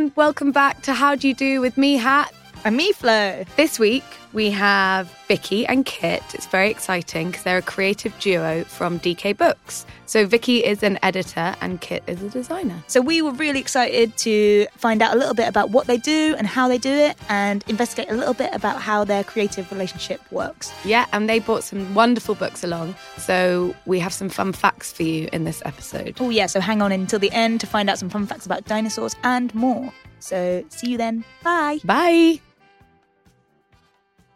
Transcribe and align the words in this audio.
everyone. 0.00 0.12
Welcome 0.16 0.52
back 0.52 0.82
to 0.82 0.94
How 0.94 1.14
Do 1.14 1.28
You 1.28 1.34
Do 1.34 1.60
with 1.60 1.76
me, 1.76 1.96
Hat. 1.96 2.32
And 2.64 2.76
me, 2.76 2.92
Flo. 2.92 3.44
This 3.56 3.78
week 3.78 4.04
we 4.32 4.50
have 4.50 5.10
Vicky 5.28 5.66
and 5.66 5.84
Kit. 5.84 6.22
It's 6.34 6.46
very 6.46 6.70
exciting 6.70 7.28
because 7.28 7.42
they're 7.42 7.58
a 7.58 7.62
creative 7.62 8.16
duo 8.18 8.64
from 8.64 9.00
DK 9.00 9.36
Books. 9.36 9.86
So 10.06 10.26
Vicky 10.26 10.64
is 10.64 10.82
an 10.82 10.98
editor 11.02 11.54
and 11.60 11.80
Kit 11.80 12.02
is 12.06 12.22
a 12.22 12.28
designer. 12.28 12.82
So 12.86 13.00
we 13.00 13.22
were 13.22 13.32
really 13.32 13.60
excited 13.60 14.16
to 14.18 14.66
find 14.76 15.02
out 15.02 15.14
a 15.14 15.18
little 15.18 15.34
bit 15.34 15.48
about 15.48 15.70
what 15.70 15.86
they 15.86 15.98
do 15.98 16.34
and 16.38 16.46
how 16.46 16.68
they 16.68 16.78
do 16.78 16.90
it 16.90 17.16
and 17.28 17.64
investigate 17.68 18.10
a 18.10 18.14
little 18.14 18.34
bit 18.34 18.54
about 18.54 18.80
how 18.80 19.04
their 19.04 19.24
creative 19.24 19.70
relationship 19.70 20.20
works. 20.32 20.72
Yeah, 20.84 21.06
and 21.12 21.28
they 21.28 21.38
brought 21.38 21.64
some 21.64 21.94
wonderful 21.94 22.34
books 22.34 22.64
along. 22.64 22.94
So 23.18 23.74
we 23.86 23.98
have 24.00 24.12
some 24.12 24.28
fun 24.28 24.52
facts 24.52 24.92
for 24.92 25.02
you 25.02 25.28
in 25.32 25.44
this 25.44 25.62
episode. 25.64 26.16
Oh, 26.20 26.30
yeah, 26.30 26.46
so 26.46 26.60
hang 26.60 26.82
on 26.82 26.92
until 26.92 27.18
the 27.18 27.30
end 27.32 27.60
to 27.60 27.66
find 27.66 27.88
out 27.88 27.98
some 27.98 28.10
fun 28.10 28.26
facts 28.26 28.46
about 28.46 28.64
dinosaurs 28.64 29.14
and 29.22 29.54
more. 29.54 29.92
So 30.18 30.64
see 30.68 30.90
you 30.90 30.98
then. 30.98 31.24
Bye. 31.42 31.78
Bye. 31.84 32.40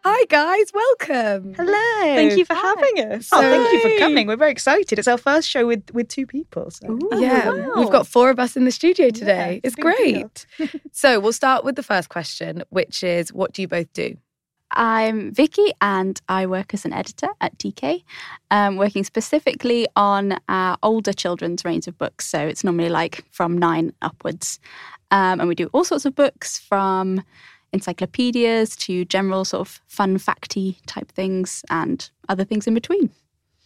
Hi, 0.07 0.27
guys. 0.27 0.71
Welcome. 0.75 1.55
Hello. 1.55 2.15
Thank 2.15 2.37
you 2.37 2.45
for 2.45 2.53
having 2.53 3.11
us. 3.11 3.31
Oh, 3.33 3.41
thank 3.41 3.73
you 3.73 3.91
for 3.91 3.99
coming. 3.99 4.27
We're 4.27 4.37
very 4.37 4.51
excited. 4.51 4.99
It's 4.99 5.09
our 5.09 5.17
first 5.17 5.49
show 5.49 5.67
with, 5.67 5.83
with 5.95 6.09
two 6.09 6.27
people. 6.27 6.71
So. 6.71 6.91
Ooh, 6.91 7.09
yeah, 7.15 7.49
wow. 7.49 7.73
we've 7.77 7.91
got 7.91 8.07
four 8.07 8.29
of 8.29 8.39
us 8.39 8.55
in 8.55 8.67
the 8.67 8.71
studio 8.71 9.09
today. 9.09 9.63
it's 9.65 9.75
it's 9.75 9.83
a 9.83 9.87
big 9.87 9.97
deal. 9.97 10.31
great. 10.59 10.83
so 10.93 11.19
we'll 11.21 11.33
start 11.33 11.65
with 11.65 11.77
the 11.77 11.83
first 11.83 12.11
question, 12.11 12.63
which 12.69 13.03
is 13.03 13.33
what 13.33 13.55
do 13.55 13.63
you 13.63 13.69
both 13.69 13.91
do? 13.95 14.19
I'm 14.73 15.33
Vicky 15.33 15.73
and 15.81 16.21
I 16.29 16.45
work 16.45 16.75
as 16.75 16.85
an 16.85 16.93
editor 16.93 17.29
at 17.41 17.57
DK, 17.57 18.03
um, 18.51 18.77
working 18.77 19.05
specifically 19.05 19.87
on 19.97 20.39
our 20.51 20.77
older 20.83 21.15
children's 21.15 21.65
range 21.65 21.87
of 21.87 21.97
books. 21.97 22.27
So 22.27 22.41
it's 22.41 22.63
normally 22.63 22.91
like 22.91 23.25
from 23.31 23.57
nine 23.57 23.95
upwards. 24.03 24.61
Um, 25.11 25.41
and 25.41 25.49
we 25.49 25.55
do 25.55 25.71
all 25.73 25.85
sorts 25.85 26.05
of 26.05 26.15
books 26.15 26.59
from 26.59 27.23
encyclopedias 27.75 28.77
to 28.77 29.05
general 29.05 29.45
sort 29.45 29.69
of 29.69 29.81
fun 29.89 30.19
facty 30.19 30.79
type 30.87 31.11
things 31.13 31.65
and 31.69 32.09
other 32.29 32.45
things 32.45 32.67
in 32.67 32.73
between. 32.73 33.11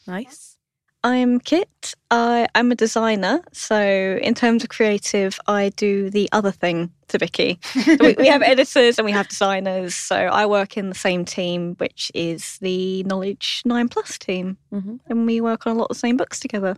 Nice. 0.06 0.56
I'm 1.04 1.38
Kit. 1.38 1.94
I, 2.10 2.48
I'm 2.56 2.72
a 2.72 2.74
designer. 2.74 3.40
So, 3.52 4.18
in 4.20 4.34
terms 4.34 4.64
of 4.64 4.70
creative, 4.70 5.38
I 5.46 5.68
do 5.76 6.10
the 6.10 6.28
other 6.32 6.50
thing 6.50 6.90
to 7.08 7.18
Vicky. 7.18 7.60
So 7.62 7.96
we, 8.00 8.16
we 8.18 8.26
have 8.26 8.42
editors 8.42 8.98
and 8.98 9.06
we 9.06 9.12
have 9.12 9.28
designers. 9.28 9.94
So, 9.94 10.16
I 10.16 10.44
work 10.46 10.76
in 10.76 10.88
the 10.88 10.96
same 10.96 11.24
team, 11.24 11.76
which 11.76 12.10
is 12.14 12.58
the 12.58 13.04
Knowledge 13.04 13.62
9 13.64 13.88
Plus 13.88 14.18
team. 14.18 14.56
Mm-hmm. 14.72 14.96
And 15.06 15.26
we 15.26 15.40
work 15.40 15.68
on 15.68 15.76
a 15.76 15.78
lot 15.78 15.84
of 15.84 15.96
the 15.96 16.00
same 16.00 16.16
books 16.16 16.40
together. 16.40 16.76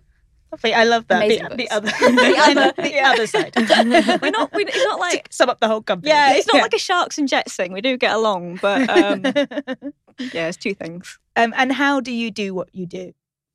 Lovely. 0.52 0.74
I 0.74 0.84
love 0.84 1.06
that. 1.08 1.28
The, 1.28 1.56
the 1.56 1.68
other, 1.74 1.86
the 1.90 2.36
other, 2.38 2.72
the 2.82 3.00
other 3.00 3.26
side. 3.26 3.52
We're 4.22 4.30
not, 4.30 4.52
we, 4.52 4.64
it's 4.64 4.84
not 4.84 4.98
like, 4.98 5.28
Sum 5.30 5.48
up 5.48 5.60
the 5.60 5.68
whole 5.68 5.82
company. 5.82 6.10
yeah, 6.10 6.32
it's 6.34 6.46
not 6.52 6.60
like 6.60 6.74
a 6.74 6.78
Sharks 6.78 7.18
and 7.18 7.28
Jets 7.28 7.54
thing. 7.54 7.72
We 7.72 7.80
do 7.80 7.96
get 7.96 8.14
along, 8.14 8.58
but 8.60 8.88
um, 8.90 9.22
yeah, 10.32 10.48
it's 10.48 10.56
two 10.56 10.74
things. 10.74 11.18
um, 11.36 11.54
and 11.56 11.72
how 11.72 12.00
do 12.00 12.12
you 12.12 12.30
do 12.30 12.54
what 12.54 12.68
you 12.74 12.86
do? 12.86 13.12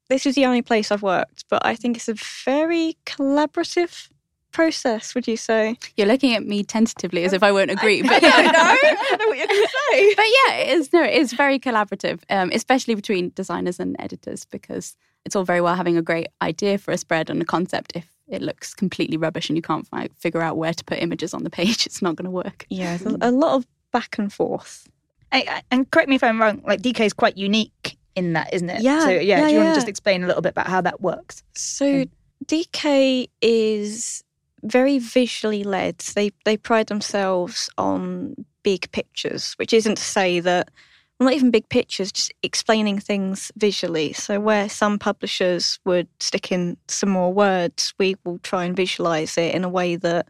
This 0.10 0.26
is 0.26 0.36
the 0.36 0.46
only 0.46 0.62
place 0.62 0.92
I've 0.92 1.02
worked, 1.02 1.46
but 1.50 1.66
I 1.66 1.76
think 1.76 1.98
it's 1.98 2.08
a 2.08 2.14
very 2.46 2.96
collaborative 3.06 4.10
process, 4.52 5.14
would 5.16 5.28
you 5.28 5.36
say? 5.36 5.78
You're 5.98 6.08
looking 6.08 6.34
at 6.34 6.46
me 6.46 6.64
tentatively 6.64 7.26
as 7.26 7.34
if 7.34 7.44
I 7.44 7.52
won't 7.52 7.72
agree. 7.72 8.02
I 8.04 8.08
but 8.08 8.22
don't 8.22 8.46
know. 8.46 8.52
I 8.54 8.98
don't 9.10 9.20
know 9.20 9.28
what 9.28 9.38
you're 9.38 9.48
going 9.48 9.64
to 9.64 9.70
say. 9.92 10.16
but 10.16 10.26
yeah, 10.26 10.54
it 10.58 10.70
is 10.78 10.94
no, 10.94 11.04
it 11.04 11.14
is 11.14 11.34
very 11.34 11.60
collaborative, 11.60 12.22
um, 12.30 12.52
especially 12.54 12.96
between 12.96 13.32
designers 13.36 13.80
and 13.82 13.96
editors, 14.00 14.46
because 14.46 14.96
it's 15.26 15.36
all 15.36 15.44
very 15.44 15.62
well 15.62 15.76
having 15.76 15.98
a 15.98 16.02
great 16.02 16.28
idea 16.42 16.78
for 16.78 16.92
a 16.92 16.98
spread 16.98 17.30
and 17.30 17.42
a 17.42 17.46
concept. 17.46 17.94
If 17.96 18.08
it 18.28 18.42
looks 18.42 18.74
completely 18.74 19.18
rubbish 19.18 19.50
and 19.50 19.58
you 19.58 19.62
can't 19.62 19.88
fi- 19.88 20.10
figure 20.18 20.42
out 20.42 20.58
where 20.58 20.74
to 20.74 20.84
put 20.84 21.00
images 21.00 21.34
on 21.34 21.44
the 21.44 21.50
page, 21.50 21.86
it's 21.86 22.02
not 22.02 22.16
going 22.16 22.26
to 22.26 22.32
work. 22.32 22.66
Yeah, 22.70 22.98
there's 22.98 23.16
mm. 23.16 23.18
a 23.22 23.32
lot 23.32 23.56
of 23.56 23.68
back 23.92 24.18
and 24.18 24.32
forth. 24.32 24.88
I- 25.32 25.46
I- 25.48 25.64
and 25.72 25.90
correct 25.90 26.10
me 26.10 26.16
if 26.16 26.24
I'm 26.24 26.40
wrong. 26.40 26.62
Like 26.66 26.82
DK 26.82 27.02
is 27.02 27.14
quite 27.14 27.38
unique 27.38 27.98
in 28.16 28.34
that, 28.34 28.54
isn't 28.54 28.70
it? 28.70 28.82
Yeah, 28.82 29.02
So 29.02 29.10
yeah, 29.10 29.20
yeah, 29.20 29.48
do 29.48 29.54
you 29.54 29.60
want 29.60 29.70
to 29.72 29.76
just 29.76 29.90
explain 29.90 30.24
a 30.24 30.28
little 30.28 30.42
bit 30.42 30.52
about 30.52 30.68
how 30.68 30.82
that 30.82 31.02
works? 31.02 31.44
So 31.56 32.06
DK 32.46 33.28
is 33.42 34.24
very 34.64 35.00
visually 35.00 35.64
led. 35.64 36.00
They 36.00 36.32
they 36.46 36.58
pride 36.58 36.88
themselves 36.88 37.70
on 37.78 38.36
big 38.64 38.92
pictures, 38.92 39.54
which 39.54 39.74
isn't 39.74 39.96
to 39.96 40.04
say 40.04 40.40
that 40.40 40.70
well, 40.70 40.74
not 41.20 41.34
even 41.34 41.50
big 41.52 41.70
pictures, 41.70 42.12
just 42.12 42.34
explaining 42.44 43.00
things 43.00 43.52
visually. 43.58 44.14
So 44.14 44.40
where 44.40 44.68
some 44.68 45.00
publishers 45.00 45.80
would 45.86 46.08
stick 46.20 46.52
in 46.52 46.78
some 46.88 47.10
more 47.10 47.32
words, 47.34 47.94
we 47.98 48.16
will 48.26 48.40
try 48.40 48.66
and 48.66 48.76
visualize 48.76 49.38
it 49.38 49.56
in 49.56 49.64
a 49.64 49.70
way 49.70 49.96
that 49.96 50.28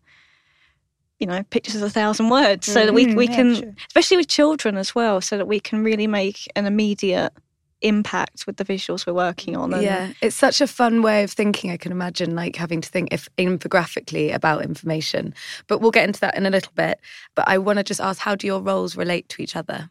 you 1.20 1.26
know 1.26 1.42
pictures 1.44 1.82
a 1.82 1.90
thousand 1.90 2.30
words, 2.30 2.68
so 2.68 2.86
that 2.86 2.94
we 2.94 3.06
Mm, 3.06 3.16
we 3.16 3.26
yeah, 3.28 3.36
can, 3.36 3.56
sure. 3.56 3.74
especially 3.88 4.18
with 4.18 4.28
children 4.28 4.78
as 4.78 4.94
well, 4.94 5.22
so 5.22 5.38
that 5.38 5.48
we 5.48 5.60
can 5.60 5.84
really 5.84 6.08
make 6.08 6.48
an 6.56 6.66
immediate 6.66 7.34
impact 7.82 8.46
with 8.48 8.58
the 8.58 8.66
visuals 8.66 9.06
we're 9.06 9.14
working 9.14 9.56
on. 9.56 9.74
And 9.74 9.84
Yeah, 9.84 10.14
it's 10.22 10.36
such 10.36 10.62
a 10.62 10.68
fun 10.68 11.02
way 11.02 11.24
of 11.24 11.32
thinking. 11.32 11.72
I 11.72 11.78
can 11.78 11.92
imagine 11.92 12.36
like 12.36 12.56
having 12.56 12.82
to 12.82 12.90
think 12.90 13.10
if 13.12 13.28
infographically 13.38 14.34
about 14.34 14.64
information. 14.64 15.34
But 15.68 15.80
we'll 15.82 15.92
get 15.92 16.06
into 16.08 16.20
that 16.22 16.36
in 16.38 16.46
a 16.46 16.50
little 16.50 16.72
bit. 16.76 17.00
But 17.36 17.48
I 17.48 17.58
want 17.58 17.78
to 17.78 17.84
just 17.84 18.02
ask 18.02 18.20
how 18.20 18.36
do 18.36 18.48
your 18.48 18.62
roles 18.62 18.96
relate 18.98 19.30
to 19.30 19.42
each 19.42 19.56
other? 19.56 19.90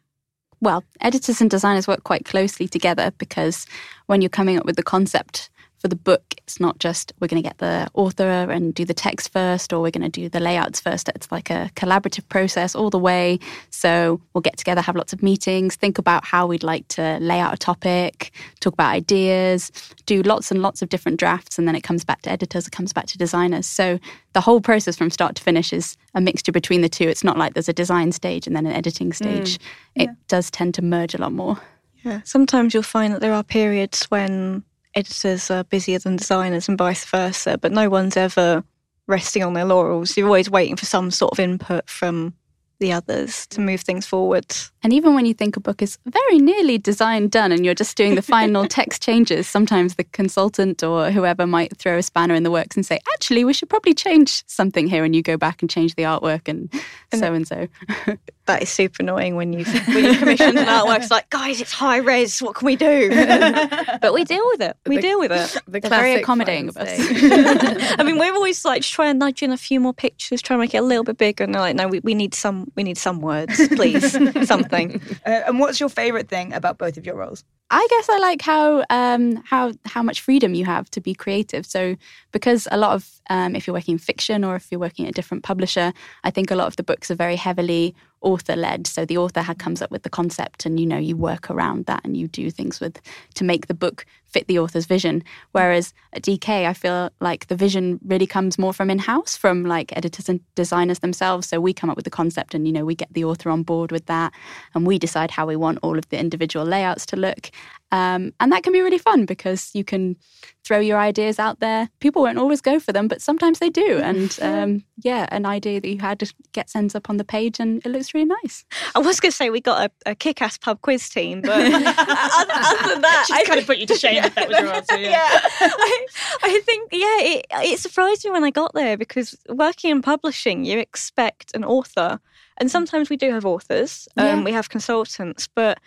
Well, 0.65 0.83
editors 1.03 1.43
and 1.43 1.51
designers 1.51 1.87
work 1.87 2.05
quite 2.05 2.25
closely 2.25 2.67
together 2.67 3.13
because 3.19 3.67
when 4.07 4.23
you're 4.23 4.31
coming 4.31 4.57
up 4.57 4.65
with 4.65 4.77
the 4.77 4.83
concept 4.83 5.51
for 5.85 5.89
the 5.89 5.97
book, 5.97 6.23
it's 6.39 6.59
not 6.59 6.79
just 6.79 7.13
we're 7.21 7.27
going 7.27 7.43
to 7.43 7.47
get 7.47 7.59
the 7.59 7.87
author 7.93 8.51
and 8.51 8.73
do 8.75 8.87
the 8.87 8.95
text 8.95 9.31
first 9.31 9.71
or 9.71 9.83
we're 9.83 9.91
going 9.91 10.01
to 10.01 10.09
do 10.09 10.31
the 10.31 10.41
layouts 10.41 10.81
first. 10.81 11.11
It's 11.11 11.31
like 11.31 11.51
a 11.51 11.71
collaborative 11.77 12.27
process 12.31 12.75
all 12.75 12.89
the 12.89 12.99
way. 12.99 13.39
So 13.69 14.19
we'll 14.33 14.41
get 14.41 14.57
together, 14.57 14.81
have 14.81 14.97
lots 14.97 15.13
of 15.13 15.23
meetings, 15.23 15.77
think 15.77 15.99
about 15.99 16.25
how 16.25 16.47
we'd 16.47 16.63
like 16.63 16.89
to 16.89 17.19
lay 17.21 17.39
out 17.39 17.53
a 17.53 17.59
topic, 17.59 18.33
talk 18.61 18.73
about 18.73 18.93
ideas, 18.93 19.71
do 20.07 20.23
lots 20.23 20.51
and 20.51 20.63
lots 20.63 20.81
of 20.81 20.89
different 20.89 21.21
drafts, 21.21 21.59
and 21.59 21.69
then 21.69 21.77
it 21.77 21.83
comes 21.83 22.03
back 22.03 22.23
to 22.23 22.33
editors, 22.33 22.67
it 22.67 22.73
comes 22.73 22.95
back 22.95 23.05
to 23.09 23.19
designers. 23.19 23.67
So 23.67 24.01
the 24.33 24.41
whole 24.41 24.63
process 24.63 24.97
from 24.97 25.11
start 25.11 25.37
to 25.37 25.43
finish 25.43 25.71
is 25.71 25.99
a 26.15 26.21
mixture 26.23 26.53
between 26.53 26.81
the 26.81 26.89
two. 26.89 27.11
It's 27.11 27.25
not 27.25 27.37
like 27.37 27.53
there's 27.53 27.69
a 27.69 27.75
design 27.75 28.13
stage 28.13 28.47
and 28.47 28.57
then 28.57 28.65
an 28.65 28.73
editing 28.73 29.11
mm, 29.11 29.17
stage. 29.17 29.59
It 29.97 30.09
does 30.29 30.51
tend 30.51 30.73
to 30.77 30.83
merge 30.83 31.15
a 31.15 31.19
lot 31.19 31.33
more. 31.33 31.61
Yeah, 32.05 32.23
sometimes 32.25 32.73
you'll 32.73 32.83
find 32.83 33.13
that 33.13 33.21
there 33.21 33.35
are 33.35 33.43
periods 33.43 34.05
when 34.05 34.65
editors 34.95 35.51
are 35.51 35.65
busier 35.65 35.99
than 35.99 36.17
designers 36.17 36.69
and 36.69 36.79
vice 36.79 37.05
versa, 37.05 37.59
but 37.59 37.73
no 37.73 37.89
one's 37.89 38.17
ever 38.17 38.65
resting 39.07 39.43
on 39.43 39.55
their 39.55 39.65
laurels. 39.65 40.17
You're 40.17 40.27
always 40.27 40.51
waiting 40.51 40.77
for 40.77 40.87
some 40.87 41.11
sort 41.11 41.33
of 41.33 41.41
input 41.41 41.89
from 41.89 42.35
the 42.81 42.93
others 42.93 43.47
to 43.49 43.61
move 43.61 43.81
things 43.81 44.07
forward. 44.07 44.47
And 44.85 44.93
even 44.93 45.15
when 45.15 45.25
you 45.25 45.33
think 45.33 45.57
a 45.57 45.61
book 45.61 45.81
is 45.81 45.97
very 46.05 46.39
nearly 46.39 46.77
design 46.77 47.29
done 47.29 47.53
and 47.53 47.65
you're 47.65 47.75
just 47.75 47.97
doing 47.97 48.17
the 48.17 48.23
final 48.23 48.69
text 48.69 49.03
changes, 49.03 49.49
sometimes 49.49 49.95
the 49.95 50.05
consultant 50.05 50.83
or 50.85 51.11
whoever 51.11 51.47
might 51.47 51.75
throw 51.79 51.97
a 51.97 52.03
spanner 52.03 52.35
in 52.35 52.43
the 52.43 52.51
works 52.51 52.77
and 52.77 52.85
say, 52.85 53.01
actually, 53.15 53.47
we 53.47 53.55
should 53.55 53.71
probably 53.71 53.95
change 53.95 54.45
something 54.47 54.87
here. 54.87 55.03
And 55.03 55.17
you 55.17 55.23
go 55.23 55.39
back 55.39 55.63
and 55.63 55.71
change 55.71 55.95
the 55.95 56.03
artwork 56.03 56.49
and 56.49 56.71
so 57.15 57.33
and 57.33 57.49
so. 57.49 57.67
That 58.47 58.61
is 58.63 58.69
super 58.69 59.03
annoying 59.03 59.37
when 59.37 59.55
you 59.55 59.65
when 59.65 60.05
you 60.05 60.19
commissioned 60.19 60.59
an 60.59 60.67
artwork. 60.67 60.99
It's 60.99 61.11
like, 61.11 61.31
guys, 61.31 61.63
it's 61.63 61.73
high 61.73 61.97
res. 61.97 62.43
What 62.43 62.55
can 62.55 62.67
we 62.67 62.77
do? 62.77 63.09
but 64.03 64.13
we 64.13 64.23
deal 64.25 64.45
with 64.49 64.61
it. 64.61 64.77
We 64.85 64.97
The- 64.97 65.01
deal 65.01 65.19
with 65.19 65.33
it. 65.33 65.63
The 65.67 65.81
They're 65.81 65.89
very 65.89 66.17
accommodating 66.17 66.69
of 66.69 66.77
us. 66.77 66.91
I 66.95 68.03
mean, 68.03 68.19
we're 68.19 68.35
always 68.35 68.63
like 68.63 68.83
just 68.83 68.93
trying 68.93 69.15
to 69.15 69.19
nudge 69.19 69.43
in 69.43 69.51
a 69.51 69.57
few 69.57 69.81
more 69.81 69.95
pictures, 69.95 70.43
trying 70.43 70.59
to 70.59 70.61
make 70.61 70.75
it 70.75 70.77
a 70.77 70.83
little 70.83 71.05
bit 71.05 71.17
bigger. 71.17 71.43
And 71.43 71.55
they're 71.55 71.63
like, 71.63 71.75
no, 71.75 71.89
we, 71.89 72.01
we 72.01 72.15
need 72.15 72.35
some, 72.35 72.71
we 72.77 72.83
need 72.83 72.99
some 72.99 73.23
words, 73.23 73.67
please, 73.69 74.13
something. 74.47 74.74
Uh, 75.27 75.43
and 75.47 75.59
what's 75.59 75.81
your 75.81 75.89
favourite 75.89 76.29
thing 76.29 76.53
about 76.53 76.77
both 76.77 76.97
of 76.97 77.07
your 77.07 77.15
roles? 77.17 77.45
I 77.71 77.87
guess 77.91 78.09
I 78.09 78.19
like 78.19 78.43
how 78.43 78.85
um, 78.91 79.43
how 79.45 79.73
how 79.85 80.03
much 80.03 80.21
freedom 80.21 80.55
you 80.55 80.65
have 80.65 80.91
to 80.91 81.01
be 81.01 81.15
creative. 81.15 81.65
So 81.65 81.97
because 82.31 82.69
a 82.71 82.77
lot 82.77 82.93
of 82.93 83.11
um, 83.31 83.57
if 83.57 83.67
you're 83.67 83.75
working 83.75 83.95
in 83.95 83.99
fiction 83.99 84.45
or 84.45 84.55
if 84.55 84.71
you're 84.71 84.81
working 84.81 85.07
at 85.07 85.11
a 85.11 85.15
different 85.15 85.45
publisher, 85.45 85.93
I 86.25 86.31
think 86.31 86.51
a 86.51 86.57
lot 86.57 86.67
of 86.67 86.77
the 86.77 86.83
books 86.83 87.11
are 87.11 87.15
very 87.15 87.37
heavily 87.37 87.95
author 88.21 88.55
led. 88.55 88.87
So 88.87 89.05
the 89.05 89.19
author 89.19 89.41
had 89.41 89.59
comes 89.59 89.81
up 89.81 89.91
with 89.91 90.03
the 90.03 90.11
concept, 90.11 90.67
and 90.67 90.79
you 90.79 90.87
know 90.87 90.99
you 90.99 91.17
work 91.17 91.51
around 91.51 91.87
that 91.87 92.03
and 92.05 92.17
you 92.17 92.29
do 92.29 92.51
things 92.51 92.81
with 92.81 93.01
to 93.35 93.45
make 93.45 93.67
the 93.67 93.75
book 93.75 94.05
fit 94.35 94.49
the 94.49 94.59
author's 94.59 94.87
vision. 94.87 95.23
Whereas 95.53 95.95
at 96.13 96.23
DK, 96.23 96.67
I 96.67 96.75
feel 96.75 97.11
like 97.21 97.47
the 97.47 97.57
vision 97.57 98.01
really 98.05 98.27
comes 98.27 98.59
more 98.59 98.73
from 98.73 98.91
in 98.91 98.99
house, 98.99 99.37
from 99.37 99.65
like 99.65 99.97
editors 99.97 100.29
and 100.29 100.41
designers 100.57 100.99
themselves. 100.99 101.49
So 101.49 101.61
we 101.61 101.73
come 101.73 101.89
up 101.89 101.97
with 101.97 102.05
the 102.05 102.11
concept, 102.11 102.55
and 102.55 102.67
you 102.67 102.73
know 102.73 102.85
we 102.85 102.97
get 102.97 103.13
the 103.15 103.25
author 103.25 103.49
on 103.49 103.63
board 103.63 103.93
with 103.93 104.07
that, 104.07 104.33
and 104.75 104.87
we 104.87 104.99
decide 104.99 105.31
how 105.31 105.47
we 105.47 105.57
want 105.57 105.79
all 105.83 105.97
of 105.97 106.09
the 106.09 106.19
individual 106.19 106.67
layouts 106.67 107.07
to 107.07 107.17
look. 107.17 107.51
Um, 107.95 108.33
and 108.41 108.51
that 108.51 108.65
can 108.65 108.73
be 108.73 108.81
really 108.81 108.99
fun 108.99 109.25
because 109.25 109.71
you 109.73 109.85
can 109.85 110.17
throw 110.65 110.81
your 110.81 110.99
ideas 110.99 111.39
out 111.39 111.61
there. 111.61 111.89
People 112.01 112.23
won't 112.23 112.39
always 112.39 112.61
go 112.61 112.81
for 112.81 112.93
them, 112.93 113.07
but 113.07 113.23
sometimes 113.23 113.61
they 113.61 113.69
do. 113.71 113.99
And 113.99 114.37
um, 114.43 114.85
yeah, 115.03 115.29
an 115.31 115.47
idea 115.47 115.81
that 115.81 115.89
you 115.89 115.99
had 115.99 116.19
just 116.19 116.35
gets 116.53 116.75
ends 116.75 116.97
up 116.97 117.09
on 117.09 117.19
the 117.19 117.25
page 117.25 117.61
and 117.61 117.85
it 117.87 117.91
looks 117.91 118.13
really 118.13 118.27
nice. 118.43 118.65
I 118.97 118.99
was 118.99 119.21
going 119.21 119.31
to 119.31 119.37
say 119.37 119.51
we 119.51 119.61
got 119.61 119.91
a, 120.07 120.11
a 120.11 120.15
kick-ass 120.17 120.59
pub 120.59 120.81
quiz 120.81 121.09
team, 121.09 121.43
but 121.43 121.51
other, 121.73 121.77
other 121.77 122.89
than 122.89 123.03
that, 123.03 123.27
She's 123.29 123.47
kind 123.47 123.61
of 123.61 123.67
put 123.67 123.79
you 123.79 123.87
to 123.87 123.95
shame 123.95 124.24
if 124.27 124.35
that 124.35 124.49
was 124.49 124.59
your 124.59 124.73
answer. 124.75 124.99
Yeah. 124.99 125.41
I, 125.61 126.07
I 126.43 126.61
think 126.65 126.91
yeah, 126.93 127.19
it 127.21 127.47
it 127.73 127.79
surprised 127.79 128.25
me 128.25 128.31
when 128.31 128.45
I 128.45 128.51
got 128.51 128.75
there 128.75 128.97
because 128.97 129.37
working 129.49 129.91
in 129.91 130.03
publishing, 130.03 130.65
you 130.65 130.79
expect 130.79 131.55
an 131.55 131.65
author, 131.65 132.21
and 132.59 132.71
sometimes 132.71 133.11
we 133.11 133.17
do 133.17 133.31
have 133.31 133.45
authors. 133.47 134.09
Um, 134.17 134.25
Yeah. 134.27 134.43
We 134.45 134.53
have 134.53 134.69
consultants, 134.69 135.49
but 135.55 135.79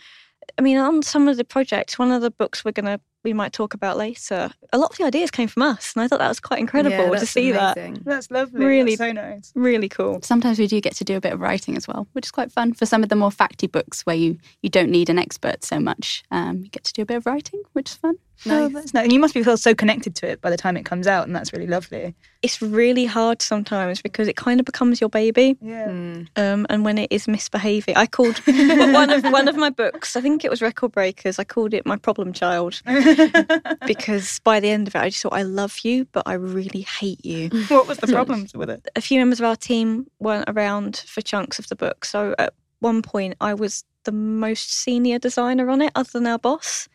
I 0.58 0.62
mean, 0.62 0.78
on 0.78 1.04
some 1.04 1.28
of 1.28 1.36
the 1.38 1.44
projects, 1.44 2.00
one 2.00 2.12
of 2.12 2.22
the 2.22 2.32
books 2.32 2.64
we're 2.64 2.72
gonna 2.72 3.00
we 3.24 3.34
might 3.34 3.52
talk 3.52 3.74
about 3.74 3.98
later. 3.98 4.50
A 4.72 4.78
lot 4.78 4.92
of 4.92 4.98
the 4.98 5.04
ideas 5.04 5.32
came 5.32 5.50
from 5.50 5.64
us, 5.64 5.94
and 5.94 6.02
I 6.04 6.08
thought 6.08 6.20
that 6.20 6.30
was 6.30 6.40
quite 6.40 6.60
incredible 6.62 6.96
Yeah, 6.98 7.06
to 7.06 7.12
that's 7.20 7.32
see 7.32 7.52
that. 7.52 7.76
That's 8.06 8.32
lovely. 8.32 8.64
Really- 8.64 8.96
That's 8.96 9.10
so 9.10 9.12
nice. 9.12 9.52
Really 9.54 9.90
cool. 9.90 10.20
Sometimes 10.22 10.58
we 10.60 10.68
do 10.68 10.80
get 10.80 10.96
to 10.98 11.04
do 11.04 11.18
a 11.18 11.20
bit 11.20 11.34
of 11.34 11.42
writing 11.42 11.76
as 11.76 11.90
well, 11.90 12.08
which 12.14 12.28
is 12.28 12.32
quite 12.32 12.54
fun 12.54 12.74
for 12.74 12.86
some 12.86 13.04
of 13.04 13.10
the 13.10 13.18
more 13.18 13.32
facty 13.32 13.70
books 13.70 14.06
where 14.06 14.16
you 14.16 14.38
you 14.62 14.70
don't 14.70 14.90
need 14.90 15.10
an 15.10 15.20
expert 15.20 15.66
so 15.66 15.78
much. 15.80 16.24
Um, 16.32 16.64
you 16.64 16.70
get 16.70 16.86
to 16.86 16.94
do 16.94 17.02
a 17.02 17.06
bit 17.06 17.18
of 17.18 17.26
writing, 17.26 17.62
which 17.74 17.90
is 17.90 17.96
fun. 17.98 18.16
Oh, 18.46 18.70
that's 18.70 18.94
nice. 18.94 19.04
And 19.04 19.12
you 19.12 19.20
must 19.20 19.34
be 19.34 19.44
feel 19.44 19.58
so 19.58 19.74
connected 19.74 20.16
to 20.18 20.28
it 20.28 20.42
by 20.42 20.50
the 20.50 20.58
time 20.58 20.78
it 20.78 20.86
comes 20.86 21.08
out, 21.08 21.26
and 21.26 21.36
that's 21.36 21.54
really 21.54 21.68
lovely. 21.68 22.16
It's 22.42 22.62
really 22.62 23.06
hard 23.06 23.42
sometimes 23.42 24.02
because 24.02 24.28
it 24.28 24.36
kind 24.36 24.60
of 24.60 24.66
becomes 24.66 25.02
your 25.02 25.10
baby. 25.10 25.58
Yeah. 25.62 25.88
Mm. 25.88 26.28
um, 26.36 26.68
and 26.70 26.86
when 26.86 26.98
it 26.98 27.12
is 27.12 27.28
misbehaving. 27.28 27.98
I 27.98 28.06
called 28.06 28.38
one 28.46 29.10
of 29.10 29.24
one 29.24 29.48
of 29.48 29.56
my 29.56 29.70
books. 29.70 30.16
I 30.16 30.22
think 30.22 30.46
it 30.46 30.52
was 30.52 30.62
Record 30.62 30.92
Breakers. 30.92 31.40
I 31.40 31.44
called 31.44 31.74
it 31.74 31.86
my 31.86 31.98
problem 31.98 32.34
child 32.34 32.82
because 33.88 34.40
by 34.40 34.60
the 34.60 34.70
end 34.70 34.88
of 34.88 34.96
it, 34.96 35.00
I 35.00 35.10
just 35.10 35.24
thought 35.24 35.34
I 35.34 35.44
love 35.44 35.80
you, 35.80 36.06
but 36.12 36.24
I 36.28 36.34
really 36.34 36.82
hate 36.82 37.26
you. 37.26 37.50
what 37.70 37.88
was 37.88 37.98
the 37.98 38.08
problems 38.08 38.54
with 38.54 38.70
it? 38.70 38.88
A 38.96 39.02
few 39.02 39.20
members 39.20 39.40
of 39.40 39.46
our 39.46 39.56
team 39.56 40.08
weren't 40.20 40.50
around 40.50 40.98
for 41.08 41.22
chunks 41.22 41.60
of 41.60 41.68
the 41.70 41.76
book, 41.76 42.06
so 42.06 42.36
at 42.38 42.54
one 42.80 43.02
point 43.02 43.36
I 43.42 43.54
was 43.54 43.84
the 44.04 44.12
most 44.12 44.72
senior 44.72 45.20
designer 45.20 45.70
on 45.70 45.82
it, 45.82 45.92
other 45.96 46.10
than 46.14 46.28
our 46.28 46.40
boss. 46.40 46.88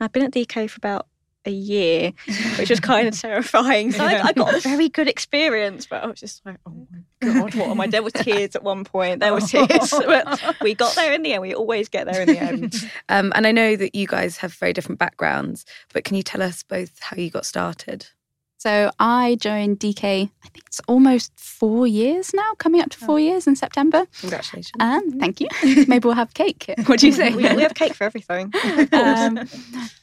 I've 0.00 0.12
been 0.12 0.22
at 0.22 0.32
DK 0.32 0.68
for 0.70 0.78
about 0.78 1.06
a 1.46 1.50
year, 1.50 2.12
which 2.58 2.70
was 2.70 2.80
kind 2.80 3.08
of 3.08 3.18
terrifying. 3.18 3.92
So 3.92 4.04
I, 4.04 4.20
I 4.22 4.32
got 4.32 4.54
a 4.54 4.60
very 4.60 4.88
good 4.88 5.08
experience, 5.08 5.86
but 5.86 6.02
I 6.02 6.06
was 6.06 6.20
just 6.20 6.44
like, 6.44 6.58
oh 6.66 6.86
my 6.90 6.98
god, 7.20 7.54
what 7.54 7.68
am 7.68 7.80
I? 7.80 7.86
There 7.86 8.02
were 8.02 8.10
tears 8.10 8.54
at 8.56 8.62
one 8.62 8.84
point. 8.84 9.20
There 9.20 9.32
were 9.32 9.40
tears, 9.40 9.90
but 10.06 10.56
we 10.60 10.74
got 10.74 10.94
there 10.96 11.12
in 11.12 11.22
the 11.22 11.32
end. 11.32 11.42
We 11.42 11.54
always 11.54 11.88
get 11.88 12.06
there 12.06 12.22
in 12.22 12.28
the 12.28 12.38
end. 12.38 12.90
Um, 13.08 13.32
and 13.34 13.46
I 13.46 13.52
know 13.52 13.76
that 13.76 13.94
you 13.94 14.06
guys 14.06 14.36
have 14.38 14.54
very 14.54 14.72
different 14.72 14.98
backgrounds, 14.98 15.64
but 15.92 16.04
can 16.04 16.16
you 16.16 16.22
tell 16.22 16.42
us 16.42 16.62
both 16.62 17.00
how 17.00 17.16
you 17.16 17.30
got 17.30 17.46
started? 17.46 18.06
So 18.60 18.90
I 18.98 19.38
joined 19.40 19.80
DK. 19.80 20.04
I 20.44 20.48
think 20.50 20.64
it's 20.66 20.82
almost 20.86 21.32
four 21.34 21.86
years 21.86 22.34
now, 22.34 22.52
coming 22.58 22.82
up 22.82 22.90
to 22.90 22.98
four 22.98 23.18
years 23.18 23.46
in 23.46 23.56
September. 23.56 24.06
Congratulations. 24.20 24.72
Um, 24.78 25.18
thank 25.18 25.40
you. 25.40 25.48
Maybe 25.88 26.06
we'll 26.06 26.14
have 26.14 26.34
cake. 26.34 26.74
What 26.84 27.00
do 27.00 27.06
you 27.06 27.12
say? 27.14 27.30
we, 27.34 27.54
we 27.54 27.62
have 27.62 27.72
cake 27.74 27.94
for 27.94 28.04
everything. 28.04 28.52
um, 28.92 29.48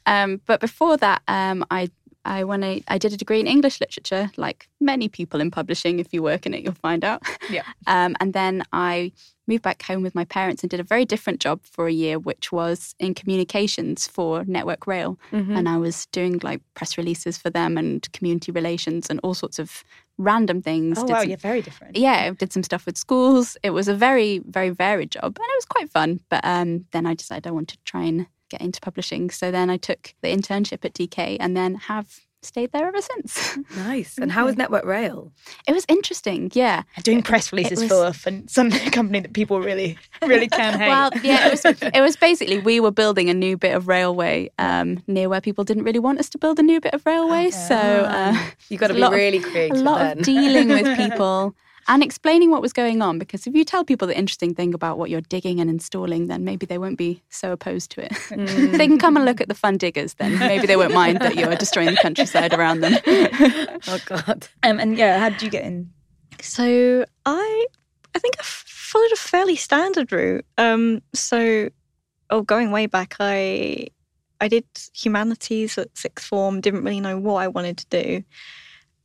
um, 0.07 0.41
but 0.47 0.59
before 0.59 0.97
that, 0.97 1.21
um, 1.27 1.63
I 1.69 1.91
I 2.25 2.45
when 2.45 2.63
I, 2.63 2.81
I 2.87 2.97
did 2.97 3.13
a 3.13 3.17
degree 3.17 3.39
in 3.39 3.45
English 3.45 3.79
literature, 3.79 4.31
like 4.37 4.67
many 4.79 5.07
people 5.07 5.39
in 5.39 5.51
publishing. 5.51 5.99
If 5.99 6.11
you 6.11 6.23
work 6.23 6.47
in 6.47 6.55
it, 6.55 6.63
you'll 6.63 6.73
find 6.73 7.03
out. 7.03 7.21
Yeah. 7.51 7.63
Um, 7.85 8.15
and 8.19 8.33
then 8.33 8.63
I 8.73 9.11
moved 9.47 9.63
back 9.63 9.81
home 9.83 10.01
with 10.03 10.13
my 10.13 10.25
parents 10.25 10.61
and 10.63 10.69
did 10.69 10.79
a 10.79 10.83
very 10.83 11.05
different 11.05 11.39
job 11.39 11.61
for 11.63 11.87
a 11.87 11.91
year, 11.91 12.19
which 12.19 12.51
was 12.51 12.95
in 12.99 13.13
communications 13.13 14.07
for 14.07 14.43
Network 14.45 14.85
Rail. 14.87 15.17
Mhm. 15.31 15.57
And 15.57 15.69
I 15.69 15.77
was 15.77 16.05
doing 16.07 16.39
like 16.43 16.61
press 16.73 16.97
releases 16.97 17.37
for 17.37 17.49
them 17.49 17.77
and 17.77 18.11
community 18.11 18.51
relations 18.51 19.09
and 19.09 19.19
all 19.23 19.33
sorts 19.33 19.57
of 19.59 19.83
random 20.17 20.61
things. 20.61 20.97
Oh 20.97 21.05
Did 21.07 21.13
wow, 21.13 21.19
some- 21.21 21.29
you're 21.29 21.37
very 21.37 21.61
different. 21.61 21.95
yeah, 21.97 22.31
did 22.31 22.51
some 22.51 22.63
stuff 22.63 22.85
with 22.85 22.97
schools. 22.97 23.55
It 23.63 23.69
was 23.71 23.87
a 23.87 23.93
very, 23.95 24.39
very 24.39 24.69
varied 24.69 25.11
job 25.11 25.25
and 25.25 25.37
it 25.37 25.57
was 25.57 25.65
quite 25.65 25.89
fun. 25.89 26.19
But 26.29 26.41
um, 26.43 26.85
then 26.91 27.05
I 27.05 27.13
decided 27.13 27.47
I 27.47 27.51
wanted 27.51 27.77
to 27.77 27.83
try 27.85 28.03
and 28.03 28.27
get 28.49 28.61
into 28.61 28.79
publishing. 28.81 29.29
So 29.29 29.51
then 29.51 29.69
I 29.69 29.77
took 29.77 30.13
the 30.21 30.29
internship 30.29 30.83
at 30.85 30.93
DK 30.93 31.37
and 31.39 31.55
then 31.55 31.75
have 31.75 32.19
stayed 32.41 32.71
there 32.71 32.87
ever 32.87 33.01
since. 33.01 33.57
Nice. 33.75 34.17
And 34.17 34.31
how 34.31 34.45
was 34.45 34.57
Network 34.57 34.85
Rail? 34.85 35.31
it 35.67 35.73
was 35.73 35.85
interesting, 35.87 36.49
yeah. 36.53 36.83
Doing 37.03 37.21
press 37.21 37.51
releases 37.51 37.79
was- 37.81 37.89
for, 37.89 38.13
for 38.13 38.41
some 38.47 38.69
company 38.91 39.19
that 39.19 39.33
people 39.33 39.59
really, 39.61 39.97
really 40.25 40.47
can 40.47 40.77
hate. 40.79 40.87
Well, 40.89 41.11
yeah, 41.23 41.47
it 41.47 41.51
was, 41.51 41.65
it 41.81 42.01
was 42.01 42.15
basically 42.15 42.59
we 42.59 42.79
were 42.79 42.91
building 42.91 43.29
a 43.29 43.33
new 43.33 43.57
bit 43.57 43.75
of 43.75 43.87
railway 43.87 44.49
um, 44.59 45.03
near 45.07 45.29
where 45.29 45.41
people 45.41 45.63
didn't 45.63 45.83
really 45.83 45.99
want 45.99 46.19
us 46.19 46.29
to 46.29 46.37
build 46.37 46.59
a 46.59 46.63
new 46.63 46.79
bit 46.79 46.93
of 46.93 47.05
railway. 47.05 47.49
So 47.51 47.75
uh, 47.75 48.35
You 48.69 48.77
got 48.77 48.87
to 48.87 48.93
be 48.93 49.01
of- 49.03 49.11
really 49.11 49.37
a 49.39 49.41
creative 49.41 49.77
lot 49.79 49.99
then. 49.99 50.19
of 50.19 50.23
dealing 50.25 50.69
with 50.69 50.97
people 50.97 51.55
and 51.87 52.03
explaining 52.03 52.51
what 52.51 52.61
was 52.61 52.73
going 52.73 53.01
on. 53.01 53.17
Because 53.19 53.47
if 53.47 53.55
you 53.55 53.63
tell 53.63 53.83
people 53.83 54.07
the 54.07 54.17
interesting 54.17 54.53
thing 54.53 54.73
about 54.73 54.97
what 54.97 55.09
you're 55.09 55.21
digging 55.21 55.59
and 55.59 55.69
installing, 55.69 56.27
then 56.27 56.43
maybe 56.43 56.65
they 56.65 56.77
won't 56.77 56.97
be 56.97 57.23
so 57.29 57.51
opposed 57.51 57.91
to 57.91 58.05
it. 58.05 58.11
Mm. 58.11 58.71
they 58.77 58.87
can 58.87 58.99
come 58.99 59.15
and 59.15 59.25
look 59.25 59.41
at 59.41 59.47
the 59.47 59.55
fun 59.55 59.77
diggers, 59.77 60.15
then 60.15 60.37
maybe 60.39 60.67
they 60.67 60.75
won't 60.75 60.93
mind 60.93 61.19
that 61.19 61.35
you're 61.35 61.55
destroying 61.55 61.91
the 61.91 61.97
countryside 61.97 62.53
around 62.53 62.81
them. 62.81 62.93
oh 63.87 63.99
God. 64.05 64.47
um, 64.63 64.79
and 64.79 64.97
yeah, 64.97 65.19
how 65.19 65.29
did 65.29 65.41
you 65.41 65.49
get 65.49 65.63
in? 65.63 65.91
So 66.41 67.05
I, 67.25 67.65
I 68.15 68.19
think 68.19 68.35
I 68.39 68.43
followed 68.43 69.11
a 69.11 69.17
fairly 69.17 69.55
standard 69.55 70.11
route. 70.11 70.45
Um, 70.57 71.01
so, 71.13 71.69
oh, 72.29 72.41
going 72.41 72.71
way 72.71 72.85
back, 72.85 73.15
I, 73.19 73.87
I 74.39 74.47
did 74.47 74.65
humanities 74.93 75.77
at 75.77 75.97
sixth 75.97 76.25
form. 76.25 76.61
Didn't 76.61 76.83
really 76.83 76.99
know 76.99 77.17
what 77.17 77.35
I 77.35 77.47
wanted 77.47 77.77
to 77.77 77.85
do, 77.89 78.23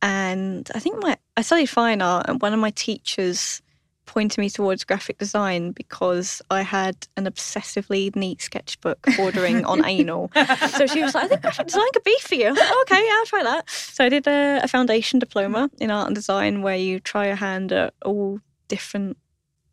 and 0.03 0.69
I 0.75 0.79
think 0.79 1.01
my 1.01 1.17
I 1.37 1.41
studied 1.41 1.67
fine 1.67 2.01
art, 2.01 2.25
and 2.27 2.41
one 2.41 2.53
of 2.53 2.59
my 2.59 2.71
teachers 2.71 3.61
pointed 4.05 4.37
me 4.37 4.49
towards 4.49 4.83
graphic 4.83 5.17
design 5.17 5.71
because 5.71 6.41
I 6.51 6.61
had 6.61 7.07
an 7.15 7.25
obsessively 7.25 8.13
neat 8.13 8.41
sketchbook 8.41 9.07
bordering 9.17 9.63
on 9.63 9.85
anal. 9.85 10.29
So 10.71 10.85
she 10.87 11.01
was 11.01 11.15
like, 11.15 11.23
I 11.23 11.27
think 11.29 11.41
graphic 11.41 11.67
design 11.67 11.87
could 11.93 12.03
be 12.03 12.17
for 12.19 12.35
you. 12.35 12.49
Like, 12.49 12.59
"Oh, 12.61 12.85
okay, 12.85 13.01
yeah, 13.01 13.15
I'll 13.17 13.25
try 13.25 13.43
that. 13.43 13.69
So 13.69 14.03
I 14.03 14.09
did 14.09 14.27
a, 14.27 14.59
a 14.61 14.67
foundation 14.67 15.19
diploma 15.19 15.71
in 15.79 15.89
art 15.89 16.07
and 16.07 16.15
design 16.15 16.61
where 16.61 16.75
you 16.75 16.99
try 16.99 17.27
your 17.27 17.37
hand 17.37 17.71
at 17.71 17.93
all 18.03 18.39
different 18.67 19.17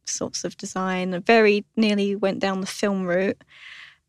sorts 0.04 0.44
of 0.44 0.56
design. 0.56 1.12
I 1.12 1.18
very 1.18 1.64
nearly 1.76 2.14
went 2.14 2.38
down 2.38 2.60
the 2.60 2.68
film 2.68 3.04
route 3.04 3.42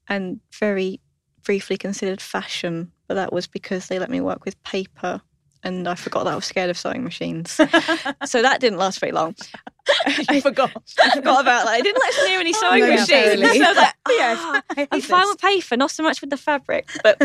and 0.07 0.39
very 0.53 0.99
briefly 1.43 1.77
considered 1.77 2.21
fashion, 2.21 2.91
but 3.07 3.15
that 3.15 3.33
was 3.33 3.47
because 3.47 3.87
they 3.87 3.97
let 3.97 4.11
me 4.11 4.21
work 4.21 4.45
with 4.45 4.61
paper. 4.63 5.21
And 5.63 5.87
I 5.87 5.95
forgot 5.95 6.23
that 6.25 6.33
I 6.33 6.35
was 6.35 6.45
scared 6.45 6.69
of 6.69 6.77
sewing 6.77 7.03
machines. 7.03 7.51
so 8.25 8.41
that 8.41 8.59
didn't 8.59 8.79
last 8.79 8.99
very 8.99 9.11
long. 9.11 9.35
I 10.29 10.41
forgot. 10.41 10.71
I 11.03 11.09
forgot 11.11 11.41
about 11.41 11.65
that. 11.65 11.67
I 11.67 11.81
didn't 11.81 11.99
let 11.99 12.13
us 12.13 12.27
near 12.27 12.39
any 12.39 12.53
sewing 12.53 12.79
no, 12.79 12.89
machines. 12.89 13.07
totally. 13.09 13.59
So 13.59 13.65
I 13.65 13.67
was 13.67 13.77
like, 13.77 13.93
Yes, 14.09 14.39
I 14.41 14.73
hate 14.75 14.87
I'm 14.91 15.01
fine 15.01 15.21
this. 15.21 15.29
with 15.29 15.41
paper, 15.41 15.77
not 15.77 15.91
so 15.91 16.03
much 16.03 16.21
with 16.21 16.29
the 16.29 16.37
fabric. 16.37 16.89
But 17.03 17.17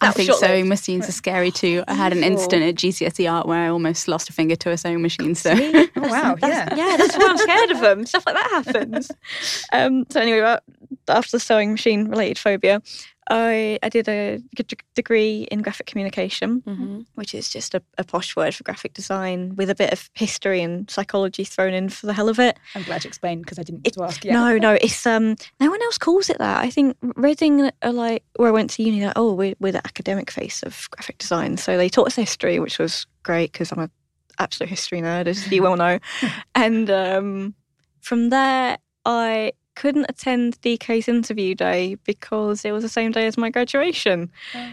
I 0.00 0.10
think 0.12 0.28
short-lived. 0.28 0.40
sewing 0.40 0.68
machines 0.68 1.08
are 1.08 1.12
scary 1.12 1.50
too. 1.50 1.82
I 1.88 1.94
had 1.94 2.12
an 2.12 2.22
incident 2.22 2.62
at 2.62 2.74
GCSE 2.76 3.30
art 3.30 3.46
where 3.46 3.58
I 3.64 3.68
almost 3.68 4.06
lost 4.08 4.28
a 4.28 4.32
finger 4.32 4.56
to 4.56 4.70
a 4.70 4.76
sewing 4.78 5.02
machine. 5.02 5.34
So 5.34 5.50
Oh 5.52 5.88
wow, 5.96 6.36
yeah. 6.42 6.74
yeah, 6.74 6.96
that's 6.96 7.16
why 7.16 7.26
I'm 7.28 7.38
scared 7.38 7.70
of 7.72 7.80
them. 7.80 8.06
Stuff 8.06 8.24
like 8.26 8.36
that 8.36 8.64
happens. 8.64 9.10
Um, 9.72 10.06
so 10.10 10.20
anyway, 10.20 10.58
after 11.08 11.30
the 11.32 11.40
sewing 11.40 11.72
machine 11.72 12.08
related 12.08 12.38
phobia, 12.38 12.82
I 13.30 13.78
I 13.82 13.88
did 13.88 14.08
a 14.08 14.40
degree 14.94 15.46
in 15.50 15.62
graphic 15.62 15.86
communication, 15.86 16.62
Mhm. 16.66 17.06
which 17.14 17.34
is 17.34 17.48
just 17.48 17.74
a, 17.74 17.82
a 17.96 18.04
posh 18.04 18.34
word 18.36 18.54
for 18.54 18.64
graphic 18.64 18.92
design 18.92 19.54
with 19.56 19.70
a 19.70 19.74
bit 19.74 19.92
of 19.92 20.10
history 20.14 20.60
and 20.62 20.90
psychology 20.90 21.44
thrown 21.44 21.72
in 21.72 21.88
for 21.88 22.06
the 22.06 22.12
hell 22.12 22.28
of 22.28 22.38
it. 22.40 22.58
I'm 22.74 22.82
glad 22.82 23.04
you 23.04 23.08
explained 23.08 23.42
because 23.42 23.58
I 23.58 23.62
didn't 23.62 23.86
It- 23.86 23.94
to 23.94 24.02
ask. 24.02 24.24
Yeah. 24.24 24.32
No, 24.32 24.58
no, 24.58 24.72
it's 24.74 25.06
um 25.06 25.36
no 25.60 25.70
one 25.70 25.80
else 25.82 25.96
calls 25.96 26.28
it 26.28 26.38
that. 26.38 26.62
I 26.64 26.70
think 26.70 26.96
Reading 27.16 27.70
are 27.82 27.92
like 27.92 28.24
where 28.36 28.48
I 28.48 28.52
went 28.52 28.70
to 28.70 28.82
uni. 28.82 29.04
Like, 29.06 29.12
oh, 29.16 29.32
we're, 29.32 29.54
we're 29.60 29.72
the 29.72 29.86
academic 29.86 30.30
face 30.30 30.62
of 30.62 30.88
graphic 30.90 31.18
design. 31.18 31.56
So 31.56 31.76
they 31.76 31.88
taught 31.88 32.08
us 32.08 32.16
history, 32.16 32.58
which 32.58 32.78
was 32.78 33.06
great 33.22 33.52
because 33.52 33.70
I'm 33.72 33.78
a 33.78 33.90
absolute 34.38 34.70
history 34.70 35.00
nerd, 35.00 35.26
as 35.26 35.50
you 35.52 35.62
well 35.62 35.76
know. 35.76 35.98
and 36.54 36.90
um, 36.90 37.54
from 38.00 38.30
there, 38.30 38.78
I 39.04 39.52
couldn't 39.80 40.06
attend 40.08 40.60
DK's 40.62 41.08
interview 41.08 41.54
day 41.54 41.96
because 42.04 42.64
it 42.66 42.72
was 42.72 42.82
the 42.82 42.88
same 42.98 43.10
day 43.12 43.26
as 43.26 43.36
my 43.38 43.50
graduation. 43.50 44.30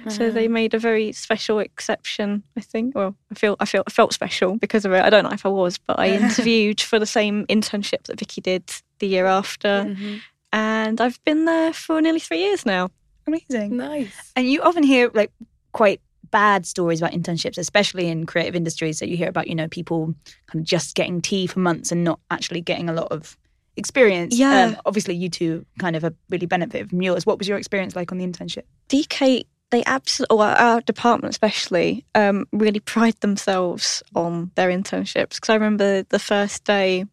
So 0.09 0.29
they 0.31 0.47
made 0.47 0.73
a 0.73 0.79
very 0.79 1.11
special 1.13 1.59
exception, 1.59 2.43
I 2.57 2.61
think. 2.61 2.95
Well, 2.95 3.15
I 3.31 3.35
feel 3.35 3.55
I 3.59 3.65
feel 3.65 3.83
I 3.87 3.91
felt 3.99 4.11
special 4.13 4.57
because 4.57 4.83
of 4.85 4.91
it. 4.93 5.01
I 5.07 5.09
don't 5.09 5.23
know 5.23 5.31
if 5.41 5.45
I 5.45 5.49
was, 5.49 5.77
but 5.77 5.95
I 5.99 6.07
interviewed 6.21 6.79
for 6.81 6.99
the 6.99 7.05
same 7.19 7.45
internship 7.47 8.03
that 8.07 8.19
Vicky 8.19 8.41
did 8.41 8.63
the 8.99 9.07
year 9.07 9.25
after, 9.25 9.73
Mhm. 9.87 10.21
and 10.51 10.99
I've 11.01 11.19
been 11.23 11.45
there 11.45 11.71
for 11.73 12.01
nearly 12.01 12.19
three 12.19 12.39
years 12.39 12.65
now. 12.65 12.89
Amazing. 13.27 13.77
Nice. 13.77 14.31
And 14.35 14.49
you 14.51 14.61
often 14.61 14.83
hear 14.83 15.09
like 15.13 15.31
quite 15.71 16.01
bad 16.31 16.65
stories 16.65 16.99
about 17.01 17.13
internships, 17.13 17.57
especially 17.57 18.07
in 18.07 18.25
creative 18.25 18.55
industries. 18.55 18.97
So 18.99 19.05
you 19.05 19.15
hear 19.17 19.29
about, 19.29 19.47
you 19.47 19.55
know, 19.55 19.67
people 19.67 20.13
kind 20.47 20.59
of 20.61 20.63
just 20.63 20.95
getting 20.95 21.21
tea 21.21 21.47
for 21.47 21.59
months 21.59 21.91
and 21.91 22.03
not 22.03 22.19
actually 22.29 22.61
getting 22.61 22.89
a 22.89 22.93
lot 22.93 23.09
of 23.11 23.37
experience. 23.77 24.35
Yeah. 24.35 24.65
Um, 24.65 24.77
obviously, 24.85 25.15
you 25.15 25.29
two 25.29 25.65
kind 25.79 25.95
of 25.95 26.13
really 26.29 26.45
benefited 26.45 26.89
from 26.89 27.01
yours. 27.01 27.25
What 27.25 27.37
was 27.37 27.47
your 27.47 27.57
experience 27.57 27.95
like 27.95 28.11
on 28.11 28.17
the 28.17 28.25
internship? 28.25 28.63
DK, 28.89 29.45
they 29.69 29.83
absolutely, 29.85 30.35
or 30.35 30.45
our 30.45 30.81
department 30.81 31.31
especially, 31.31 32.05
um, 32.15 32.47
really 32.51 32.79
pride 32.79 33.15
themselves 33.21 34.03
on 34.15 34.51
their 34.55 34.69
internships. 34.69 35.35
Because 35.35 35.49
I 35.49 35.53
remember 35.53 36.03
the 36.03 36.19
first 36.19 36.63
day 36.63 37.05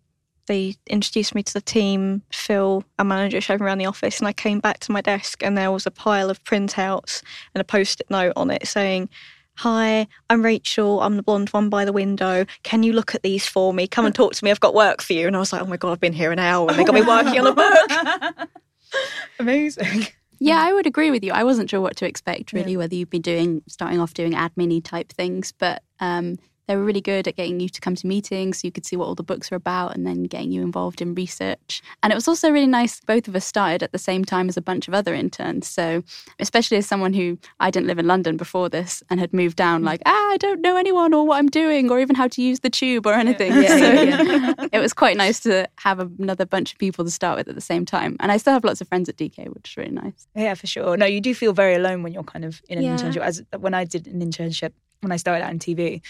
they 0.47 0.75
introduced 0.87 1.35
me 1.35 1.42
to 1.42 1.52
the 1.52 1.61
team. 1.61 2.23
Phil, 2.30 2.85
our 2.99 3.04
manager, 3.04 3.40
showed 3.40 3.61
me 3.61 3.66
around 3.66 3.78
the 3.78 3.87
office, 3.87 4.18
and 4.18 4.28
I 4.28 4.33
came 4.33 4.61
back 4.61 4.80
to 4.80 4.92
my 4.92 5.00
desk, 5.00 5.42
and 5.42 5.56
there 5.56 5.73
was 5.73 5.87
a 5.87 5.90
pile 5.90 6.30
of 6.30 6.42
printouts 6.44 7.23
and 7.54 7.61
a 7.61 7.64
post-it 7.64 8.11
note 8.11 8.33
on 8.37 8.50
it 8.50 8.66
saying. 8.66 9.09
Hi, 9.56 10.08
I'm 10.28 10.44
Rachel. 10.44 11.00
I'm 11.00 11.16
the 11.16 11.23
blonde 11.23 11.49
one 11.50 11.68
by 11.68 11.84
the 11.84 11.92
window. 11.92 12.44
Can 12.64 12.82
you 12.82 12.92
look 12.92 13.14
at 13.14 13.23
these 13.23 13.46
for 13.46 13.73
me? 13.73 13.87
Come 13.87 14.04
and 14.04 14.14
talk 14.14 14.34
to 14.34 14.44
me. 14.44 14.50
I've 14.50 14.61
got 14.61 14.75
work 14.75 15.00
for 15.00 15.12
you. 15.12 15.26
And 15.26 15.37
I 15.37 15.38
was 15.38 15.52
like, 15.52 15.62
oh 15.62 15.66
my 15.66 15.76
God, 15.76 15.92
I've 15.92 16.00
been 16.00 16.12
here 16.12 16.32
an 16.32 16.38
hour 16.40 16.68
and 16.68 16.78
they 16.78 16.84
got 16.84 16.94
me 16.94 17.02
working 17.02 17.38
on 17.40 17.46
a 17.46 17.54
book. 17.54 18.49
Amazing. 19.38 20.06
Yeah, 20.40 20.61
I 20.61 20.73
would 20.73 20.87
agree 20.87 21.11
with 21.11 21.23
you. 21.23 21.32
I 21.32 21.44
wasn't 21.44 21.70
sure 21.70 21.80
what 21.80 21.96
to 21.96 22.06
expect 22.06 22.52
really, 22.52 22.76
whether 22.76 22.94
you'd 22.94 23.11
be 23.11 23.20
doing 23.20 23.62
starting 23.68 24.00
off 24.00 24.12
doing 24.12 24.32
admin 24.32 24.84
type 24.84 25.12
things, 25.12 25.52
but 25.56 25.82
um, 26.00 26.38
they 26.66 26.76
were 26.76 26.85
really 26.85 27.00
good 27.00 27.28
at 27.28 27.37
getting 27.37 27.61
you 27.61 27.68
to 27.68 27.80
come 27.80 27.94
to 27.94 28.06
meetings 28.06 28.59
so 28.61 28.66
you 28.66 28.73
could 28.73 28.87
see 28.87 28.97
what 28.97 29.06
all 29.06 29.14
the 29.14 29.23
books 29.23 29.52
are 29.52 29.56
about 29.56 29.94
and 29.94 30.06
then 30.06 30.25
getting 30.25 30.50
you 30.50 30.62
involved 30.62 31.02
in 31.02 31.14
research. 31.14 31.83
And 32.02 32.12
it 32.12 32.14
was 32.16 32.26
also 32.26 32.50
really 32.50 32.66
nice, 32.66 33.00
both 33.00 33.28
of 33.28 33.37
us 33.37 33.44
started 33.44 33.83
at 33.83 33.92
the 33.92 33.99
same 33.99 34.25
time 34.25 34.49
as 34.49 34.56
a 34.56 34.62
bunch 34.62 34.88
of 34.88 34.94
other 34.94 35.14
interns. 35.14 35.66
So, 35.68 36.02
especially 36.40 36.76
as 36.78 36.87
someone 36.87 37.12
who 37.12 37.38
I 37.61 37.71
didn't 37.71 37.87
live 37.87 37.99
in 37.99 38.06
London 38.06 38.37
before 38.37 38.68
this 38.68 39.02
and 39.11 39.21
had 39.21 39.33
moved 39.35 39.56
down, 39.56 39.83
like, 39.83 40.00
ah, 40.06 40.11
I 40.33 40.37
don't 40.38 40.61
know 40.61 40.76
anyone 40.76 41.12
or 41.12 41.26
what 41.26 41.38
I'm 41.38 41.49
doing 41.49 41.90
or 41.90 42.00
even 42.00 42.16
how 42.16 42.28
to 42.28 42.42
use 42.42 42.61
the 42.61 42.71
tube 42.71 43.06
or 43.06 43.12
anything. 43.12 43.52
Yeah, 43.62 43.68
so, 43.68 43.92
yeah, 44.02 44.54
it 44.73 44.78
was 44.80 44.92
quite 44.94 45.16
nice 45.16 45.40
to 45.40 45.68
have 45.78 46.00
another 46.18 46.47
bunch 46.47 46.73
of 46.73 46.78
people 46.78 47.04
to 47.04 47.11
start 47.11 47.37
with 47.37 47.49
at 47.49 47.54
the 47.54 47.61
same 47.61 47.85
time. 47.85 48.16
And 48.21 48.33
I 48.33 48.37
still 48.38 48.52
have 48.52 48.64
lots 48.64 48.80
of 48.80 48.88
friends 48.88 49.09
at 49.09 49.16
DK, 49.16 49.49
which 49.54 49.71
is 49.71 49.76
really 49.76 49.90
nice. 49.92 50.26
Yeah, 50.35 50.54
for 50.54 50.66
sure. 50.66 50.97
No, 50.97 51.06
you 51.06 51.21
do 51.21 51.35
feel 51.35 51.52
very 51.52 51.75
alone 51.75 52.02
when 52.02 52.12
you're 52.12 52.25
kind 52.25 52.44
of 52.44 52.62
in 52.68 52.78
an 52.78 52.85
Yeah. 52.85 52.97
internship. 52.97 53.21
As 53.21 53.42
when 53.59 53.75
I 53.75 53.85
did 53.85 54.06
an 54.06 54.21
internship 54.21 54.73
when 55.00 55.12
I 55.12 55.16
started 55.16 55.44
out 55.44 55.50
in 55.50 55.59
TV, 55.59 56.00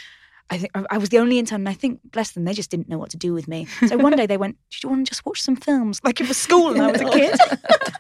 I 0.51 0.59
think 0.59 0.73
I 0.91 0.99
was 0.99 1.09
the 1.09 1.19
only 1.19 1.39
intern, 1.39 1.63
and 1.63 1.69
I 1.69 1.73
think 1.75 2.01
bless 2.13 2.33
them, 2.33 2.45
they 2.45 2.53
just 2.53 2.71
didn't 2.71 2.89
know 2.89 2.99
what 2.99 3.11
to 3.11 3.17
do 3.17 3.33
with 3.33 3.49
me. 3.49 3.67
So 3.89 3.97
one 3.97 4.15
day 4.15 4.27
they 4.27 4.37
went, 4.37 4.57
"Do 4.71 4.77
you 4.83 4.89
want 4.91 5.07
to 5.07 5.11
just 5.11 5.25
watch 5.25 5.41
some 5.41 5.57
films?" 5.57 6.01
Like 6.05 6.21
it 6.21 6.29
was 6.29 6.37
school, 6.37 6.73
and 6.73 6.83
I 6.83 6.93
was 6.93 7.01
a 7.01 7.11
kid. 7.11 7.35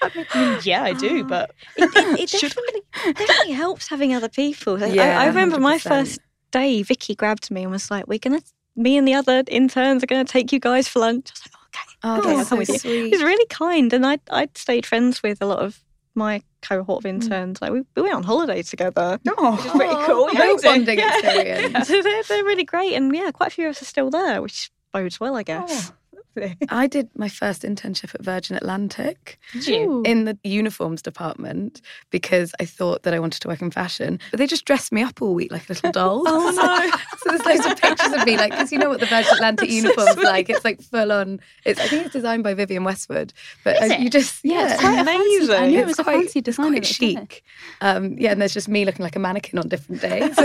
I 0.02 0.10
mean, 0.14 0.58
yeah, 0.62 0.82
I 0.82 0.94
do, 0.94 1.22
ah. 1.24 1.28
but 1.28 1.50
it, 1.76 1.90
it, 1.94 2.20
it 2.20 2.30
definitely, 2.40 2.82
definitely 3.14 3.52
helps 3.52 3.88
having 3.88 4.14
other 4.14 4.28
people. 4.30 4.78
Yeah, 4.80 5.18
I, 5.20 5.24
I 5.24 5.26
remember 5.26 5.58
my 5.60 5.76
100%. 5.76 5.80
first 5.82 6.20
day, 6.50 6.82
Vicky 6.82 7.14
grabbed 7.14 7.50
me 7.50 7.62
and 7.62 7.70
was 7.70 7.90
like, 7.90 8.06
"We're 8.06 8.18
gonna, 8.18 8.40
me 8.76 8.96
and 8.96 9.06
the 9.06 9.14
other 9.14 9.44
interns 9.46 10.02
are 10.02 10.06
gonna 10.06 10.24
take 10.24 10.52
you 10.52 10.60
guys 10.60 10.88
for 10.88 11.00
lunch." 11.00 11.28
I 11.30 11.32
was 11.34 11.42
like, 11.46 11.62
"Okay." 11.66 11.96
Oh, 12.02 12.18
Okay, 12.20 12.30
I'll 12.30 12.36
come 12.36 12.44
so 12.46 12.56
with 12.56 12.68
you. 12.70 12.78
sweet. 12.78 13.04
He 13.04 13.10
was 13.10 13.22
really 13.22 13.46
kind, 13.46 13.92
and 13.92 14.06
I 14.06 14.18
I 14.30 14.48
stayed 14.54 14.86
friends 14.86 15.22
with 15.22 15.42
a 15.42 15.46
lot 15.46 15.58
of 15.58 15.78
my 16.14 16.42
cohort 16.62 17.04
of 17.04 17.10
hmm. 17.10 17.20
interns. 17.20 17.60
Like 17.62 17.72
we, 17.72 17.82
we 17.96 18.02
went 18.02 18.14
on 18.14 18.22
holiday 18.22 18.62
together. 18.62 19.18
no, 19.24 19.32
Which 19.52 19.60
is 19.60 19.66
oh, 19.66 19.76
pretty 19.76 19.94
cool. 20.06 20.32
Yeah, 20.32 20.54
bonding 20.62 20.98
yeah. 21.00 21.18
experience. 21.18 21.88
so 21.88 22.02
they're, 22.02 22.22
they're 22.24 22.44
really 22.44 22.64
great, 22.64 22.94
and 22.94 23.14
yeah, 23.14 23.30
quite 23.30 23.48
a 23.48 23.50
few 23.50 23.66
of 23.66 23.70
us 23.70 23.82
are 23.82 23.86
still 23.86 24.10
there, 24.10 24.42
which 24.42 24.70
bodes 24.92 25.20
well, 25.20 25.36
I 25.36 25.40
oh, 25.40 25.44
guess. 25.44 25.92
I 26.68 26.86
did 26.86 27.08
my 27.16 27.28
first 27.28 27.62
internship 27.62 28.14
at 28.14 28.22
Virgin 28.22 28.56
Atlantic 28.56 29.38
in 29.66 30.24
the 30.24 30.38
uniforms 30.44 31.02
department 31.02 31.80
because 32.10 32.52
I 32.60 32.64
thought 32.64 33.02
that 33.02 33.14
I 33.14 33.18
wanted 33.18 33.40
to 33.42 33.48
work 33.48 33.60
in 33.62 33.70
fashion. 33.70 34.18
But 34.30 34.38
they 34.38 34.46
just 34.46 34.64
dressed 34.64 34.92
me 34.92 35.02
up 35.02 35.20
all 35.22 35.34
week 35.34 35.50
like 35.52 35.68
a 35.68 35.72
little 35.72 35.92
doll. 35.92 36.22
Oh, 36.26 36.50
no. 36.50 36.90
so 37.18 37.36
there's 37.36 37.44
loads 37.44 37.66
of 37.72 37.80
pictures 37.80 38.12
of 38.12 38.24
me, 38.24 38.36
like, 38.36 38.52
because 38.52 38.70
you 38.72 38.78
know 38.78 38.88
what 38.88 39.00
the 39.00 39.06
Virgin 39.06 39.32
Atlantic 39.34 39.70
uniform's 39.70 40.16
like. 40.18 40.48
It's 40.48 40.64
like 40.64 40.80
full 40.80 41.10
on. 41.12 41.40
It's 41.64 41.80
I 41.80 41.86
think 41.88 42.04
it's 42.06 42.12
designed 42.12 42.44
by 42.44 42.54
Vivienne 42.54 42.84
Westwood. 42.84 43.32
But 43.64 43.76
Is 43.82 43.90
uh, 43.90 43.94
it? 43.94 44.00
you 44.00 44.10
just 44.10 44.44
Yeah, 44.44 44.54
yeah, 44.60 44.72
it's 44.72 44.80
quite 44.80 44.92
a 45.00 45.04
fancy. 45.04 45.52
I 45.52 45.56
Amazing. 45.56 45.70
knew 45.70 45.78
it 45.78 45.80
it's 45.80 45.86
was 45.88 45.98
a 45.98 46.02
quite- 46.04 46.16
fancy 46.16 46.40
design. 46.40 46.66
quite 46.68 46.78
of 46.78 46.84
it, 46.84 46.86
chic. 46.86 47.42
Um, 47.80 48.16
yeah, 48.18 48.32
and 48.32 48.40
there's 48.40 48.54
just 48.54 48.68
me 48.68 48.84
looking 48.84 49.02
like 49.02 49.16
a 49.16 49.18
mannequin 49.18 49.58
on 49.58 49.68
different 49.68 50.00
days. 50.02 50.36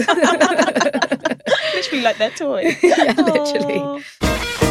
Literally 1.76 2.02
like 2.04 2.18
their 2.18 2.32
toy. 2.32 2.76
yeah, 2.82 3.14
literally. 3.18 3.80
Oh. 4.22 4.62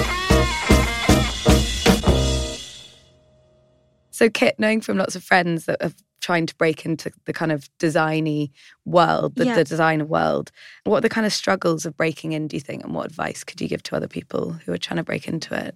So, 4.14 4.30
Kit, 4.30 4.60
knowing 4.60 4.80
from 4.80 4.96
lots 4.96 5.16
of 5.16 5.24
friends 5.24 5.64
that 5.64 5.82
are 5.82 5.90
trying 6.20 6.46
to 6.46 6.54
break 6.54 6.86
into 6.86 7.10
the 7.24 7.32
kind 7.32 7.50
of 7.50 7.68
designy 7.80 8.52
world, 8.84 9.34
the, 9.34 9.46
Yeah. 9.46 9.56
the 9.56 9.64
designer 9.64 10.04
world, 10.04 10.52
what 10.84 10.98
are 10.98 11.00
the 11.00 11.08
kind 11.08 11.26
of 11.26 11.32
struggles 11.32 11.84
of 11.84 11.96
breaking 11.96 12.30
in, 12.30 12.46
do 12.46 12.56
you 12.56 12.60
think? 12.60 12.84
And 12.84 12.94
what 12.94 13.06
advice 13.06 13.42
could 13.42 13.60
you 13.60 13.66
give 13.66 13.82
to 13.82 13.96
other 13.96 14.06
people 14.06 14.52
who 14.52 14.72
are 14.72 14.78
trying 14.78 14.98
to 14.98 15.02
break 15.02 15.26
into 15.26 15.52
it? 15.56 15.74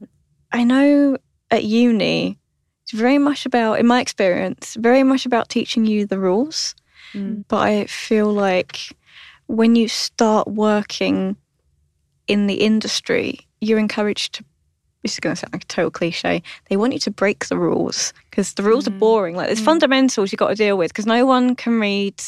I 0.53 0.63
know 0.63 1.19
at 1.51 1.65
uni, 1.65 2.39
it's 2.85 2.93
very 2.93 3.19
much 3.19 3.45
about, 3.45 3.81
in 3.81 3.89
my 3.89 4.01
experience, 4.01 4.77
very 4.79 5.03
much 5.03 5.27
about 5.27 5.49
teaching 5.49 5.85
you 5.85 6.07
the 6.07 6.21
rules. 6.21 6.77
Mm. 7.15 7.45
But 7.49 7.59
I 7.59 7.87
feel 7.87 8.33
like 8.33 8.97
when 9.49 9.75
you 9.75 9.89
start 9.89 10.47
working 10.47 11.37
in 12.29 12.47
the 12.47 12.61
industry, 12.63 13.41
you're 13.61 13.81
encouraged 13.81 14.35
to. 14.35 14.45
This 15.03 15.13
is 15.13 15.21
going 15.21 15.35
to 15.35 15.41
sound 15.41 15.53
like 15.53 15.65
a 15.65 15.67
total 15.67 15.91
cliche. 15.91 16.43
They 16.69 16.77
want 16.77 16.93
you 16.93 16.99
to 17.01 17.11
break 17.11 17.47
the 17.47 17.57
rules 17.57 18.13
because 18.31 18.55
the 18.55 18.63
rules 18.63 18.89
are 18.89 18.93
mm. 18.93 18.99
boring. 18.99 19.37
Like 19.37 19.47
there's 19.47 19.61
mm. 19.61 19.67
fundamentals 19.67 20.33
you've 20.33 20.39
got 20.39 20.49
to 20.49 20.55
deal 20.55 20.77
with 20.77 20.91
because 20.91 21.07
no 21.07 21.25
one 21.25 21.55
can 21.55 21.79
read 21.79 22.21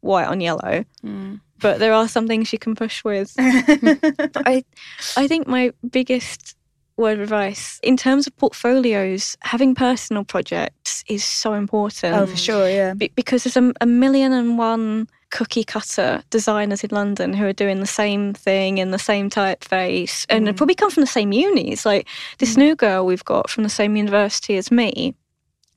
white 0.00 0.26
on 0.26 0.40
yellow, 0.40 0.84
mm. 1.04 1.40
but 1.60 1.78
there 1.78 1.94
are 1.94 2.06
some 2.06 2.26
things 2.26 2.52
you 2.52 2.58
can 2.58 2.74
push 2.74 3.02
with. 3.02 3.34
I, 3.38 4.64
I 5.16 5.26
think 5.26 5.46
my 5.46 5.72
biggest 5.90 6.57
word 6.98 7.18
of 7.18 7.22
advice 7.22 7.80
in 7.82 7.96
terms 7.96 8.26
of 8.26 8.36
portfolios, 8.36 9.36
having 9.40 9.74
personal 9.74 10.24
projects 10.24 11.04
is 11.08 11.24
so 11.24 11.54
important. 11.54 12.14
oh, 12.14 12.26
for 12.26 12.36
sure, 12.36 12.68
yeah. 12.68 12.94
Be- 12.94 13.12
because 13.14 13.44
there's 13.44 13.56
a, 13.56 13.72
a 13.80 13.86
million 13.86 14.32
and 14.32 14.58
one 14.58 15.08
cookie 15.30 15.64
cutter 15.64 16.22
designers 16.30 16.82
in 16.82 16.90
London 16.90 17.32
who 17.32 17.46
are 17.46 17.52
doing 17.52 17.80
the 17.80 17.86
same 17.86 18.32
thing 18.34 18.78
in 18.78 18.90
the 18.90 18.98
same 18.98 19.28
typeface 19.28 20.24
and 20.30 20.46
they 20.46 20.52
mm. 20.52 20.56
probably 20.56 20.74
come 20.74 20.90
from 20.90 21.02
the 21.02 21.06
same 21.06 21.32
unis. 21.32 21.84
Like 21.84 22.08
this 22.38 22.54
mm. 22.54 22.58
new 22.58 22.76
girl 22.76 23.06
we've 23.06 23.24
got 23.24 23.50
from 23.50 23.62
the 23.62 23.70
same 23.70 23.96
university 23.96 24.56
as 24.56 24.70
me, 24.70 25.14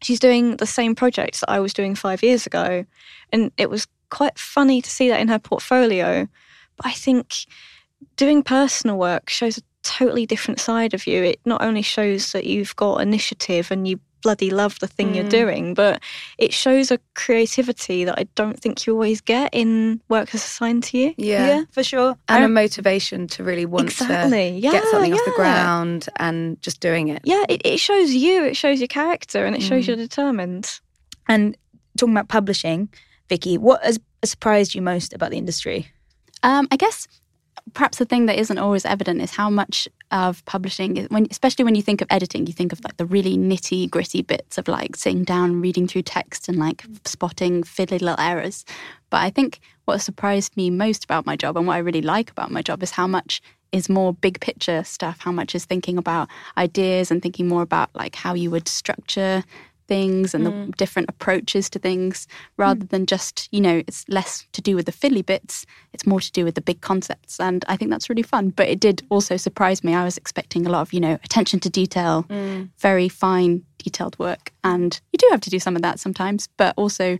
she's 0.01 0.19
doing 0.19 0.57
the 0.57 0.65
same 0.65 0.95
projects 0.95 1.41
that 1.41 1.49
I 1.49 1.59
was 1.59 1.73
doing 1.73 1.95
five 1.95 2.23
years 2.23 2.45
ago. 2.45 2.85
And 3.31 3.51
it 3.57 3.69
was 3.69 3.87
quite 4.09 4.37
funny 4.39 4.81
to 4.81 4.89
see 4.89 5.09
that 5.09 5.19
in 5.19 5.27
her 5.27 5.39
portfolio. 5.39 6.27
But 6.77 6.85
I 6.85 6.93
think 6.93 7.45
doing 8.15 8.43
personal 8.43 8.97
work 8.97 9.29
shows 9.29 9.57
a 9.57 9.61
totally 9.83 10.25
different 10.25 10.59
side 10.59 10.93
of 10.93 11.07
you. 11.07 11.23
It 11.23 11.39
not 11.45 11.61
only 11.61 11.81
shows 11.81 12.31
that 12.33 12.45
you've 12.45 12.75
got 12.75 13.01
initiative 13.01 13.71
and 13.71 13.87
you 13.87 13.99
bloody 14.21 14.51
love 14.51 14.77
the 14.79 14.87
thing 14.87 15.15
you're 15.15 15.27
doing, 15.27 15.73
but 15.73 15.99
it 16.37 16.53
shows 16.53 16.91
a 16.91 16.99
creativity 17.15 18.03
that 18.03 18.19
I 18.19 18.25
don't 18.35 18.59
think 18.59 18.85
you 18.85 18.93
always 18.93 19.19
get 19.19 19.49
in 19.51 19.99
work 20.09 20.29
that's 20.29 20.45
assigned 20.45 20.83
to 20.85 20.97
you. 20.99 21.13
Yeah. 21.17 21.63
for 21.71 21.83
sure. 21.83 22.15
And 22.29 22.43
I 22.43 22.45
a 22.45 22.47
motivation 22.47 23.25
to 23.29 23.43
really 23.43 23.65
want 23.65 23.87
Exactly. 23.89 24.53
to 24.55 24.61
get 24.61 24.73
Yeah, 24.73 24.91
something 24.91 25.13
off 25.13 25.25
the 25.25 25.33
ground 25.35 26.07
and 26.17 26.61
just 26.61 26.79
doing 26.81 27.07
it. 27.07 27.21
Yeah, 27.23 27.43
it, 27.49 27.61
it 27.65 27.79
shows 27.79 28.13
you, 28.13 28.43
it 28.43 28.55
shows 28.55 28.79
your 28.79 28.87
character, 28.87 29.45
and 29.45 29.55
it 29.55 29.63
shows 29.63 29.87
you're 29.87 29.97
determined. 29.97 30.79
And 31.27 31.57
talking 31.97 32.13
about 32.13 32.27
publishing, 32.27 32.89
Vicky, 33.27 33.57
what 33.57 33.83
has 33.83 33.99
surprised 34.23 34.75
you 34.75 34.83
most 34.83 35.13
about 35.13 35.31
the 35.31 35.37
industry? 35.37 35.87
Um, 36.43 36.67
I 36.71 36.75
guess 36.75 37.07
perhaps 37.73 37.97
the 37.97 38.05
thing 38.05 38.25
that 38.25 38.39
isn't 38.39 38.57
always 38.57 38.85
evident 38.85 39.21
is 39.21 39.31
how 39.31 39.49
much 39.49 39.87
of 40.11 40.43
publishing, 40.45 41.05
when 41.09 41.27
especially 41.31 41.63
when 41.65 41.75
you 41.75 41.81
think 41.81 42.01
of 42.01 42.07
editing, 42.09 42.45
you 42.47 42.53
think 42.53 42.73
of 42.73 42.83
like 42.83 42.97
the 42.97 43.05
really 43.05 43.37
nitty 43.37 43.89
gritty 43.89 44.21
bits 44.21 44.57
of 44.57 44.67
like 44.67 44.95
sitting 44.95 45.23
down, 45.23 45.61
reading 45.61 45.87
through 45.87 46.03
text, 46.03 46.49
and 46.49 46.57
like 46.57 46.83
spotting 47.05 47.63
fiddly 47.63 48.01
little 48.01 48.19
errors. 48.19 48.65
But 49.09 49.21
I 49.21 49.29
think 49.29 49.59
what 49.85 49.99
surprised 49.99 50.55
me 50.57 50.69
most 50.69 51.03
about 51.03 51.25
my 51.25 51.35
job 51.35 51.57
and 51.57 51.67
what 51.67 51.75
I 51.75 51.79
really 51.79 52.01
like 52.01 52.31
about 52.31 52.51
my 52.51 52.61
job 52.61 52.83
is 52.83 52.91
how 52.91 53.07
much 53.07 53.41
is 53.71 53.89
more 53.89 54.13
big 54.13 54.39
picture 54.41 54.83
stuff. 54.83 55.17
How 55.19 55.31
much 55.31 55.55
is 55.55 55.65
thinking 55.65 55.97
about 55.97 56.27
ideas 56.57 57.09
and 57.09 57.21
thinking 57.21 57.47
more 57.47 57.61
about 57.61 57.89
like 57.95 58.15
how 58.15 58.33
you 58.33 58.51
would 58.51 58.67
structure 58.67 59.43
things 59.91 60.33
and 60.33 60.45
the 60.45 60.51
mm. 60.51 60.75
different 60.77 61.09
approaches 61.09 61.69
to 61.69 61.77
things 61.77 62.25
rather 62.55 62.85
mm. 62.85 62.89
than 62.91 63.05
just, 63.05 63.49
you 63.51 63.59
know, 63.59 63.83
it's 63.85 64.07
less 64.07 64.47
to 64.53 64.61
do 64.61 64.73
with 64.73 64.85
the 64.85 64.91
fiddly 64.93 65.25
bits, 65.25 65.65
it's 65.91 66.07
more 66.07 66.21
to 66.21 66.31
do 66.31 66.45
with 66.45 66.55
the 66.55 66.61
big 66.61 66.79
concepts. 66.79 67.41
And 67.41 67.65
I 67.67 67.75
think 67.75 67.91
that's 67.91 68.09
really 68.09 68.23
fun. 68.23 68.51
But 68.51 68.69
it 68.69 68.79
did 68.79 69.05
also 69.09 69.35
surprise 69.35 69.83
me. 69.83 69.93
I 69.93 70.05
was 70.05 70.15
expecting 70.15 70.65
a 70.65 70.69
lot 70.69 70.81
of, 70.81 70.93
you 70.93 71.01
know, 71.01 71.19
attention 71.25 71.59
to 71.59 71.69
detail, 71.69 72.23
mm. 72.29 72.69
very 72.77 73.09
fine, 73.09 73.65
detailed 73.79 74.17
work. 74.17 74.53
And 74.63 74.97
you 75.11 75.17
do 75.17 75.27
have 75.31 75.41
to 75.41 75.49
do 75.49 75.59
some 75.59 75.75
of 75.75 75.81
that 75.81 75.99
sometimes, 75.99 76.47
but 76.55 76.73
also 76.77 77.17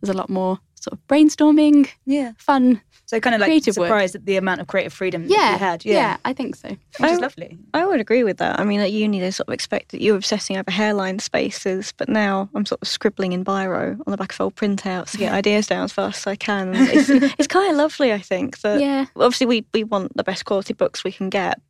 there's 0.00 0.14
a 0.14 0.16
lot 0.16 0.30
more 0.30 0.60
sort 0.82 0.92
of 0.98 1.06
brainstorming, 1.06 1.88
Yeah. 2.06 2.32
fun. 2.38 2.80
So 3.06 3.20
kind 3.20 3.34
of 3.34 3.40
like 3.40 3.48
Creative 3.48 3.76
work. 3.76 3.88
surprised 3.88 4.14
at 4.14 4.24
the 4.24 4.36
amount 4.36 4.62
of 4.62 4.68
creative 4.68 4.92
freedom 4.92 5.28
that 5.28 5.30
Yeah. 5.30 5.52
you 5.52 5.58
had. 5.58 5.84
yeah. 5.84 6.16
I 6.24 6.32
think 6.32 6.56
so. 6.56 6.68
Which 6.98 7.10
is 7.10 7.20
lovely. 7.20 7.58
I 7.74 7.84
would 7.84 8.00
agree 8.00 8.24
with 8.24 8.38
that. 8.38 8.58
I 8.58 8.64
mean, 8.64 8.80
at 8.80 8.90
uni, 8.90 9.20
they 9.20 9.30
sort 9.30 9.48
of 9.48 9.52
expect 9.54 9.90
that 9.92 10.00
you're 10.00 10.16
obsessing 10.16 10.56
over 10.56 10.70
hairline 10.70 11.18
spaces, 11.18 11.92
but 11.96 12.08
now 12.08 12.48
I'm 12.54 12.64
sort 12.64 12.80
of 12.80 12.88
scribbling 12.88 13.32
in 13.32 13.44
biro 13.44 13.98
on 14.06 14.10
the 14.10 14.16
back 14.16 14.32
of 14.32 14.40
old 14.40 14.54
printouts 14.56 15.10
to 15.12 15.18
get 15.18 15.32
ideas 15.32 15.66
down 15.66 15.84
as 15.84 15.92
fast 15.92 16.18
as 16.20 16.26
I 16.26 16.36
can. 16.36 16.72
It's, 16.74 17.10
it's 17.10 17.48
kind 17.48 17.70
of 17.70 17.76
lovely, 17.76 18.12
I 18.14 18.18
think. 18.18 18.60
That 18.62 18.80
Yeah. 18.80 19.06
obviously 19.16 19.46
we 19.46 19.64
we 19.74 19.84
want 19.84 20.16
the 20.16 20.24
best 20.24 20.44
quality 20.46 20.72
books 20.72 21.04
we 21.04 21.12
can 21.12 21.28
get. 21.28 21.60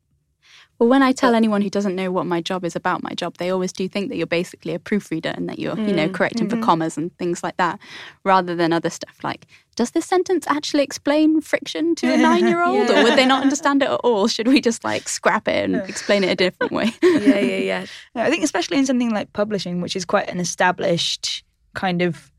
Well, 0.82 0.88
when 0.88 1.04
I 1.04 1.12
tell 1.12 1.36
anyone 1.36 1.62
who 1.62 1.70
doesn't 1.70 1.94
know 1.94 2.10
what 2.10 2.26
my 2.26 2.40
job 2.40 2.64
is 2.64 2.74
about 2.74 3.04
my 3.04 3.12
job, 3.14 3.36
they 3.36 3.50
always 3.50 3.72
do 3.72 3.86
think 3.86 4.08
that 4.08 4.16
you're 4.16 4.26
basically 4.26 4.74
a 4.74 4.80
proofreader 4.80 5.28
and 5.28 5.48
that 5.48 5.60
you're, 5.60 5.78
you 5.78 5.92
know, 5.94 6.08
Mm, 6.08 6.12
correcting 6.12 6.48
mhm. 6.48 6.50
for 6.50 6.56
commas 6.56 6.98
and 6.98 7.16
things 7.18 7.44
like 7.44 7.56
that, 7.58 7.78
rather 8.24 8.56
than 8.56 8.72
other 8.72 8.90
stuff 8.90 9.16
like, 9.22 9.46
does 9.76 9.92
this 9.92 10.06
sentence 10.06 10.44
actually 10.48 10.82
explain 10.82 11.40
friction 11.40 11.94
to 11.94 12.12
a 12.12 12.16
nine 12.28 12.48
year 12.48 12.64
old 12.64 12.90
or 12.90 13.04
would 13.04 13.16
they 13.16 13.24
not 13.24 13.42
understand 13.42 13.80
it 13.80 13.90
at 13.90 14.00
all? 14.02 14.26
Should 14.26 14.48
we 14.48 14.60
just 14.60 14.82
like 14.82 15.08
scrap 15.08 15.46
it 15.46 15.70
and 15.70 15.76
explain 15.88 16.24
it 16.24 16.30
a 16.32 16.34
different 16.34 16.72
way? 16.72 16.90
yeah, 17.00 17.38
yeah, 17.38 17.58
yeah. 17.58 17.86
I 18.16 18.28
think 18.28 18.42
especially 18.42 18.78
in 18.78 18.84
something 18.86 19.10
like 19.10 19.32
publishing, 19.34 19.82
which 19.82 19.94
is 19.94 20.04
quite 20.04 20.28
an 20.28 20.40
established 20.40 21.44
kind 21.74 22.02
of 22.02 22.32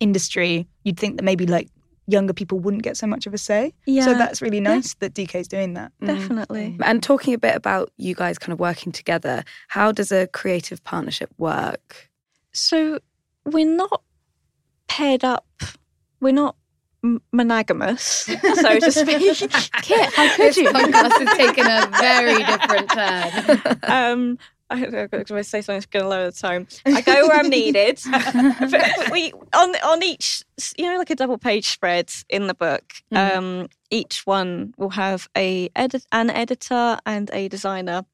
industry, 0.00 0.68
you'd 0.84 0.98
think 1.00 1.16
that 1.16 1.22
maybe 1.22 1.46
like 1.46 1.70
younger 2.10 2.32
people 2.32 2.58
wouldn't 2.58 2.82
get 2.82 2.96
so 2.96 3.06
much 3.06 3.26
of 3.26 3.34
a 3.34 3.38
say. 3.38 3.72
Yeah, 3.86 4.04
So 4.04 4.14
that's 4.14 4.42
really 4.42 4.60
nice 4.60 4.94
that 4.94 5.14
DK's 5.14 5.48
doing 5.48 5.74
that. 5.74 5.92
Mm. 6.02 6.06
definitely. 6.06 6.78
And 6.82 7.02
talking 7.02 7.34
a 7.34 7.38
bit 7.38 7.54
about 7.56 7.90
you 7.96 8.14
guys 8.14 8.38
kind 8.38 8.52
of 8.52 8.58
working 8.60 8.92
together, 8.92 9.44
how 9.68 9.92
does 9.92 10.10
a 10.12 10.26
creative 10.28 10.82
partnership 10.84 11.30
work? 11.38 12.10
So 12.52 12.98
we're 13.44 13.66
not 13.76 14.02
paired 14.88 15.24
up. 15.24 15.46
We're 16.20 16.32
not 16.34 16.56
m- 17.04 17.22
monogamous, 17.32 18.02
so 18.54 18.78
to 18.78 18.90
speak. 18.92 19.38
Kit, 19.82 20.12
how 20.14 20.28
could 20.36 20.46
This 20.48 20.56
you? 20.56 20.68
podcast 20.70 21.26
has 21.26 21.36
taken 21.36 21.66
a 21.66 21.88
very 21.98 22.42
different 22.50 22.90
turn. 22.90 23.78
um, 23.84 24.38
I 24.72 24.76
hope 24.76 24.94
I'm 24.94 25.08
going 25.08 25.24
to 25.24 25.44
say 25.44 25.62
something 25.62 25.80
that's 25.80 25.86
going 25.86 26.04
to 26.04 26.08
lower 26.08 26.30
the 26.30 26.32
tone. 26.32 26.68
I 26.86 27.00
go 27.00 27.26
where 27.26 27.38
I'm 27.38 27.48
needed. 27.48 28.00
we 29.10 29.32
on 29.52 29.74
on 29.82 30.02
each, 30.04 30.44
you 30.78 30.88
know, 30.88 30.96
like 30.96 31.10
a 31.10 31.16
double 31.16 31.38
page 31.38 31.68
spread 31.68 32.10
in 32.28 32.46
the 32.46 32.54
book. 32.54 32.84
Mhm. 33.12 33.36
Um, 33.36 33.68
each 33.90 34.24
one 34.26 34.72
will 34.76 34.90
have 34.90 35.28
a 35.36 35.70
edit, 35.74 36.06
an 36.12 36.30
editor 36.30 36.98
and 37.04 37.30
a 37.32 37.48
designer 37.48 38.04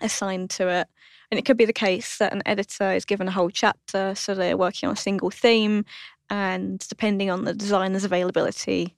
assigned 0.00 0.48
to 0.50 0.68
it. 0.68 0.88
And 1.30 1.38
it 1.38 1.44
could 1.44 1.58
be 1.58 1.66
the 1.66 1.74
case 1.74 2.16
that 2.18 2.32
an 2.32 2.42
editor 2.46 2.90
is 2.90 3.04
given 3.04 3.28
a 3.28 3.32
whole 3.32 3.50
chapter, 3.50 4.14
so 4.14 4.34
they're 4.34 4.56
working 4.56 4.88
on 4.88 4.94
a 4.94 4.96
single 4.96 5.30
theme, 5.30 5.84
and 6.30 6.78
depending 6.88 7.30
on 7.30 7.44
the 7.44 7.52
designer's 7.52 8.04
availability, 8.04 8.96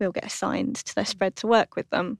they'll 0.00 0.10
get 0.10 0.24
assigned 0.24 0.74
to 0.76 0.94
their 0.96 1.04
spread 1.04 1.36
to 1.36 1.46
work 1.46 1.76
with 1.76 1.88
them. 1.90 2.18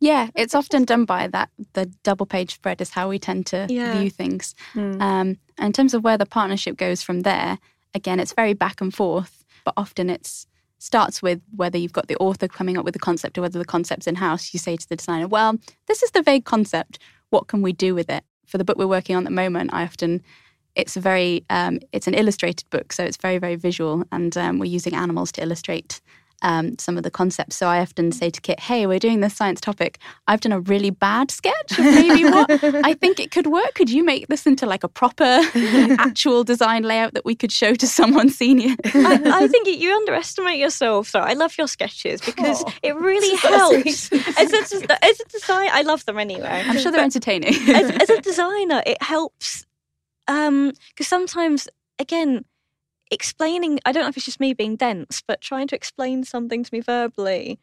Yeah, 0.00 0.30
it's 0.34 0.54
often 0.54 0.84
done 0.84 1.04
by 1.04 1.28
that. 1.28 1.50
The 1.74 1.86
double 2.02 2.26
page 2.26 2.54
spread 2.54 2.80
is 2.80 2.90
how 2.90 3.08
we 3.08 3.18
tend 3.18 3.46
to 3.46 3.66
Yeah. 3.68 3.98
view 3.98 4.10
things. 4.10 4.54
Mm. 4.74 4.94
Um, 5.00 5.36
and 5.58 5.66
in 5.66 5.72
terms 5.72 5.92
of 5.94 6.02
where 6.02 6.16
the 6.16 6.26
partnership 6.26 6.76
goes 6.76 7.02
from 7.02 7.20
there, 7.20 7.58
again, 7.94 8.18
it's 8.18 8.32
very 8.32 8.54
back 8.54 8.80
and 8.80 8.94
forth, 8.94 9.44
but 9.64 9.74
often 9.76 10.08
it 10.08 10.46
starts 10.78 11.20
with 11.20 11.42
whether 11.54 11.76
you've 11.76 11.92
got 11.92 12.08
the 12.08 12.16
author 12.16 12.48
coming 12.48 12.78
up 12.78 12.84
with 12.86 12.94
the 12.94 12.98
concept 13.00 13.36
or 13.36 13.42
whether 13.42 13.58
the 13.58 13.64
concept's 13.66 14.06
in 14.06 14.14
house. 14.14 14.54
You 14.54 14.58
say 14.58 14.76
to 14.76 14.88
the 14.88 14.96
designer, 14.96 15.28
"Well, 15.28 15.58
this 15.86 16.02
is 16.02 16.10
the 16.12 16.22
vague 16.22 16.46
concept. 16.46 16.98
What 17.28 17.48
can 17.48 17.60
we 17.60 17.74
do 17.74 17.94
with 17.94 18.08
it?" 18.08 18.24
For 18.46 18.56
the 18.56 18.64
book 18.64 18.78
we're 18.78 18.86
working 18.86 19.14
on 19.14 19.24
at 19.24 19.28
the 19.30 19.34
moment, 19.34 19.74
I 19.74 19.82
often 19.82 20.22
it's 20.74 20.96
a 20.96 21.00
very 21.00 21.44
um, 21.50 21.80
it's 21.92 22.06
an 22.06 22.14
illustrated 22.14 22.70
book, 22.70 22.94
so 22.94 23.04
it's 23.04 23.18
very 23.18 23.36
very 23.36 23.56
visual, 23.56 24.04
and 24.10 24.34
um, 24.38 24.58
we're 24.58 24.64
using 24.74 24.94
animals 24.94 25.30
to 25.32 25.42
illustrate. 25.42 26.00
Um, 26.42 26.78
some 26.78 26.96
of 26.96 27.02
the 27.02 27.10
concepts. 27.10 27.56
So 27.56 27.66
I 27.66 27.80
often 27.80 28.12
say 28.12 28.30
to 28.30 28.40
Kit, 28.40 28.58
"Hey, 28.60 28.86
we're 28.86 28.98
doing 28.98 29.20
this 29.20 29.34
science 29.36 29.60
topic. 29.60 29.98
I've 30.26 30.40
done 30.40 30.52
a 30.52 30.60
really 30.60 30.88
bad 30.88 31.30
sketch 31.30 31.72
of 31.72 31.84
maybe 31.84 32.24
what 32.24 32.48
I 32.84 32.94
think 32.94 33.20
it 33.20 33.30
could 33.30 33.46
work. 33.46 33.74
Could 33.74 33.90
you 33.90 34.02
make 34.02 34.28
this 34.28 34.46
into 34.46 34.64
like 34.64 34.82
a 34.82 34.88
proper 34.88 35.24
actual 35.98 36.42
design 36.42 36.82
layout 36.84 37.12
that 37.12 37.26
we 37.26 37.34
could 37.34 37.52
show 37.52 37.74
to 37.74 37.86
someone 37.86 38.30
senior? 38.30 38.74
I, 38.86 39.20
I 39.42 39.48
think 39.48 39.66
you- 39.66 39.74
you 39.74 39.92
underestimate 39.94 40.58
yourself. 40.58 41.12
Though 41.12 41.20
I 41.20 41.34
love 41.34 41.58
your 41.58 41.68
sketches 41.68 42.22
because 42.22 42.64
Aw. 42.64 42.72
it 42.82 42.96
really 42.96 43.36
So 43.36 43.48
helps. 43.48 44.04
sweet. 44.08 44.26
as 44.40 44.52
a, 44.54 45.04
as 45.04 45.20
a 45.20 45.24
design, 45.28 45.68
I 45.72 45.82
love 45.82 46.04
them 46.06 46.18
anyway. 46.18 46.62
I'm 46.66 46.78
sure 46.78 46.90
they're 46.90 47.04
entertaining. 47.04 47.52
as, 47.68 47.90
as 47.90 48.08
a 48.10 48.20
designer, 48.22 48.82
it 48.86 49.02
helps 49.02 49.66
because 50.26 51.06
sometimes, 51.08 51.68
again, 51.98 52.44
explaining. 53.10 53.80
I 53.84 53.92
don't 53.92 54.02
know 54.02 54.08
if 54.08 54.16
it's 54.16 54.26
just 54.26 54.40
me 54.40 54.54
being 54.54 54.76
dense, 54.76 55.22
but 55.26 55.40
trying 55.40 55.68
to 55.68 55.76
explain 55.76 56.24
something 56.24 56.64
to 56.64 56.70
me 56.72 56.80
verbally, 56.80 57.58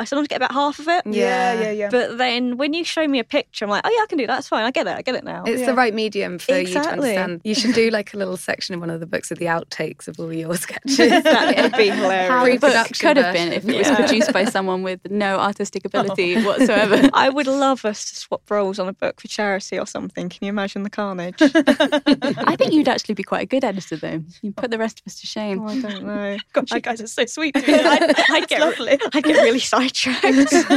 I 0.00 0.04
sometimes 0.04 0.28
get 0.28 0.36
about 0.36 0.52
half 0.52 0.78
of 0.78 0.88
it. 0.88 1.02
Yeah, 1.06 1.52
Yeah. 1.54 1.60
yeah, 1.62 1.70
yeah. 1.72 1.88
But 1.90 2.18
then 2.18 2.56
when 2.56 2.72
you 2.72 2.84
show 2.84 3.06
me 3.06 3.18
a 3.18 3.24
picture, 3.24 3.64
I'm 3.64 3.70
like, 3.70 3.82
oh 3.84 3.90
yeah, 3.90 4.02
I 4.02 4.06
can 4.08 4.18
do 4.18 4.26
that. 4.26 4.34
That's 4.36 4.48
fine. 4.48 4.64
I 4.64 4.70
get 4.70 4.86
it. 4.86 4.96
I 4.96 5.02
get 5.02 5.14
it 5.14 5.24
now. 5.24 5.44
It's 5.46 5.60
Yeah. 5.60 5.66
the 5.66 5.74
right 5.74 5.92
medium 5.94 6.38
for 6.38 6.56
you 6.58 6.66
to 6.68 6.78
understand. 6.80 7.40
You 7.44 7.54
should 7.54 7.74
do 7.74 7.90
like 7.90 8.14
a 8.14 8.16
little 8.16 8.36
section 8.36 8.72
in 8.74 8.80
one 8.80 8.90
of 8.90 9.00
the 9.00 9.06
books 9.06 9.30
of 9.30 9.38
the 9.38 9.44
outtakes 9.46 10.08
of 10.08 10.18
all 10.18 10.32
your 10.32 10.54
sketches. 10.64 10.96
that 11.22 11.56
would 11.62 11.72
be 11.76 11.90
hilarious. 11.90 12.30
How 12.30 12.44
the 12.44 12.56
book 12.58 12.98
could 12.98 13.16
have 13.16 13.34
been 13.34 13.52
if 13.52 13.68
it 13.68 13.76
was 13.78 13.86
Yeah. 13.88 13.96
produced 13.96 14.32
by 14.32 14.44
someone 14.44 14.82
with 14.82 15.00
no 15.10 15.38
artistic 15.38 15.84
ability 15.84 16.36
oh. 16.38 16.44
whatsoever. 16.46 17.08
I 17.12 17.28
would 17.28 17.46
love 17.46 17.84
us 17.84 18.08
to 18.10 18.16
swap 18.16 18.50
roles 18.50 18.78
on 18.78 18.88
a 18.88 18.92
book 18.92 19.20
for 19.20 19.28
charity 19.28 19.78
or 19.78 19.86
something. 19.86 20.28
Can 20.28 20.38
you 20.46 20.48
imagine 20.48 20.82
the 20.82 20.90
carnage? 20.90 21.36
I 21.40 22.56
think 22.56 22.72
you'd 22.72 22.88
actually 22.88 23.14
be 23.14 23.22
quite 23.22 23.42
a 23.42 23.46
good 23.46 23.64
editor, 23.64 23.96
though. 23.96 24.22
You 24.42 24.52
put 24.52 24.70
the 24.70 24.78
rest 24.78 25.00
of 25.00 25.06
us 25.10 25.20
to 25.20 25.26
shame. 25.26 25.60
Oh, 25.62 25.68
I 25.68 25.80
don't 25.80 26.04
know. 26.04 26.36
Gosh, 26.52 26.70
you 26.72 26.80
guys 26.80 27.00
are 27.00 27.06
so 27.06 27.26
sweet. 27.26 27.54
To 27.54 27.60
me. 27.66 27.74
I, 27.74 28.14
I 28.30 28.40
get 28.46 28.60
lovely. 28.60 28.98
I 29.12 29.20
get 29.20 29.36
really 29.42 29.58
sidetracked. 29.94 30.52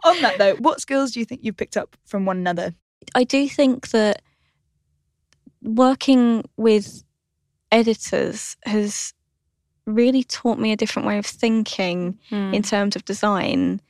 On 0.04 0.20
that 0.22 0.36
though, 0.38 0.54
what 0.56 0.80
skills 0.80 1.12
do 1.12 1.20
you 1.20 1.26
think 1.26 1.40
you've 1.44 1.56
picked 1.56 1.76
up 1.76 1.96
from 2.06 2.24
one 2.26 2.36
another? 2.38 2.74
I 3.14 3.24
do 3.24 3.48
think 3.48 3.90
that 3.90 4.22
working 5.62 6.44
with 6.56 7.02
editors 7.72 8.56
has 8.64 9.14
really 9.86 10.22
taught 10.24 10.58
me 10.58 10.72
a 10.72 10.76
different 10.76 11.06
way 11.08 11.18
of 11.18 11.26
thinking 11.26 12.18
Mm. 12.30 12.54
in 12.54 12.62
terms 12.62 12.96
of 12.96 13.04
design 13.04 13.80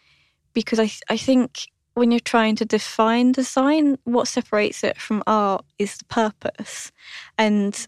because 0.52 0.78
I 0.80 0.90
I 1.08 1.16
think 1.16 1.68
when 1.94 2.10
you're 2.10 2.20
trying 2.20 2.56
to 2.56 2.64
define 2.64 3.32
design, 3.32 3.98
what 4.04 4.28
separates 4.28 4.84
it 4.84 4.96
from 4.96 5.22
art 5.26 5.64
is 5.78 5.96
the 5.98 6.04
purpose. 6.04 6.92
And 7.36 7.86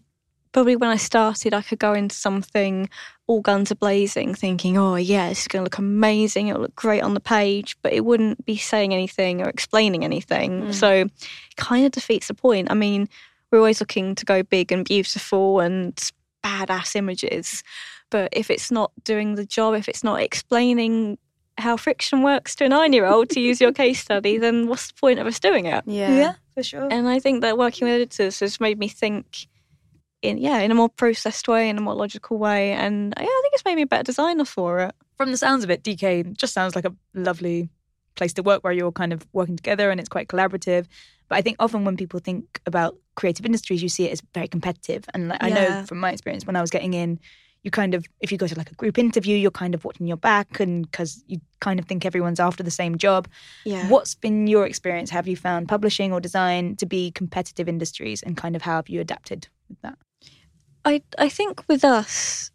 probably 0.53 0.77
when 0.77 0.91
I 0.91 0.97
started, 0.97 1.55
I 1.55 1.63
could 1.63 1.79
go 1.79 1.95
into 1.95 2.15
something 2.15 2.89
all 3.27 3.41
guns 3.41 3.73
are 3.73 3.77
blazing, 3.77 4.35
thinking, 4.35 4.77
"Oh 4.77 4.97
yeah, 4.97 5.29
this 5.29 5.43
is 5.43 5.49
going 5.49 5.63
to 5.63 5.65
look 5.65 5.79
amazing. 5.79 6.49
It'll 6.49 6.63
look 6.63 6.77
great 6.77 7.03
on 7.03 7.15
the 7.15 7.21
page," 7.21 7.77
but 7.83 7.93
it 7.93 8.05
wouldn't 8.05 8.45
be 8.45 8.57
saying 8.57 8.93
anything 8.93 9.41
or 9.41 9.49
explaining 9.49 10.05
anything. 10.05 10.65
Mm. 10.65 10.75
So, 10.75 10.91
it 10.93 11.57
kind 11.57 11.87
of 11.87 11.93
defeats 11.93 12.29
the 12.29 12.35
point. 12.35 12.71
I 12.71 12.75
mean, 12.75 13.09
we're 13.51 13.59
always 13.59 13.81
looking 13.81 14.15
to 14.15 14.25
go 14.25 14.43
big 14.43 14.71
and 14.71 14.85
beautiful 14.85 15.61
and 15.61 15.97
badass 16.45 16.97
images, 16.97 17.63
but 18.11 18.29
if 18.33 18.51
it's 18.51 18.71
not 18.71 18.93
doing 19.05 19.37
the 19.37 19.47
job, 19.47 19.75
if 19.75 19.89
it's 19.89 20.05
not 20.05 20.21
explaining 20.21 21.19
how 21.59 21.77
friction 21.77 22.23
works 22.23 22.55
to 22.57 22.65
a 22.65 22.69
nine-year-old, 22.69 23.29
to 23.31 23.41
use 23.41 23.61
your 23.61 23.73
case 23.73 24.01
study, 24.01 24.39
then 24.39 24.69
what's 24.69 24.89
the 24.89 24.95
point 24.95 25.19
of 25.19 25.27
us 25.27 25.39
doing 25.39 25.67
it? 25.67 25.85
Yeah, 25.87 26.15
yeah. 26.15 26.33
for 26.55 26.63
sure. 26.63 26.89
And 26.91 27.09
I 27.09 27.19
think 27.19 27.43
that 27.43 27.59
working 27.59 27.87
with 27.87 27.95
editors 27.95 28.41
has 28.41 28.59
made 28.59 28.79
me 28.79 28.89
think 28.89 29.47
in 30.23 30.39
yeah, 30.39 30.61
in 30.61 30.71
a 30.71 30.75
more 30.75 30.89
processed 30.89 31.49
way, 31.49 31.69
in 31.69 31.77
a 31.77 31.81
more 31.81 31.95
logical 31.95 32.39
way. 32.39 32.73
And 32.73 33.13
yeah, 33.17 33.25
I 33.25 33.41
think 33.43 33.55
it's 33.55 33.65
made 33.65 33.77
me 33.77 33.83
a 33.83 33.87
better 33.87 34.05
designer 34.05 34.45
for 34.45 34.81
it. 34.81 34.95
From 35.17 35.31
the 35.31 35.37
sounds 35.37 35.65
of 35.65 35.71
it, 35.71 35.83
DK 35.83 36.37
just 36.37 36.55
sounds 36.55 36.75
like 36.75 36.85
a 36.85 36.95
lovely 37.15 37.69
place 38.15 38.33
to 38.35 38.43
work 38.43 38.63
where 38.65 38.73
you're 38.73 38.93
kind 38.93 39.13
of 39.13 39.27
working 39.33 39.57
together 39.57 39.91
and 39.91 40.01
it's 40.01 40.09
quite 40.09 40.29
collaborative. 40.29 40.87
But 41.29 41.39
I 41.39 41.43
think 41.43 41.57
often 41.59 41.85
when 41.85 41.97
people 41.97 42.21
think 42.21 42.61
about 42.67 42.97
creative 43.15 43.47
industries, 43.47 43.83
you 43.83 43.89
see 43.89 44.05
it 44.07 44.13
as 44.13 44.23
very 44.35 44.49
competitive. 44.49 45.05
And 45.15 45.29
like, 45.29 45.43
I 45.43 45.51
know 45.51 45.85
from 45.87 45.99
my 45.99 46.13
experience 46.13 46.47
when 46.47 46.57
I 46.57 46.61
was 46.61 46.71
getting 46.71 46.95
in, 46.95 47.19
you 47.63 47.71
kind 47.71 47.95
of, 47.95 48.05
if 48.21 48.33
you 48.33 48.39
go 48.39 48.49
to 48.49 48.57
like 48.57 48.71
a 48.71 48.75
group 48.75 48.99
interview, 48.99 49.37
you're 49.37 49.51
kind 49.51 49.75
of 49.75 49.85
watching 49.85 50.07
your 50.07 50.17
back 50.17 50.59
and 50.59 50.91
because 50.91 51.23
you 51.29 51.41
kind 51.61 51.79
of 51.79 51.87
think 51.87 52.05
everyone's 52.05 52.41
after 52.41 52.63
the 52.63 52.73
same 52.73 52.99
job. 52.99 53.29
Yeah. 53.65 53.89
What's 53.89 54.15
been 54.15 54.47
your 54.47 54.67
experience? 54.67 55.11
Have 55.11 55.29
you 55.29 55.37
found 55.37 55.69
publishing 55.69 56.13
or 56.13 56.21
design 56.21 56.77
to 56.77 56.87
be 56.87 57.13
competitive 57.13 57.69
industries 57.69 58.23
and 58.23 58.37
kind 58.37 58.57
of 58.57 58.63
how 58.63 58.77
have 58.77 58.89
you 58.89 59.01
adapted 59.01 59.49
with 59.69 59.81
that? 59.83 59.97
I 60.85 61.03
I 61.19 61.29
think 61.29 61.63
with 61.69 61.85
us, 61.85 62.51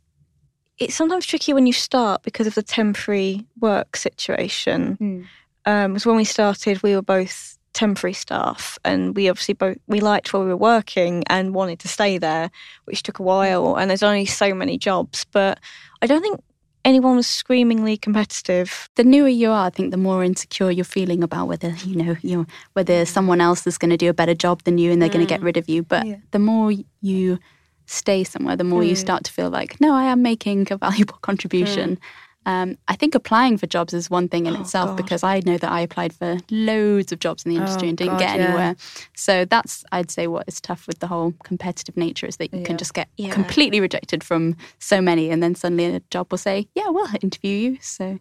it's 0.77 0.95
sometimes 0.95 1.25
tricky 1.25 1.53
when 1.53 1.65
you 1.67 1.73
start 1.73 2.23
because 2.23 2.47
of 2.47 2.55
the 2.55 2.63
temporary 2.63 3.45
work 3.59 3.95
situation. 3.95 4.97
Mm. 5.01 5.25
Um, 5.65 5.93
because 5.93 6.05
when 6.05 6.15
we 6.15 6.23
started, 6.23 6.81
we 6.81 6.95
were 6.95 7.01
both 7.01 7.57
temporary 7.73 8.13
staff, 8.13 8.79
and 8.85 9.15
we 9.15 9.29
obviously 9.29 9.53
both 9.53 9.77
we 9.87 9.99
liked 9.99 10.33
where 10.33 10.41
we 10.41 10.49
were 10.49 10.57
working 10.57 11.23
and 11.27 11.53
wanted 11.53 11.79
to 11.79 11.87
stay 11.87 12.17
there, 12.17 12.49
which 12.85 13.03
took 13.03 13.19
a 13.19 13.23
while. 13.23 13.75
And 13.75 13.89
there's 13.89 14.03
only 14.03 14.25
so 14.25 14.53
many 14.53 14.77
jobs, 14.77 15.25
but 15.31 15.59
I 16.01 16.07
don't 16.07 16.21
think 16.21 16.39
anyone 16.85 17.17
was 17.17 17.27
screamingly 17.27 17.97
competitive. 17.97 18.89
The 18.95 19.03
newer 19.03 19.27
you 19.27 19.51
are, 19.51 19.67
I 19.67 19.69
think 19.69 19.91
the 19.91 19.97
more 19.97 20.23
insecure 20.23 20.71
you're 20.71 20.85
feeling 20.85 21.21
about 21.21 21.47
whether 21.47 21.69
you 21.83 21.95
know 22.01 22.15
you 22.21 22.47
whether 22.73 23.05
someone 23.05 23.41
else 23.41 23.67
is 23.67 23.77
going 23.77 23.91
to 23.91 23.97
do 23.97 24.09
a 24.09 24.13
better 24.13 24.33
job 24.33 24.63
than 24.63 24.77
you 24.77 24.91
and 24.91 25.01
they're 25.01 25.09
going 25.09 25.25
to 25.25 25.29
get 25.29 25.41
rid 25.41 25.57
of 25.57 25.67
you. 25.67 25.83
But 25.83 26.05
Yeah. 26.05 26.15
the 26.31 26.39
more 26.39 26.71
you 27.01 27.39
stay 27.87 28.23
somewhere, 28.23 28.55
the 28.55 28.63
more 28.63 28.83
you 28.83 28.93
Mm. 28.93 28.97
start 28.99 29.23
to 29.23 29.31
feel 29.33 29.49
like, 29.49 29.81
no, 29.81 29.93
I 29.95 30.03
am 30.03 30.21
making 30.21 30.67
a 30.71 30.77
valuable 30.87 31.17
contribution. 31.21 31.97
Um, 32.45 32.77
I 32.87 32.95
think 32.95 33.13
applying 33.13 33.57
for 33.57 33.67
jobs 33.67 33.93
is 33.93 34.09
one 34.09 34.29
thing 34.29 34.45
in 34.45 34.55
Oh, 34.55 34.61
itself 34.61 34.91
God. 34.91 34.95
because 34.97 35.21
I 35.21 35.41
know 35.45 35.57
that 35.57 35.69
I 35.69 35.81
applied 35.81 36.13
for 36.13 36.37
loads 36.49 37.11
of 37.11 37.19
jobs 37.19 37.43
in 37.43 37.49
the 37.51 37.57
industry 37.57 37.87
Oh, 37.87 37.89
and 37.89 37.97
didn't 37.97 38.13
God, 38.13 38.19
get 38.19 38.37
yeah. 38.37 38.45
anywhere. 38.45 38.75
So 39.15 39.43
that's, 39.43 39.83
I'd 39.91 40.09
say, 40.11 40.27
what 40.27 40.45
is 40.47 40.61
tough 40.61 40.87
with 40.87 40.99
the 40.99 41.07
whole 41.07 41.33
competitive 41.43 41.97
nature 41.97 42.25
is 42.25 42.37
that 42.37 42.53
you 42.53 42.59
Yeah. 42.61 42.65
can 42.67 42.77
just 42.77 42.93
get 42.93 43.09
Yeah. 43.17 43.31
completely 43.33 43.81
rejected 43.81 44.23
from 44.23 44.55
so 44.79 45.01
many, 45.01 45.29
and 45.29 45.43
then 45.43 45.55
suddenly 45.55 45.85
a 45.95 45.99
job 46.09 46.27
will 46.31 46.37
say, 46.37 46.69
"Yeah, 46.73 46.87
we'll 46.87 47.09
interview 47.21 47.51
you." 47.71 47.77
So 47.81 48.17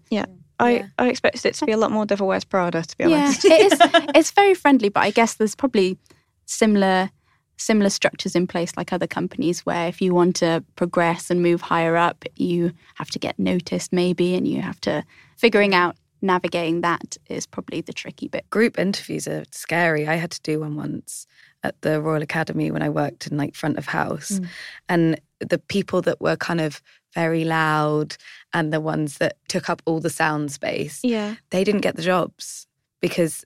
I, 0.58 0.70
Yeah. 0.72 0.86
I 0.98 1.08
expected 1.08 1.44
it 1.46 1.54
to 1.56 1.66
be 1.66 1.72
a 1.72 1.76
lot 1.76 1.92
more 1.92 2.04
Devil 2.06 2.26
Wears 2.26 2.42
Prada, 2.44 2.82
to 2.82 2.96
be 2.96 3.04
honest. 3.04 3.44
Yeah, 3.44 3.52
honest. 3.52 3.80
it 3.80 3.92
is. 4.00 4.06
It's 4.16 4.30
very 4.32 4.54
friendly, 4.54 4.88
but 4.88 5.00
I 5.04 5.10
guess 5.12 5.34
there's 5.34 5.54
probably 5.54 5.98
similar 6.46 7.10
similar 7.56 7.90
structures 7.90 8.36
in 8.36 8.46
place 8.46 8.72
like 8.76 8.92
other 8.92 9.06
companies 9.06 9.64
where 9.64 9.88
if 9.88 10.00
you 10.00 10.14
want 10.14 10.36
to 10.36 10.62
progress 10.76 11.30
and 11.30 11.42
move 11.42 11.60
higher 11.60 11.96
up, 11.96 12.24
you 12.36 12.72
have 12.96 13.10
to 13.10 13.18
get 13.18 13.38
noticed 13.38 13.92
maybe, 13.92 14.34
and 14.34 14.46
you 14.46 14.60
have 14.60 14.80
to 14.82 15.02
figuring 15.36 15.74
out 15.74 15.96
navigating 16.22 16.80
that 16.80 17.16
is 17.28 17.46
probably 17.46 17.80
the 17.80 17.92
tricky 17.92 18.28
bit. 18.28 18.48
Group 18.50 18.78
interviews 18.78 19.28
are 19.28 19.44
scary. 19.50 20.06
I 20.06 20.14
had 20.14 20.30
to 20.32 20.40
do 20.42 20.60
one 20.60 20.76
once 20.76 21.26
at 21.62 21.80
the 21.82 22.00
Royal 22.00 22.22
Academy 22.22 22.70
when 22.70 22.82
I 22.82 22.88
worked 22.88 23.26
in 23.26 23.36
like 23.36 23.54
front 23.54 23.78
of 23.78 23.86
house. 23.86 24.32
Mm. 24.32 24.48
And 24.88 25.20
the 25.40 25.58
people 25.58 26.00
that 26.02 26.20
were 26.20 26.36
kind 26.36 26.60
of 26.60 26.82
very 27.14 27.44
loud 27.44 28.16
and 28.52 28.72
the 28.72 28.80
ones 28.80 29.18
that 29.18 29.36
took 29.48 29.68
up 29.68 29.82
all 29.84 30.00
the 30.00 30.10
sound 30.10 30.52
space, 30.52 31.00
Yeah. 31.02 31.36
they 31.50 31.64
didn't 31.64 31.80
get 31.80 31.96
the 31.96 32.02
jobs 32.02 32.66
because 33.00 33.44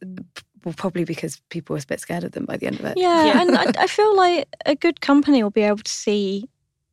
well, 0.64 0.75
probably 0.77 1.05
because 1.05 1.40
people 1.51 1.75
were 1.75 1.81
a 1.83 1.87
bit 1.87 2.01
scared 2.01 2.25
of 2.25 2.33
them 2.33 2.44
by 2.44 2.57
the 2.57 2.66
end 2.66 2.79
of 2.81 2.85
it. 2.87 2.99
Yeah, 2.99 3.25
Yeah. 3.27 3.40
and 3.42 3.57
I, 3.57 3.66
I 3.79 3.87
feel 3.87 4.14
like 4.16 4.46
a 4.66 4.75
good 4.75 5.01
company 5.01 5.42
will 5.42 5.51
be 5.51 5.62
able 5.62 5.79
to 5.79 5.90
see 5.90 6.49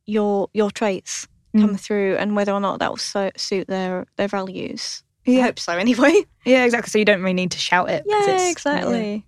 your 0.06 0.48
your 0.54 0.70
traits 0.70 1.26
come 1.56 1.74
Mm. 1.76 1.80
through 1.80 2.16
and 2.16 2.36
whether 2.36 2.52
or 2.52 2.60
not 2.60 2.78
that 2.80 2.90
will 2.90 2.96
so, 2.98 3.30
suit 3.36 3.68
their 3.68 4.06
their 4.16 4.28
values. 4.28 5.02
I 5.26 5.40
hope 5.40 5.58
so, 5.58 5.72
anyway. 5.76 6.24
Yeah, 6.46 6.64
exactly. 6.64 6.90
So 6.90 6.98
you 6.98 7.04
don't 7.04 7.20
really 7.20 7.34
need 7.34 7.50
to 7.50 7.58
shout 7.58 7.90
it. 7.90 8.04
'cause 8.08 8.26
Yeah, 8.26 8.34
it's- 8.34 8.50
exactly. 8.50 9.26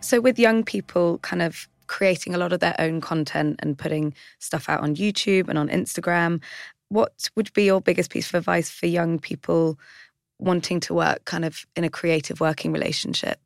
So, 0.00 0.20
with 0.20 0.38
young 0.38 0.62
people 0.62 1.18
kind 1.18 1.42
of 1.42 1.68
creating 1.88 2.34
a 2.34 2.38
lot 2.38 2.52
of 2.52 2.60
their 2.60 2.74
own 2.78 3.00
content 3.00 3.56
and 3.60 3.76
putting 3.78 4.14
stuff 4.38 4.68
out 4.68 4.80
on 4.80 4.94
YouTube 4.94 5.48
and 5.48 5.58
on 5.58 5.68
Instagram, 5.68 6.40
what 6.88 7.28
would 7.36 7.52
be 7.52 7.64
your 7.64 7.80
biggest 7.80 8.10
piece 8.10 8.28
of 8.28 8.34
advice 8.34 8.70
for 8.70 8.86
young 8.86 9.18
people 9.18 9.78
wanting 10.38 10.80
to 10.80 10.94
work 10.94 11.24
kind 11.24 11.44
of 11.44 11.64
in 11.74 11.84
a 11.84 11.90
creative 11.90 12.40
working 12.40 12.72
relationship? 12.72 13.40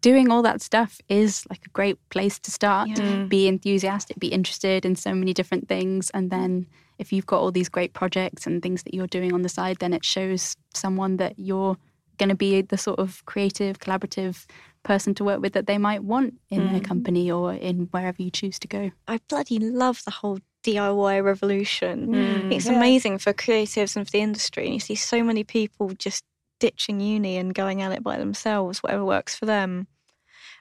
Doing 0.00 0.30
all 0.30 0.42
that 0.42 0.60
stuff 0.60 1.00
is 1.08 1.44
like 1.48 1.64
a 1.64 1.70
great 1.70 1.96
place 2.10 2.38
to 2.40 2.50
start. 2.50 2.88
Yeah. 2.88 3.24
Be 3.28 3.46
enthusiastic, 3.46 4.18
be 4.18 4.28
interested 4.28 4.84
in 4.84 4.96
so 4.96 5.14
many 5.14 5.32
different 5.32 5.68
things, 5.68 6.10
and 6.10 6.28
then 6.30 6.66
if 6.98 7.12
you've 7.12 7.26
got 7.26 7.40
all 7.40 7.52
these 7.52 7.68
great 7.68 7.92
projects 7.92 8.46
and 8.46 8.62
things 8.62 8.82
that 8.82 8.94
you're 8.94 9.06
doing 9.06 9.32
on 9.32 9.42
the 9.42 9.48
side, 9.48 9.78
then 9.78 9.92
it 9.92 10.04
shows 10.04 10.56
someone 10.74 11.16
that 11.18 11.38
you're 11.38 11.76
going 12.18 12.28
to 12.28 12.34
be 12.34 12.60
the 12.62 12.76
sort 12.76 12.98
of 12.98 13.24
creative, 13.26 13.78
collaborative 13.78 14.44
person 14.82 15.14
to 15.14 15.24
work 15.24 15.40
with 15.40 15.52
that 15.52 15.66
they 15.66 15.78
might 15.78 16.02
want 16.04 16.34
in 16.50 16.66
their 16.70 16.80
Mm. 16.80 16.84
company 16.84 17.30
or 17.30 17.54
in 17.54 17.86
wherever 17.92 18.20
you 18.20 18.30
choose 18.30 18.58
to 18.58 18.68
go. 18.68 18.90
I 19.06 19.18
bloody 19.28 19.58
love 19.58 20.02
the 20.04 20.10
whole 20.10 20.38
DIY 20.62 21.22
revolution. 21.24 22.08
Mm. 22.08 22.52
It's 22.52 22.66
Yeah. 22.66 22.72
amazing 22.76 23.18
for 23.18 23.32
creatives 23.32 23.96
and 23.96 24.06
for 24.06 24.10
the 24.10 24.20
industry. 24.20 24.64
And 24.64 24.74
you 24.74 24.80
see 24.80 24.94
so 24.94 25.22
many 25.22 25.44
people 25.44 25.90
just 25.90 26.24
ditching 26.60 27.00
uni 27.00 27.36
and 27.36 27.54
going 27.54 27.82
at 27.82 27.92
it 27.92 28.02
by 28.02 28.18
themselves, 28.18 28.82
whatever 28.82 29.04
works 29.04 29.34
for 29.34 29.46
them. 29.46 29.86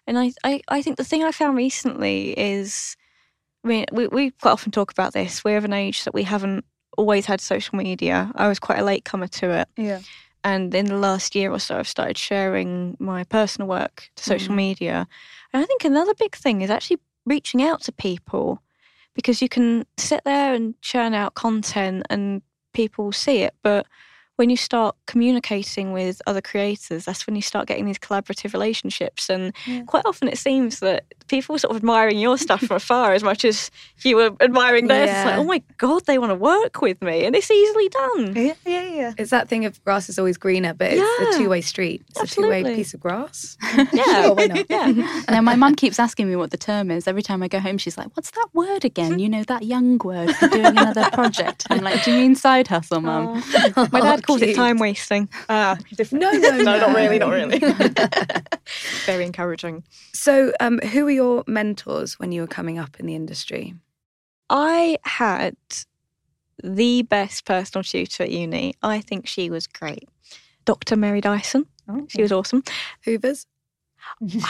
And 0.08 0.18
I, 0.18 0.32
I, 0.44 0.62
I 0.68 0.82
think 0.82 0.98
the 0.98 1.04
thing 1.04 1.24
I 1.24 1.32
found 1.32 1.56
recently 1.56 2.32
is, 2.40 2.98
I 3.64 3.68
mean, 3.68 3.86
we, 3.92 4.08
we 4.08 4.32
quite 4.32 4.52
often 4.52 4.72
talk 4.72 4.92
about 4.92 5.14
this. 5.14 5.44
We're 5.44 5.58
of 5.58 5.66
an 5.66 5.74
age 5.74 6.04
that 6.06 6.14
we 6.14 6.24
haven't 6.24 6.66
always 6.98 7.28
had 7.28 7.40
social 7.40 7.78
media. 7.78 8.32
I 8.36 8.48
was 8.48 8.60
quite 8.60 8.80
a 8.80 8.84
latecomer 8.84 9.28
to 9.28 9.50
it. 9.52 9.70
Yeah. 9.78 10.00
And 10.44 10.74
in 10.74 10.86
the 10.88 10.98
last 10.98 11.36
year 11.36 11.52
or 11.52 11.60
so, 11.60 11.78
I've 11.78 11.88
started 11.88 12.18
sharing 12.18 12.98
my 13.00 13.24
personal 13.26 13.68
work 13.68 14.10
to 14.16 14.24
social 14.24 14.54
Mm. 14.54 14.58
media. 14.58 15.08
And 15.54 15.62
I 15.62 15.66
think 15.68 15.86
another 15.86 16.16
big 16.16 16.36
thing 16.36 16.62
is 16.62 16.72
actually 16.72 16.98
reaching 17.28 17.62
out 17.62 17.84
to 17.84 17.92
people 17.92 18.60
because 19.14 19.42
you 19.42 19.50
can 19.50 19.86
sit 19.98 20.22
there 20.26 20.54
and 20.54 20.80
churn 20.82 21.14
out 21.14 21.36
content 21.36 22.06
and 22.10 22.42
people 22.74 23.12
see 23.12 23.44
it. 23.44 23.54
But 23.64 23.86
when 24.38 24.50
you 24.50 24.58
start 24.58 24.96
communicating 25.06 25.92
with 25.94 26.22
other 26.26 26.42
creators, 26.42 27.06
that's 27.06 27.28
when 27.28 27.36
you 27.36 27.42
start 27.42 27.68
getting 27.68 27.86
these 27.86 28.00
collaborative 28.00 28.54
relationships. 28.54 29.30
And 29.30 29.54
Yeah. 29.68 29.84
quite 29.84 30.04
often 30.06 30.28
it 30.28 30.38
seems 30.38 30.80
that 30.80 31.04
people 31.28 31.56
are 31.56 31.60
sort 31.60 31.72
of 31.72 31.78
admiring 31.78 32.18
your 32.18 32.38
stuff 32.38 32.62
from 32.62 32.76
afar 32.84 33.14
as 33.14 33.24
much 33.24 33.46
as 33.46 33.70
you 34.04 34.16
were 34.16 34.32
admiring 34.42 34.88
theirs. 34.88 35.10
It's 35.12 35.26
like, 35.26 35.38
oh 35.38 35.44
my 35.44 35.62
God, 35.78 36.06
they 36.06 36.18
want 36.18 36.32
to 36.32 36.36
work 36.36 36.82
with 36.82 37.02
me. 37.02 37.26
And 37.26 37.36
it's 37.36 37.52
easily 37.52 37.90
done. 37.90 38.34
Yeah, 38.36 38.54
yeah, 38.66 38.84
yeah. 38.84 39.14
It's 39.18 39.32
that 39.32 39.48
thing 39.48 39.66
of 39.66 39.84
grass 39.84 40.10
is 40.10 40.18
always 40.18 40.38
greener, 40.38 40.74
but 40.74 40.92
it's 40.94 41.02
Yeah. 41.20 41.30
a 41.30 41.38
two 41.38 41.50
way 41.50 41.62
street. 41.62 42.02
It's 42.10 42.22
a 42.24 42.28
two 42.28 42.48
way 42.48 42.64
piece 42.64 42.94
of 42.94 43.00
grass. 43.00 43.58
Yeah. 43.94 44.04
Sure, 44.24 44.34
why 44.34 44.48
not? 44.48 44.66
Yeah. 44.70 44.88
And 45.28 45.36
then 45.36 45.44
my 45.46 45.56
mum 45.56 45.76
keeps 45.76 46.00
asking 46.00 46.28
me 46.30 46.36
what 46.36 46.52
the 46.52 46.58
term 46.58 46.90
is. 46.92 47.08
Every 47.08 47.22
time 47.22 47.44
I 47.44 47.48
go 47.48 47.60
home, 47.60 47.78
she's 47.78 47.98
like, 47.98 48.08
What's 48.16 48.32
that 48.32 48.48
word 48.54 48.84
again? 48.86 49.20
You 49.20 49.30
know, 49.30 49.44
that 49.44 49.64
young 49.64 49.98
word 50.00 50.36
for 50.36 50.48
doing 50.48 50.66
another 50.66 51.10
project. 51.12 51.68
I'm 51.70 51.80
like, 51.84 52.04
Do 52.04 52.12
you 52.12 52.18
mean 52.20 52.36
side 52.36 52.68
hustle, 52.68 53.02
mum? 53.02 53.44
Oh. 53.78 53.88
My 53.92 54.00
dad 54.02 54.21
calls 54.22 54.42
it 54.42 54.56
time 54.56 54.78
wasting. 54.78 55.30
Ah, 55.50 55.78
different. 55.96 56.22
No, 56.22 56.32
no, 56.32 56.58
no, 56.58 56.78
not 56.80 56.96
really, 56.96 57.20
not 57.20 57.30
really. 57.32 57.60
Very 59.06 59.26
encouraging. 59.26 59.84
So, 60.14 60.54
um, 60.60 60.80
who 60.80 61.06
were 61.06 61.12
your 61.12 61.44
mentors 61.48 62.20
when 62.20 62.32
you 62.32 62.42
were 62.42 62.48
coming 62.48 62.78
up 62.80 63.00
in 63.00 63.06
the 63.06 63.16
industry? 63.16 63.74
I 64.50 64.98
had 65.04 65.56
the 66.64 67.04
best 67.04 67.46
personal 67.46 67.84
tutor 67.84 68.24
at 68.24 68.32
uni. 68.32 68.76
I 68.84 69.02
think 69.02 69.28
she 69.28 69.50
was 69.50 69.68
great. 69.68 70.08
Dr. 70.66 70.96
Mary 70.96 71.22
Dyson. 71.22 71.66
Oh, 71.88 72.06
She 72.08 72.22
was 72.22 72.32
awesome. 72.32 72.64
Hoovers? 73.06 73.46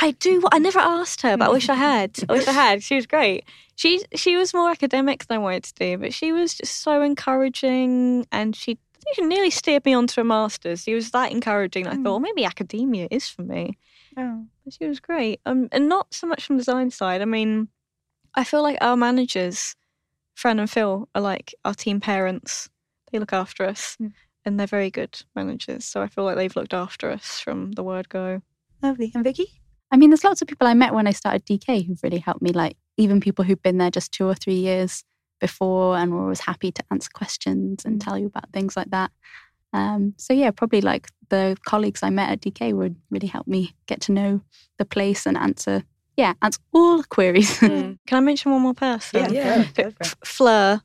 I 0.01 0.11
do. 0.19 0.41
I 0.51 0.59
never 0.59 0.79
asked 0.79 1.21
her, 1.21 1.37
but 1.37 1.49
I 1.49 1.51
wish 1.51 1.69
I 1.69 1.75
had. 1.75 2.17
I 2.29 2.33
wish 2.33 2.47
I 2.47 2.51
had. 2.53 2.83
She 2.83 2.95
was 2.95 3.05
great. 3.05 3.43
She 3.75 4.01
she 4.15 4.37
was 4.37 4.53
more 4.53 4.69
academic 4.69 5.25
than 5.25 5.35
I 5.35 5.39
wanted 5.39 5.63
to 5.65 5.73
do, 5.73 5.97
but 5.97 6.13
she 6.13 6.31
was 6.31 6.53
just 6.53 6.79
so 6.81 7.01
encouraging, 7.01 8.27
and 8.31 8.55
she 8.55 8.77
I 9.01 9.03
think 9.03 9.15
she 9.15 9.21
nearly 9.25 9.49
steered 9.49 9.83
me 9.85 9.93
onto 9.93 10.21
a 10.21 10.23
master's. 10.23 10.83
She 10.83 10.93
was 10.93 11.09
that 11.11 11.31
encouraging. 11.31 11.87
I 11.87 11.95
Mm. 11.95 12.03
thought 12.03 12.11
well, 12.11 12.19
maybe 12.19 12.45
academia 12.45 13.07
is 13.09 13.27
for 13.27 13.41
me. 13.41 13.77
Oh. 14.15 14.45
But 14.63 14.73
she 14.73 14.85
was 14.87 14.99
great. 14.99 15.41
Um, 15.45 15.69
and 15.71 15.89
not 15.89 16.13
so 16.13 16.27
much 16.27 16.45
from 16.45 16.57
the 16.57 16.61
design 16.61 16.91
side. 16.91 17.21
I 17.21 17.25
mean, 17.25 17.67
I 18.35 18.43
feel 18.43 18.61
like 18.61 18.77
our 18.79 18.95
managers, 18.95 19.75
Fran 20.35 20.59
and 20.59 20.69
Phil, 20.69 21.09
are 21.15 21.21
like 21.21 21.53
our 21.65 21.73
team 21.73 21.99
parents. 21.99 22.69
They 23.11 23.17
look 23.19 23.33
after 23.33 23.65
us, 23.65 23.97
Mm. 23.99 24.13
and 24.45 24.59
they're 24.59 24.67
very 24.67 24.91
good 24.91 25.21
managers. 25.35 25.83
So 25.83 26.01
I 26.01 26.07
feel 26.07 26.23
like 26.23 26.35
they've 26.35 26.55
looked 26.55 26.73
after 26.73 27.09
us 27.09 27.39
from 27.39 27.71
the 27.71 27.83
word 27.83 28.07
go. 28.09 28.41
Lovely. 28.83 29.11
And 29.15 29.23
Vicky? 29.23 29.47
I 29.91 29.97
mean, 29.97 30.09
there's 30.11 30.23
lots 30.23 30.41
of 30.41 30.47
people 30.47 30.67
I 30.67 30.73
met 30.73 30.93
when 30.93 31.07
I 31.07 31.11
started 31.11 31.43
DK 31.45 31.81
who've 31.85 32.01
really 32.03 32.19
helped 32.19 32.41
me, 32.41 32.51
like 32.53 32.77
even 32.97 33.19
people 33.19 33.43
who've 33.43 33.61
been 33.61 33.77
there 33.77 33.91
just 33.91 34.11
two 34.11 34.25
or 34.25 34.35
three 34.35 34.55
years 34.59 35.03
before 35.41 35.97
and 35.97 36.13
were 36.13 36.21
always 36.21 36.39
happy 36.39 36.71
to 36.71 36.83
answer 36.91 37.09
questions 37.13 37.83
and 37.83 37.99
tell 37.99 38.17
you 38.17 38.27
about 38.27 38.51
things 38.53 38.77
like 38.77 38.91
that. 38.91 39.11
Um, 39.73 40.13
so, 40.17 40.33
yeah, 40.33 40.51
probably 40.51 40.81
like 40.81 41.07
the 41.29 41.57
colleagues 41.65 42.03
I 42.03 42.09
met 42.09 42.29
at 42.29 42.41
DK 42.41 42.73
would 42.73 42.95
really 43.09 43.27
help 43.27 43.47
me 43.47 43.73
get 43.87 43.99
to 44.01 44.11
know 44.11 44.41
the 44.77 44.85
place 44.85 45.25
and 45.25 45.37
answer, 45.37 45.83
yeah, 46.17 46.33
answer 46.41 46.59
all 46.73 47.03
queries. 47.03 47.57
Can 47.59 47.97
I 48.09 48.19
mention 48.19 48.51
one 48.51 48.61
more 48.61 48.73
person? 48.73 49.33
Yeah. 49.33 49.65
go 49.73 49.89
for 49.89 49.89
it. 49.89 49.95
F- 50.01 50.15
Fleur, 50.25 50.81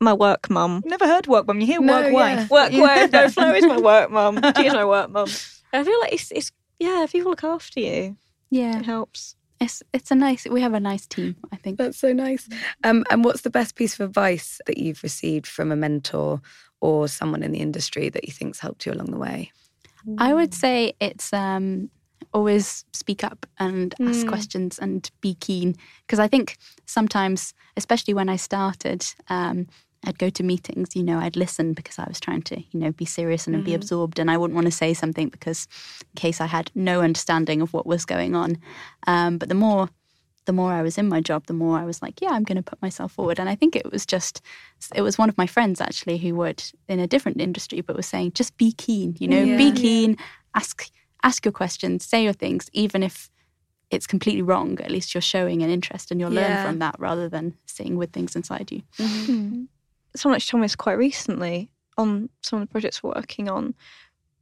my 0.00 0.12
work 0.12 0.50
mum. 0.50 0.82
Never 0.84 1.06
heard 1.06 1.26
work 1.26 1.46
when 1.48 1.60
you 1.60 1.66
hear 1.66 1.80
No, 1.80 1.94
work 1.94 2.06
yeah. 2.06 2.12
wife. 2.12 2.50
Work 2.50 2.72
wife. 2.72 3.12
No, 3.12 3.28
Fleur 3.36 3.54
is 3.54 3.66
my 3.66 3.78
work 3.78 4.10
mum. 4.10 4.40
She 4.56 4.66
is 4.66 4.72
my 4.74 4.84
work 4.84 5.10
mum. 5.10 5.28
I 5.72 5.82
feel 5.84 6.00
like 6.00 6.12
it's, 6.12 6.30
it's 6.30 6.52
yeah, 6.78 7.02
if 7.04 7.12
people 7.12 7.30
look 7.30 7.44
after 7.44 7.80
you, 7.80 8.16
yeah, 8.50 8.78
it 8.78 8.84
helps. 8.84 9.34
It's 9.60 9.82
it's 9.92 10.10
a 10.10 10.14
nice. 10.14 10.46
We 10.46 10.60
have 10.60 10.74
a 10.74 10.80
nice 10.80 11.06
team, 11.06 11.36
I 11.52 11.56
think. 11.56 11.78
That's 11.78 11.98
so 11.98 12.12
nice. 12.12 12.48
Um, 12.84 13.04
and 13.10 13.24
what's 13.24 13.42
the 13.42 13.50
best 13.50 13.74
piece 13.74 13.94
of 13.98 14.08
advice 14.08 14.60
that 14.66 14.78
you've 14.78 15.02
received 15.02 15.46
from 15.46 15.72
a 15.72 15.76
mentor 15.76 16.40
or 16.80 17.08
someone 17.08 17.42
in 17.42 17.52
the 17.52 17.60
industry 17.60 18.08
that 18.10 18.24
you 18.26 18.32
think's 18.32 18.60
helped 18.60 18.86
you 18.86 18.92
along 18.92 19.10
the 19.10 19.18
way? 19.18 19.50
I 20.18 20.34
would 20.34 20.54
say 20.54 20.92
it's 21.00 21.32
um, 21.32 21.90
always 22.32 22.84
speak 22.92 23.24
up 23.24 23.46
and 23.58 23.94
ask 24.00 24.26
Mm. 24.26 24.28
questions 24.28 24.78
and 24.78 25.10
be 25.20 25.34
keen. 25.34 25.74
Because 26.06 26.18
I 26.18 26.28
think 26.28 26.56
sometimes, 26.86 27.54
especially 27.76 28.14
when 28.14 28.28
I 28.28 28.36
started, 28.36 29.04
um, 29.28 29.66
I'd 30.06 30.18
go 30.18 30.30
to 30.30 30.42
meetings, 30.42 30.94
you 30.94 31.02
know, 31.02 31.18
I'd 31.18 31.36
listen 31.36 31.72
because 31.72 31.98
I 31.98 32.04
was 32.08 32.20
trying 32.20 32.42
to, 32.42 32.60
you 32.60 32.80
know, 32.80 32.92
be 32.92 33.04
serious 33.04 33.46
and 33.46 33.64
be 33.64 33.72
Mhm. 33.72 33.76
absorbed. 33.76 34.18
And 34.18 34.30
I 34.30 34.36
wouldn't 34.36 34.54
want 34.54 34.66
to 34.66 34.70
say 34.72 34.94
something 34.94 35.28
because 35.28 35.66
in 36.02 36.20
case 36.20 36.40
I 36.40 36.46
had 36.46 36.70
no 36.74 37.00
understanding 37.00 37.60
of 37.60 37.72
what 37.72 37.86
was 37.86 38.04
going 38.04 38.34
on. 38.34 38.58
Um, 39.06 39.38
but 39.38 39.48
the 39.48 39.54
more 39.54 39.88
the 40.44 40.52
more 40.52 40.72
I 40.72 40.82
was 40.82 40.96
in 40.96 41.08
my 41.08 41.20
job, 41.20 41.46
the 41.46 41.52
more 41.52 41.76
I 41.76 41.84
was 41.84 42.00
like, 42.00 42.20
yeah, 42.20 42.30
I'm 42.30 42.44
going 42.44 42.54
to 42.54 42.62
put 42.62 42.80
myself 42.80 43.10
forward. 43.10 43.40
And 43.40 43.48
I 43.48 43.56
think 43.56 43.74
it 43.74 43.90
was 43.90 44.06
just, 44.06 44.40
it 44.94 45.02
was 45.02 45.18
one 45.18 45.28
of 45.28 45.36
my 45.36 45.48
friends 45.48 45.80
actually 45.80 46.18
who 46.18 46.36
would 46.36 46.62
in 46.86 47.00
a 47.00 47.08
different 47.08 47.40
industry, 47.40 47.80
but 47.80 47.96
was 47.96 48.06
saying, 48.06 48.30
just 48.34 48.56
be 48.56 48.70
keen, 48.70 49.16
you 49.18 49.26
know, 49.26 49.44
Yeah. 49.44 49.56
be 49.56 49.64
Yeah. 49.70 49.74
keen, 49.74 50.16
ask 50.54 50.88
ask 51.24 51.44
your 51.44 51.50
questions, 51.50 52.04
say 52.06 52.22
your 52.22 52.32
things, 52.32 52.70
even 52.72 53.02
if 53.02 53.28
it's 53.90 54.06
completely 54.06 54.42
wrong. 54.42 54.80
At 54.80 54.92
least 54.92 55.14
you're 55.14 55.20
showing 55.34 55.62
an 55.64 55.70
interest 55.70 56.12
and 56.12 56.20
you'll 56.20 56.32
Yeah. 56.32 56.42
learn 56.42 56.56
from 56.58 56.78
that 56.78 56.94
rather 57.00 57.28
than 57.28 57.56
sitting 57.66 57.96
with 57.96 58.12
things 58.12 58.36
inside 58.36 58.70
you. 58.70 58.82
Someone 60.16 60.36
actually 60.36 60.50
told 60.52 60.60
me 60.62 60.64
this 60.64 60.76
quite 60.76 60.98
recently 60.98 61.70
on 61.98 62.28
some 62.42 62.60
of 62.60 62.68
the 62.68 62.72
projects 62.72 63.02
we're 63.02 63.12
working 63.14 63.48
on. 63.48 63.74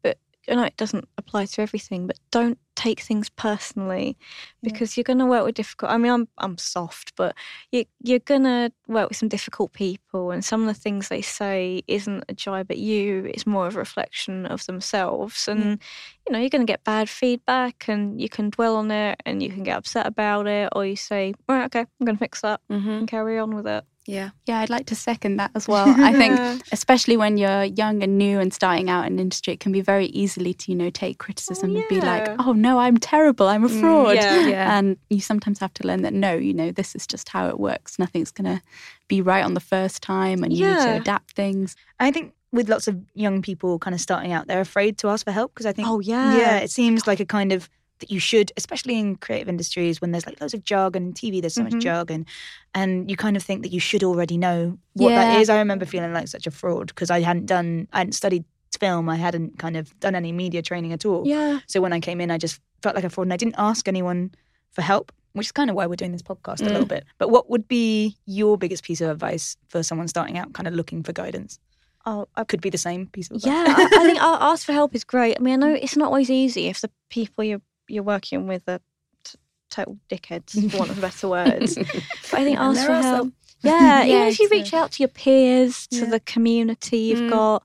But 0.03 0.19
I 0.49 0.55
know 0.55 0.65
it 0.65 0.77
doesn't 0.77 1.09
apply 1.19 1.47
to 1.47 1.63
everything, 1.63 2.07
but 2.07 2.19
don't 2.31 2.59
take 2.77 3.01
things 3.01 3.31
personally 3.31 4.17
because 4.63 4.97
you're 4.97 5.05
going 5.05 5.21
to 5.21 5.27
work 5.27 5.45
with 5.45 5.55
difficult. 5.55 5.93
I 5.93 5.97
mean, 5.97 6.11
I'm 6.13 6.29
I'm 6.39 6.59
soft, 6.59 7.13
but 7.17 7.37
you 7.71 7.85
you're 8.03 8.19
going 8.19 8.43
to 8.43 8.73
work 8.89 9.09
with 9.09 9.17
some 9.17 9.29
difficult 9.29 9.73
people, 9.73 10.33
and 10.33 10.45
some 10.45 10.63
of 10.63 10.67
the 10.67 10.75
things 10.75 11.09
they 11.09 11.23
say 11.23 11.83
isn't 11.87 12.25
a 12.29 12.35
jibe 12.35 12.71
at 12.73 12.79
you. 12.79 13.25
It's 13.33 13.47
more 13.47 13.67
of 13.69 13.77
a 13.77 13.79
reflection 13.79 14.47
of 14.47 14.67
themselves, 14.67 15.47
and 15.49 15.81
you 16.27 16.33
know 16.33 16.41
you're 16.41 16.51
going 16.51 16.67
to 16.67 16.71
get 16.71 16.83
bad 16.85 17.09
feedback, 17.09 17.89
and 17.89 18.21
you 18.21 18.29
can 18.29 18.51
dwell 18.51 18.77
on 18.77 18.91
it, 18.91 19.21
and 19.25 19.43
you 19.43 19.51
can 19.51 19.63
get 19.63 19.79
upset 19.79 20.07
about 20.07 20.47
it, 20.49 20.69
or 20.73 20.85
you 20.85 20.97
say, 20.97 21.35
"Right, 21.49 21.65
okay, 21.67 21.81
I'm 21.81 22.05
going 22.05 22.17
to 22.17 22.25
fix 22.25 22.41
that 22.41 22.61
Mm-hmm. 22.69 22.91
and 22.91 23.09
carry 23.09 23.39
on 23.39 23.55
with 23.55 23.67
it." 23.69 23.85
Yeah. 24.07 24.31
Yeah, 24.47 24.61
I'd 24.61 24.71
like 24.71 24.87
to 24.87 24.95
second 24.95 25.37
that 25.37 25.51
as 25.55 25.67
well. 25.67 25.89
I 25.89 26.13
think, 26.13 26.63
especially 26.73 27.17
when 27.17 27.39
you're 27.39 27.65
young 27.65 28.03
and 28.03 28.19
new 28.19 28.39
and 28.39 28.53
starting 28.53 28.91
out 28.91 29.07
in 29.07 29.19
industry, 29.19 29.55
it 29.55 29.61
can 29.61 29.73
be 29.73 29.81
very 29.81 30.07
easily 30.07 30.53
to, 30.55 30.71
you 30.71 30.77
know, 30.77 30.91
take 30.91 31.19
criticism 31.19 31.75
and 31.75 31.85
be 31.89 32.01
like, 32.01 32.29
oh, 32.29 32.37
oh 32.49 32.53
no, 32.53 32.79
I'm 32.79 32.99
terrible. 32.99 33.49
I'm 33.49 33.65
a 33.65 33.69
mm, 33.69 33.81
fraud. 33.81 34.17
yeah. 34.17 34.47
Yeah. 34.47 34.75
And 34.79 34.97
you 35.09 35.21
sometimes 35.21 35.59
have 35.61 35.73
to 35.75 35.87
learn 35.87 36.03
that, 36.03 36.13
no, 36.13 36.35
you 36.35 36.53
know, 36.53 36.71
this 36.73 36.95
is 36.95 37.07
just 37.07 37.29
how 37.29 37.49
it 37.49 37.61
works. 37.61 37.99
Nothing's 37.99 38.31
going 38.31 38.57
to 38.57 38.63
be 39.09 39.21
right 39.21 39.45
on 39.45 39.55
the 39.55 39.61
first 39.61 40.03
time 40.03 40.43
and 40.43 40.53
you 40.53 40.67
need 40.67 40.83
to 40.83 40.97
adapt 40.97 41.33
things. 41.33 41.77
I 42.01 42.11
think 42.11 42.35
with 42.53 42.69
lots 42.69 42.89
of 42.89 42.97
young 43.15 43.43
people 43.43 43.79
kind 43.79 43.95
of 43.95 44.01
starting 44.01 44.33
out, 44.33 44.47
they're 44.47 44.61
afraid 44.61 44.99
to 44.99 45.09
ask 45.09 45.25
for 45.25 45.33
help 45.33 45.55
because 45.55 45.67
I 45.67 45.73
think 45.73 45.89
Oh 45.89 46.01
yeah, 46.01 46.37
yeah, 46.39 46.57
it 46.59 46.71
seems 46.71 47.07
like 47.07 47.21
a 47.21 47.25
kind 47.27 47.53
of 47.53 47.69
that 48.01 48.11
you 48.11 48.19
should, 48.19 48.51
especially 48.57 48.99
in 48.99 49.17
creative 49.17 49.49
industries 49.49 50.01
when 50.01 50.11
there's 50.11 50.27
like 50.27 50.41
loads 50.41 50.55
of 50.55 50.65
jargon 50.65 51.07
in 51.09 51.13
TV, 51.15 51.41
there's 51.41 51.55
so 51.55 51.63
Mhm. 51.63 51.73
much 51.73 51.83
jargon, 51.83 52.27
and 52.75 53.11
you 53.11 53.17
kind 53.17 53.37
of 53.37 53.43
think 53.43 53.63
that 53.63 53.73
you 53.73 53.81
should 53.81 54.03
already 54.03 54.37
know 54.37 54.79
what 54.95 55.15
that 55.15 55.33
Yeah. 55.33 55.39
is. 55.41 55.49
I 55.49 55.59
remember 55.59 55.85
feeling 55.87 56.13
like 56.13 56.29
such 56.29 56.47
a 56.47 56.51
fraud 56.51 56.89
because 56.89 57.11
I 57.11 57.21
hadn't 57.21 57.47
done, 57.47 57.89
I 57.93 57.99
hadn't 57.99 58.13
studied 58.15 58.45
film, 58.81 59.09
I 59.09 59.17
hadn't 59.17 59.59
kind 59.59 59.77
of 59.77 59.99
done 60.01 60.15
any 60.17 60.33
media 60.33 60.61
training 60.61 60.93
at 60.93 61.05
all. 61.07 61.23
yeah. 61.27 61.61
So 61.67 61.81
when 61.81 61.93
I 61.93 62.01
came 62.01 62.21
in, 62.21 62.31
I 62.31 62.39
just 62.39 62.61
felt 62.83 62.97
like 62.97 63.05
a 63.05 63.11
fraud, 63.11 63.27
and 63.27 63.33
I 63.33 63.37
didn't 63.37 63.55
ask 63.57 63.87
anyone 63.89 64.33
for 64.73 64.83
help. 64.83 65.13
Which 65.35 65.49
is 65.49 65.53
kind 65.53 65.69
of 65.69 65.75
why 65.75 65.87
we're 65.89 65.97
doing 65.97 66.13
this 66.13 66.23
podcast 66.23 66.61
a 66.61 66.67
Mm. 66.67 66.73
little 66.75 66.87
bit. 66.87 67.05
But 67.19 67.29
what 67.29 67.51
would 67.51 67.67
be 67.67 68.17
your 68.25 68.57
biggest 68.57 68.85
piece 68.85 69.01
of 69.01 69.11
advice 69.11 69.57
for 69.67 69.83
someone 69.83 70.07
starting 70.07 70.39
out, 70.39 70.53
kind 70.53 70.69
of 70.69 70.75
looking 70.75 71.03
for 71.03 71.13
guidance? 71.13 71.59
Oh, 72.07 72.29
I 72.37 72.45
Could 72.45 72.61
be 72.61 72.71
the 72.71 72.79
same 72.79 73.09
piece 73.09 73.29
of 73.31 73.37
advice. 73.39 73.53
Yeah, 73.53 73.65
I, 73.77 73.83
I 73.85 74.07
think 74.07 74.19
ask 74.23 74.65
for 74.65 74.73
help 74.73 74.95
is 74.95 75.03
great. 75.03 75.37
I 75.37 75.41
mean, 75.43 75.55
I 75.61 75.67
know 75.69 75.75
it's 75.75 75.97
not 75.97 76.07
always 76.07 76.31
easy 76.31 76.69
if 76.69 76.81
the 76.83 76.91
people 77.11 77.43
you're 77.43 77.63
you're 77.89 78.03
working 78.03 78.47
with 78.47 78.63
are 78.69 78.81
t- 79.25 79.39
total 79.71 79.99
dickheads, 80.09 80.71
for 80.71 80.79
want 80.79 80.91
of 80.91 81.01
better 81.01 81.29
words. 81.39 81.77
but 81.77 82.35
I 82.35 82.45
think 82.45 82.59
ask 82.59 82.85
for 82.87 82.95
help. 82.95 83.05
some. 83.21 83.35
Yeah, 83.63 84.05
even 84.05 84.11
Yeah, 84.11 84.29
if 84.29 84.39
you 84.41 84.49
reach 84.51 84.75
out 84.75 84.93
to 84.93 85.03
your 85.03 85.09
peers, 85.09 85.87
to 85.89 85.97
Yeah. 86.01 86.05
the 86.07 86.21
community 86.21 86.99
you've 86.99 87.21
Mm. 87.23 87.31
got, 87.31 87.63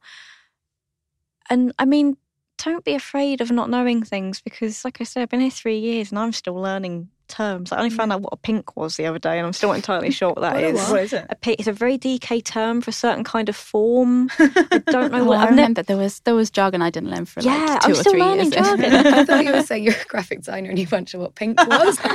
and 1.50 1.74
I 1.80 1.86
mean, 1.86 2.18
don't 2.58 2.84
be 2.86 2.94
afraid 2.94 3.42
of 3.42 3.52
not 3.52 3.70
knowing 3.70 4.04
things 4.04 4.42
because, 4.42 4.84
like 4.86 5.02
I 5.02 5.04
said, 5.04 5.22
I've 5.24 5.30
been 5.30 5.40
here 5.40 5.50
three 5.50 5.80
years 5.80 6.12
and 6.12 6.20
I'm 6.20 6.32
still 6.34 6.56
learning 6.56 7.10
terms. 7.30 7.72
I 7.72 7.78
only 7.78 7.90
found 7.90 8.12
mm. 8.12 8.16
out 8.16 8.22
what 8.22 8.34
a 8.34 8.38
pink 8.38 8.76
was 8.76 8.98
the 8.98 9.06
other 9.06 9.20
day, 9.20 9.38
and 9.38 9.46
I'm 9.48 9.54
still 9.54 9.70
not 9.70 9.76
entirely 9.78 10.12
sure 10.12 10.30
what 10.30 10.42
that 10.42 10.56
What 10.56 10.64
a 10.64 10.68
is. 10.68 10.76
what? 10.76 10.92
What 10.92 11.04
is 11.04 11.14
it? 11.14 11.26
A 11.30 11.36
pi- 11.36 11.56
it's 11.58 11.68
a 11.68 11.72
very 11.74 11.98
DK 11.98 12.44
term 12.44 12.82
for 12.82 12.90
a 12.90 12.94
certain 12.94 13.24
kind 13.24 13.48
of 13.50 13.56
form. 13.56 14.30
I 14.40 14.82
don't 14.88 15.12
know 15.12 15.22
Oh, 15.22 15.26
what. 15.26 15.38
I 15.40 15.44
I've 15.44 15.50
ne- 15.52 15.56
remember 15.62 15.84
there 15.84 15.98
was 15.98 16.20
there 16.22 16.36
was 16.36 16.50
jargon 16.50 16.82
I 16.82 16.90
didn't 16.90 17.12
learn 17.12 17.26
for 17.26 17.42
Yeah, 17.42 17.56
like 17.56 17.82
2 17.82 17.86
I'm 17.86 17.92
or 17.92 17.96
still 17.96 18.12
three 18.14 18.22
learning 18.22 18.52
years. 18.52 18.66
jargon. 18.68 18.94
I 18.94 19.26
thought 19.26 19.46
you 19.46 19.52
were 19.54 19.62
saying 19.64 19.84
you're 19.86 19.94
a 19.94 20.06
graphic 20.08 20.40
designer 20.40 20.70
and 20.70 20.78
you 20.80 20.88
weren't 20.92 21.08
sure 21.10 21.22
what 21.22 21.36
pink 21.36 21.58
was. 21.68 21.98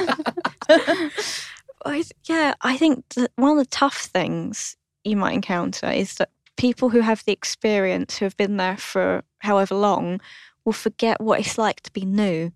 I, 1.86 2.02
yeah, 2.24 2.54
I 2.62 2.76
think 2.76 3.06
that 3.10 3.30
one 3.36 3.52
of 3.52 3.58
the 3.58 3.66
tough 3.70 3.98
things 3.98 4.76
you 5.04 5.16
might 5.16 5.32
encounter 5.34 5.90
is 5.90 6.14
that 6.14 6.30
people 6.56 6.88
who 6.88 7.00
have 7.00 7.22
the 7.24 7.32
experience, 7.32 8.16
who 8.18 8.24
have 8.24 8.36
been 8.36 8.56
there 8.56 8.76
for 8.76 9.22
however 9.40 9.74
long, 9.74 10.20
will 10.64 10.72
forget 10.72 11.20
what 11.20 11.40
it's 11.40 11.58
like 11.58 11.80
to 11.82 11.92
be 11.92 12.06
new. 12.06 12.50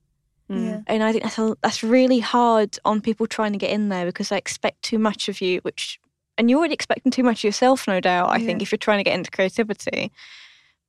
Mm. 0.51 0.85
And 0.87 1.03
I 1.03 1.13
think 1.13 1.25
that's 1.25 1.39
a, 1.39 1.57
that's 1.63 1.83
really 1.83 2.21
hard 2.21 2.79
on 2.85 3.01
people 3.01 3.27
trying 3.27 3.53
to 3.53 3.59
get 3.59 3.71
in 3.71 3.91
there 3.91 4.07
because 4.07 4.31
they 4.31 4.39
expect 4.39 4.83
too 4.83 4.99
much 4.99 5.29
of 5.29 5.41
you, 5.41 5.61
which 5.63 6.01
and 6.39 6.49
you're 6.49 6.61
already 6.61 6.75
expecting 6.75 7.11
too 7.11 7.25
much 7.25 7.41
of 7.41 7.45
yourself, 7.45 7.87
no 7.89 8.01
doubt. 8.01 8.31
I 8.31 8.39
think 8.39 8.63
if 8.63 8.71
you're 8.71 8.79
trying 8.79 8.99
to 8.99 9.05
get 9.05 9.15
into 9.15 9.31
creativity, 9.31 10.13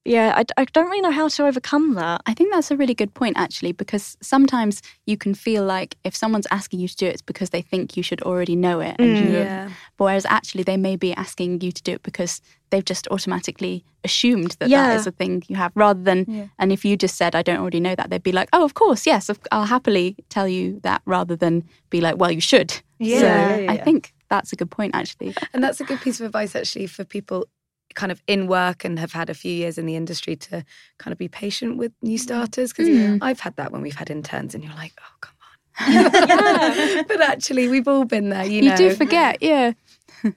yeah, 0.06 0.34
I, 0.36 0.44
I 0.62 0.66
don't 0.66 0.86
really 0.88 1.02
know 1.02 1.12
how 1.12 1.28
to 1.28 1.46
overcome 1.46 1.94
that. 1.96 2.22
I 2.26 2.34
think 2.34 2.52
that's 2.54 2.72
a 2.72 2.78
really 2.78 2.94
good 2.96 3.14
point, 3.14 3.38
actually, 3.38 3.74
because 3.74 4.18
sometimes 4.22 4.82
you 5.06 5.18
can 5.18 5.34
feel 5.36 5.64
like 5.66 5.96
if 6.04 6.16
someone's 6.16 6.48
asking 6.52 6.80
you 6.80 6.88
to 6.88 6.96
do 6.96 7.06
it, 7.06 7.14
it's 7.14 7.22
because 7.22 7.50
they 7.52 7.62
think 7.62 7.96
you 7.98 8.02
should 8.04 8.22
already 8.24 8.56
know 8.56 8.80
it. 8.80 8.96
And 9.00 9.16
Mm. 9.18 9.22
you 9.22 9.34
Yeah. 9.40 9.70
But 9.98 10.06
whereas 10.06 10.26
actually 10.26 10.64
they 10.64 10.78
may 10.78 10.96
be 10.96 11.14
asking 11.16 11.62
you 11.62 11.72
to 11.74 11.84
do 11.84 11.92
it 11.94 12.04
because 12.04 12.42
they've 12.70 12.86
just 12.86 13.08
automatically 13.12 13.84
assumed 14.04 14.56
that 14.60 14.70
Yeah. 14.70 14.84
that 14.88 14.96
is 14.96 15.06
a 15.08 15.12
thing 15.12 15.44
you 15.50 15.58
have, 15.58 15.72
rather 15.76 16.02
than, 16.02 16.26
Yeah. 16.28 16.46
and 16.58 16.72
if 16.72 16.86
you 16.86 16.96
just 16.96 17.16
said, 17.18 17.36
I 17.36 17.42
don't 17.42 17.60
already 17.60 17.82
know 17.82 17.96
that, 17.96 18.10
they'd 18.10 18.24
be 18.24 18.32
like, 18.32 18.50
oh, 18.54 18.64
of 18.64 18.74
course, 18.76 19.06
yes, 19.06 19.30
I'll 19.52 19.66
happily 19.66 20.16
tell 20.30 20.48
you 20.48 20.80
that, 20.84 21.02
rather 21.06 21.36
than 21.36 21.64
be 21.90 22.00
like, 22.00 22.18
well, 22.18 22.32
you 22.32 22.42
should. 22.42 22.74
Yeah, 23.00 23.20
So 23.20 23.28
yeah, 23.28 23.72
I 23.74 23.78
think 23.78 24.14
that's 24.30 24.54
a 24.54 24.56
good 24.56 24.72
point, 24.72 24.96
actually. 24.96 25.36
And 25.54 25.62
that's 25.64 25.82
a 25.82 25.84
good 25.84 26.00
piece 26.02 26.20
of 26.22 26.26
advice 26.28 26.56
actually 26.56 26.88
for 26.88 27.04
people 27.04 27.48
kind 27.95 28.12
of 28.12 28.21
in 28.28 28.47
work 28.47 28.86
and 28.86 28.99
have 28.99 29.12
had 29.13 29.30
a 29.30 29.34
few 29.34 29.52
years 29.52 29.78
in 29.78 29.86
the 29.86 29.95
industry 29.95 30.36
to 30.36 30.63
kind 30.99 31.12
of 31.12 31.17
be 31.17 31.28
patient 31.28 31.78
with 31.78 31.91
new 32.02 32.17
starters 32.17 32.71
because 32.71 32.88
Mm. 32.88 33.19
I've 33.21 33.39
had 33.39 33.56
that 33.58 33.71
when 33.71 33.82
we've 33.82 33.95
had 33.95 34.10
interns 34.10 34.54
and 34.56 34.63
you're 34.63 34.73
like, 34.75 34.93
oh 35.02 35.13
come 35.21 35.34
on. 35.41 37.06
but 37.08 37.21
actually 37.21 37.67
we've 37.67 37.88
all 37.88 38.06
been 38.06 38.30
there, 38.30 38.45
you 38.45 38.62
You, 38.62 38.69
know. 38.69 38.75
do 38.78 38.93
forget, 38.95 39.38
yeah. 39.41 39.73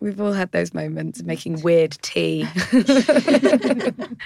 We've 0.01 0.21
all 0.21 0.33
had 0.33 0.53
those 0.53 0.73
moments 0.73 1.19
of 1.21 1.27
making 1.27 1.63
weird 1.63 1.93
tea. 2.03 2.47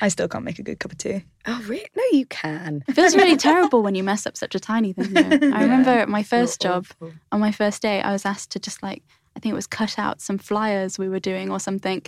I 0.00 0.08
still 0.08 0.28
can't 0.28 0.44
make 0.44 0.58
a 0.58 0.62
good 0.62 0.78
cup 0.78 0.92
of 0.92 0.98
tea. 0.98 1.24
oh 1.46 1.62
really? 1.66 1.88
No, 1.96 2.02
you 2.12 2.26
can. 2.26 2.84
It 2.88 2.92
feels 2.94 3.16
really 3.16 3.36
terrible 3.36 3.82
when 3.82 3.94
you 3.94 4.02
mess 4.04 4.26
up 4.26 4.36
such 4.36 4.54
a 4.54 4.60
tiny 4.60 4.92
thing. 4.92 5.12
Though. 5.14 5.48
I 5.56 5.62
remember 5.62 5.90
at 5.90 6.08
my 6.08 6.22
first 6.22 6.60
job, 6.60 6.86
awful. 7.00 7.12
on 7.32 7.40
my 7.40 7.52
first 7.52 7.80
day, 7.82 8.02
I 8.02 8.12
was 8.12 8.24
asked 8.26 8.50
to 8.52 8.58
just 8.58 8.82
like, 8.82 9.02
I 9.36 9.38
think 9.38 9.52
it 9.52 9.54
was 9.54 9.66
cut 9.66 9.98
out 9.98 10.22
some 10.22 10.38
flyers 10.38 10.98
we 10.98 11.10
were 11.10 11.20
doing 11.20 11.50
or 11.50 11.60
something. 11.60 12.02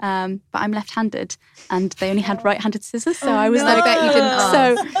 Um, 0.00 0.42
but 0.52 0.60
I'm 0.60 0.70
left 0.70 0.90
handed 0.90 1.34
and 1.70 1.92
they 1.92 2.10
only 2.10 2.20
had 2.20 2.44
right 2.44 2.60
handed 2.60 2.84
scissors. 2.84 3.16
So 3.16 3.32
I 3.32 3.48
was 3.48 3.62
no. 3.62 3.68
like, 3.68 3.82
I 3.82 3.86
bet 3.86 4.04
you 4.04 4.12
didn't 4.12 4.38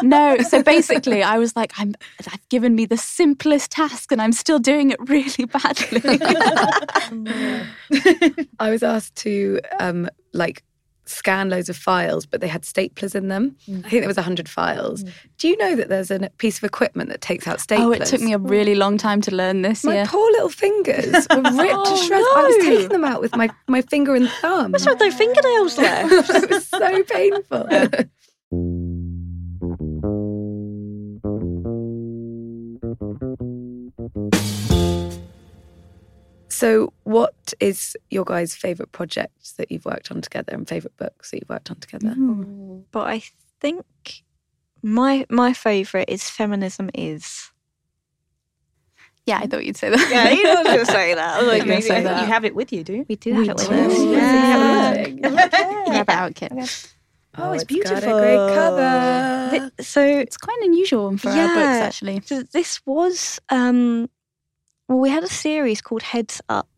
no. 0.02 0.38
So 0.38 0.62
basically, 0.62 1.22
I 1.22 1.36
was 1.38 1.54
like, 1.54 1.74
I'm, 1.76 1.94
I've 2.20 2.48
given 2.48 2.74
me 2.74 2.86
the 2.86 2.96
simplest 2.96 3.70
task 3.70 4.10
and 4.12 4.22
I'm 4.22 4.32
still 4.32 4.58
doing 4.58 4.92
it 4.92 5.08
really 5.08 5.44
badly. 5.44 6.00
I 8.58 8.70
was 8.70 8.82
asked 8.82 9.16
to 9.16 9.60
um, 9.78 10.08
like 10.32 10.64
scan 11.06 11.50
loads 11.50 11.68
of 11.68 11.76
files, 11.76 12.26
but 12.26 12.40
they 12.40 12.48
had 12.48 12.62
staplers 12.62 13.14
in 13.14 13.28
them. 13.28 13.56
I 13.66 13.70
mm. 13.70 13.82
think 13.82 14.02
there 14.02 14.08
was 14.08 14.16
hundred 14.16 14.48
files. 14.48 15.04
Mm. 15.04 15.12
Do 15.38 15.48
you 15.48 15.56
know 15.56 15.76
that 15.76 15.88
there's 15.88 16.10
a 16.10 16.30
piece 16.38 16.58
of 16.58 16.64
equipment 16.64 17.10
that 17.10 17.20
takes 17.20 17.46
out 17.46 17.58
staplers? 17.58 17.80
oh, 17.80 17.92
it 17.92 18.06
took 18.06 18.20
me 18.20 18.32
a 18.32 18.38
really 18.38 18.74
long 18.74 18.96
time 18.96 19.20
to 19.22 19.34
learn 19.34 19.62
this. 19.62 19.84
My 19.84 19.94
yeah. 19.94 20.06
poor 20.08 20.30
little 20.32 20.48
fingers 20.48 21.26
were 21.30 21.42
ripped 21.42 21.84
to 21.84 21.94
oh, 21.94 22.06
shreds. 22.06 22.26
I 22.34 22.42
was 22.42 22.64
taking 22.64 22.88
them 22.88 23.04
out 23.04 23.20
with 23.20 23.36
my, 23.36 23.50
my 23.68 23.82
finger 23.82 24.14
and 24.14 24.28
thumb. 24.40 24.72
What's 24.72 24.86
with 24.86 25.00
no 25.00 25.10
fingernails 25.10 25.78
left? 25.78 26.30
it 26.30 26.50
was 26.50 26.66
so 26.68 27.02
painful. 27.04 27.68
so, 36.54 36.92
what 37.02 37.52
is 37.60 37.96
your 38.10 38.24
guys' 38.24 38.54
favourite 38.54 38.92
project 38.92 39.56
that 39.56 39.70
you've 39.70 39.84
worked 39.84 40.10
on 40.10 40.20
together 40.20 40.52
and 40.54 40.68
favourite 40.68 40.96
books 40.96 41.30
that 41.30 41.38
you've 41.40 41.48
worked 41.48 41.70
on 41.70 41.76
together? 41.76 42.14
but 42.90 43.06
I 43.08 43.22
think 43.60 43.84
my 44.82 45.26
my 45.30 45.52
favourite 45.52 46.08
is 46.08 46.28
feminism 46.30 46.90
is. 46.94 47.50
Yeah, 49.26 49.38
I 49.42 49.46
thought 49.46 49.64
you'd 49.64 49.76
say 49.78 49.88
that. 49.88 50.08
Yeah, 50.10 50.30
you 50.30 50.42
know 50.42 50.50
I 50.52 50.54
was 50.56 50.66
going 50.66 50.78
to 50.80 50.92
say 50.92 51.14
that. 51.14 51.34
I 51.36 51.38
was 51.38 51.46
like, 51.48 51.58
You're 51.64 51.66
maybe 51.66 51.82
say 51.82 52.02
that. 52.02 52.20
You 52.20 52.26
have 52.26 52.44
it 52.44 52.54
with 52.54 52.72
you, 52.74 52.84
do 52.84 52.92
you? 52.92 53.06
We 53.08 53.16
do 53.16 53.34
We 53.34 53.46
have 53.46 53.56
it 53.58 53.62
do. 53.66 53.70
with 53.70 53.92
us. 53.92 53.98
Yeah. 54.04 55.06
Yeah. 55.06 55.90
Rabbit 55.90 56.12
out 56.12 56.34
kit. 56.34 56.52
Oh, 57.36 57.52
it's 57.52 57.64
got 57.64 57.64
a 57.64 57.66
beautiful. 57.66 58.18
great 58.20 58.54
cover. 58.54 59.48
Th- 59.50 59.86
So 59.86 60.04
It's 60.04 60.36
quite 60.36 60.58
an 60.58 60.64
unusual 60.66 61.04
one 61.04 61.16
for 61.16 61.30
our 61.30 61.48
books, 61.48 61.78
actually. 61.86 62.20
So 62.26 62.42
this 62.52 62.80
was 62.86 63.40
um 63.48 64.10
well 64.88 64.98
we 64.98 65.10
had 65.10 65.22
a 65.24 65.28
series 65.28 65.80
called 65.80 66.02
Heads 66.02 66.40
Up. 66.48 66.68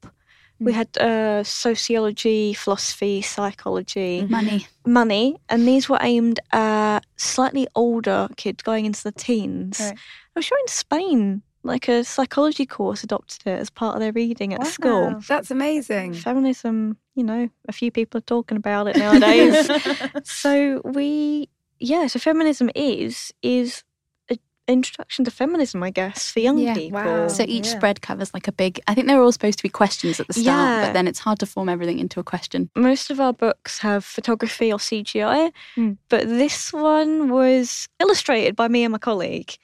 We 0.58 0.72
Mm. 0.72 0.74
had 0.74 0.98
uh, 0.98 1.44
sociology, 1.44 2.54
philosophy, 2.54 3.20
psychology, 3.20 4.26
Money. 4.28 4.66
money, 4.86 5.36
and 5.50 5.68
these 5.68 5.86
were 5.88 5.98
aimed 6.00 6.40
at 6.52 7.00
slightly 7.16 7.68
older 7.74 8.28
kids 8.36 8.62
going 8.62 8.86
into 8.86 9.02
the 9.02 9.12
teens. 9.12 9.78
Right. 9.80 9.98
I'm 10.34 10.42
sure 10.42 10.58
in 10.58 10.68
Spain, 10.68 11.42
like 11.62 11.88
a 11.88 12.04
psychology 12.04 12.64
course 12.64 13.04
adopted 13.04 13.46
it 13.46 13.58
as 13.60 13.68
part 13.68 13.96
of 13.96 14.00
their 14.00 14.12
reading 14.12 14.54
at 14.54 14.66
school. 14.66 15.20
That's 15.28 15.50
amazing. 15.50 16.14
Feminism, 16.14 16.96
you 17.14 17.24
know, 17.24 17.50
a 17.68 17.72
few 17.72 17.90
people 17.90 18.16
are 18.18 18.22
talking 18.22 18.56
about 18.56 18.86
it 18.88 18.96
nowadays. 18.96 19.68
so 20.24 20.80
we, 20.84 21.50
yeah, 21.80 22.06
so 22.06 22.18
feminism 22.18 22.70
is 22.74 23.30
is 23.42 23.82
introduction 24.68 25.24
to 25.24 25.30
feminism, 25.30 25.82
I 25.82 25.90
guess, 25.90 26.30
for 26.32 26.40
young 26.40 26.58
Yeah. 26.58 26.74
people. 26.74 27.00
Wow. 27.02 27.28
So 27.28 27.44
each 27.46 27.66
Yeah. 27.66 27.76
spread 27.76 28.00
covers 28.02 28.32
like 28.34 28.48
a 28.48 28.52
big. 28.52 28.80
I 28.88 28.94
think 28.94 29.06
they're 29.06 29.22
all 29.22 29.32
supposed 29.32 29.58
to 29.58 29.62
be 29.62 29.68
questions 29.68 30.18
at 30.20 30.26
the 30.26 30.32
start, 30.32 30.46
Yeah. 30.46 30.86
but 30.86 30.92
then 30.92 31.06
it's 31.06 31.20
hard 31.20 31.38
to 31.40 31.46
form 31.46 31.68
everything 31.68 31.98
into 31.98 32.18
a 32.20 32.24
question. 32.24 32.70
Most 32.74 33.10
of 33.10 33.20
our 33.20 33.32
books 33.32 33.78
have 33.78 34.04
photography 34.04 34.72
or 34.72 34.78
CGI, 34.78 35.52
Hmm. 35.74 35.92
but 36.08 36.26
this 36.28 36.72
one 36.72 37.28
was 37.30 37.88
illustrated 38.00 38.56
by 38.56 38.68
me 38.68 38.84
and 38.84 38.92
my 38.92 38.98
colleague, 38.98 39.56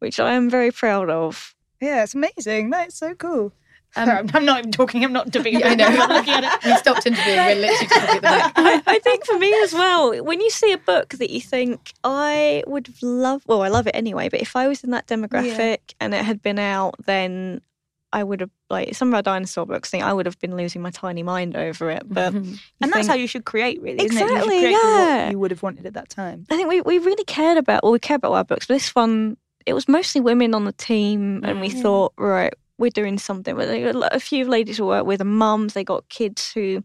which 0.00 0.20
I 0.20 0.32
am 0.34 0.50
very 0.50 0.70
proud 0.70 1.08
of. 1.10 1.54
Yeah, 1.80 2.02
it's 2.02 2.14
amazing. 2.14 2.70
That's 2.70 2.96
so 2.98 3.14
cool. 3.14 3.52
Um, 3.96 4.06
Sorry, 4.06 4.18
I'm- 4.34 4.44
not 4.44 4.58
even 4.60 4.72
talking. 4.72 5.04
I'm 5.04 5.12
not 5.12 5.30
debating. 5.30 5.60
Yeah, 5.60 5.68
I 5.70 5.74
know. 5.74 5.86
I'm 5.86 6.08
looking 6.10 6.34
at 6.34 6.44
it. 6.44 6.64
we 6.64 6.76
stopped 6.76 7.06
interviewing. 7.06 7.36
We're 7.38 7.54
literally 7.56 7.86
just 7.88 8.00
looking 8.06 8.24
at 8.24 8.54
the 8.54 8.62
book. 8.62 8.84
I, 8.86 8.94
I 8.94 8.98
think 9.00 9.26
for 9.26 9.38
me 9.38 9.52
as 9.64 9.72
well, 9.72 10.22
when 10.24 10.40
you 10.40 10.50
see 10.50 10.72
a 10.72 10.78
book 10.78 11.10
that 11.14 11.30
you 11.30 11.40
think 11.40 11.92
I 12.04 12.62
would 12.66 12.88
love, 13.02 13.42
well, 13.46 13.62
I 13.62 13.68
love 13.68 13.86
it 13.86 13.96
anyway, 13.96 14.28
but 14.28 14.40
if 14.40 14.54
I 14.54 14.68
was 14.68 14.84
in 14.84 14.90
that 14.90 15.06
demographic 15.08 15.78
and 16.00 16.14
it 16.14 16.24
had 16.24 16.40
been 16.40 16.58
out, 16.58 16.94
then 17.04 17.62
I 18.12 18.24
would 18.24 18.40
have, 18.40 18.50
like, 18.68 18.94
some 18.96 19.08
of 19.08 19.14
our 19.14 19.22
dinosaur 19.22 19.66
books, 19.66 19.90
think 19.90 20.02
I 20.02 20.12
would 20.12 20.26
have 20.26 20.38
been 20.40 20.56
losing 20.56 20.82
my 20.82 20.90
tiny 20.90 21.22
mind 21.22 21.56
over 21.56 21.90
it. 21.90 22.02
But 22.08 22.32
you 22.34 22.40
And 22.40 22.58
that's 22.80 22.92
think- 22.92 23.06
how 23.08 23.14
you 23.14 23.26
should 23.28 23.44
create, 23.44 23.80
really. 23.82 24.04
Isn't 24.04 24.20
Exactly, 24.20 24.56
It? 24.58 24.62
You 24.62 24.68
yeah. 24.70 25.24
what 25.26 25.30
you 25.32 25.38
would 25.38 25.50
have 25.52 25.62
wanted 25.62 25.86
at 25.86 25.94
that 25.94 26.08
time. 26.08 26.44
I 26.50 26.56
think 26.56 26.68
we, 26.68 26.80
we 26.80 26.98
really 26.98 27.24
cared 27.24 27.56
about, 27.58 27.82
well, 27.84 27.92
we 27.92 27.98
care 28.00 28.16
about 28.16 28.32
our 28.32 28.44
books, 28.44 28.66
but 28.66 28.74
this 28.74 28.94
one, 28.96 29.36
it 29.66 29.74
was 29.74 29.86
mostly 29.88 30.20
women 30.20 30.54
on 30.54 30.64
the 30.64 30.72
team, 30.72 31.42
and 31.44 31.60
we 31.60 31.68
Mm. 31.70 31.82
thought, 31.82 32.12
right, 32.16 32.52
we're 32.80 32.90
doing 32.90 33.18
something. 33.18 33.54
But 33.54 33.68
they- 33.68 33.84
a 33.84 34.18
few 34.20 34.44
ladies 34.48 34.80
we 34.80 34.86
work 34.86 35.06
with 35.06 35.20
are 35.20 35.24
mums, 35.24 35.74
they 35.74 35.84
got 35.84 36.08
kids 36.08 36.50
who 36.52 36.82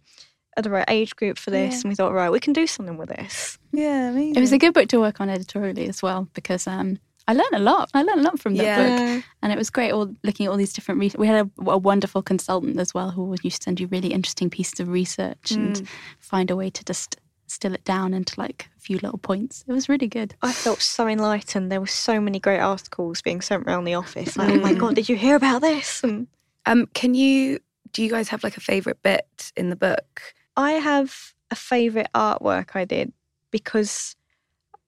are 0.58 0.62
the 0.62 0.70
right 0.70 0.86
age 0.88 1.16
group 1.16 1.38
for 1.38 1.50
this, 1.52 1.74
Yeah. 1.74 1.80
and 1.82 1.90
we 1.92 1.96
thought, 1.96 2.14
right, 2.14 2.30
we 2.32 2.40
can 2.40 2.54
do 2.54 2.68
something 2.68 2.98
with 2.98 3.10
this. 3.10 3.58
Yeah, 3.74 4.10
amazing. 4.12 4.36
It 4.36 4.40
was 4.42 4.54
a 4.54 4.58
good 4.58 4.74
book 4.74 4.88
to 4.90 5.00
work 5.00 5.20
on 5.20 5.30
editorially 5.30 5.88
as 5.90 6.02
well 6.02 6.28
because 6.34 6.66
um, 6.68 6.98
I 7.28 7.34
learned 7.34 7.54
a 7.54 7.60
lot. 7.60 7.90
I 7.94 8.04
learned 8.04 8.22
a 8.22 8.24
lot 8.24 8.40
from 8.40 8.56
that 8.56 8.64
Yeah. 8.64 8.78
book, 9.16 9.24
and 9.42 9.52
it 9.52 9.58
was 9.58 9.70
great. 9.70 9.92
All 9.92 10.14
looking 10.24 10.46
at 10.46 10.50
all 10.52 10.58
these 10.58 10.72
different. 10.74 11.00
Re- 11.02 11.12
we 11.18 11.28
had 11.28 11.46
a, 11.58 11.72
a 11.72 11.78
wonderful 11.78 12.22
consultant 12.22 12.80
as 12.80 12.94
well 12.94 13.12
who 13.12 13.36
used 13.44 13.58
to 13.62 13.64
send 13.64 13.80
you 13.82 13.88
really 13.88 14.14
interesting 14.14 14.50
pieces 14.50 14.80
of 14.80 14.88
research 14.90 15.52
and 15.52 15.88
find 16.20 16.50
a 16.52 16.56
way 16.56 16.70
to 16.70 16.84
just 16.86 17.18
distill 17.48 17.74
it 17.74 17.84
down 17.84 18.14
into 18.14 18.40
like 18.40 18.70
a 18.78 18.80
few 18.82 18.98
little 19.00 19.18
points. 19.20 19.64
It 19.68 19.72
was 19.74 19.88
really 19.90 20.08
good. 20.08 20.36
I 20.42 20.52
felt 20.52 20.82
so 20.82 21.08
enlightened. 21.08 21.72
There 21.72 21.80
were 21.80 21.88
so 21.88 22.20
many 22.20 22.40
great 22.40 22.60
articles 22.60 23.22
being 23.22 23.42
sent 23.42 23.64
around 23.68 23.84
the 23.86 23.94
office. 23.96 24.36
Like, 24.38 24.50
oh 24.50 24.60
my 24.60 24.74
god, 24.74 24.96
did 24.96 25.10
you 25.10 25.16
hear 25.16 25.36
about 25.36 25.62
this? 25.62 26.04
And 26.04 26.28
Um, 26.66 26.88
can 26.94 27.14
you? 27.14 27.60
Do 27.92 28.04
you 28.04 28.10
guys 28.10 28.30
have 28.30 28.44
like 28.44 28.58
a 28.58 28.62
favorite 28.62 29.02
bit 29.04 29.52
in 29.56 29.70
the 29.70 29.76
book? 29.76 30.22
I 30.58 30.74
have 30.74 31.34
a 31.52 31.56
favourite 31.56 32.08
artwork 32.14 32.76
I 32.76 32.84
did 32.86 33.14
because 33.52 34.16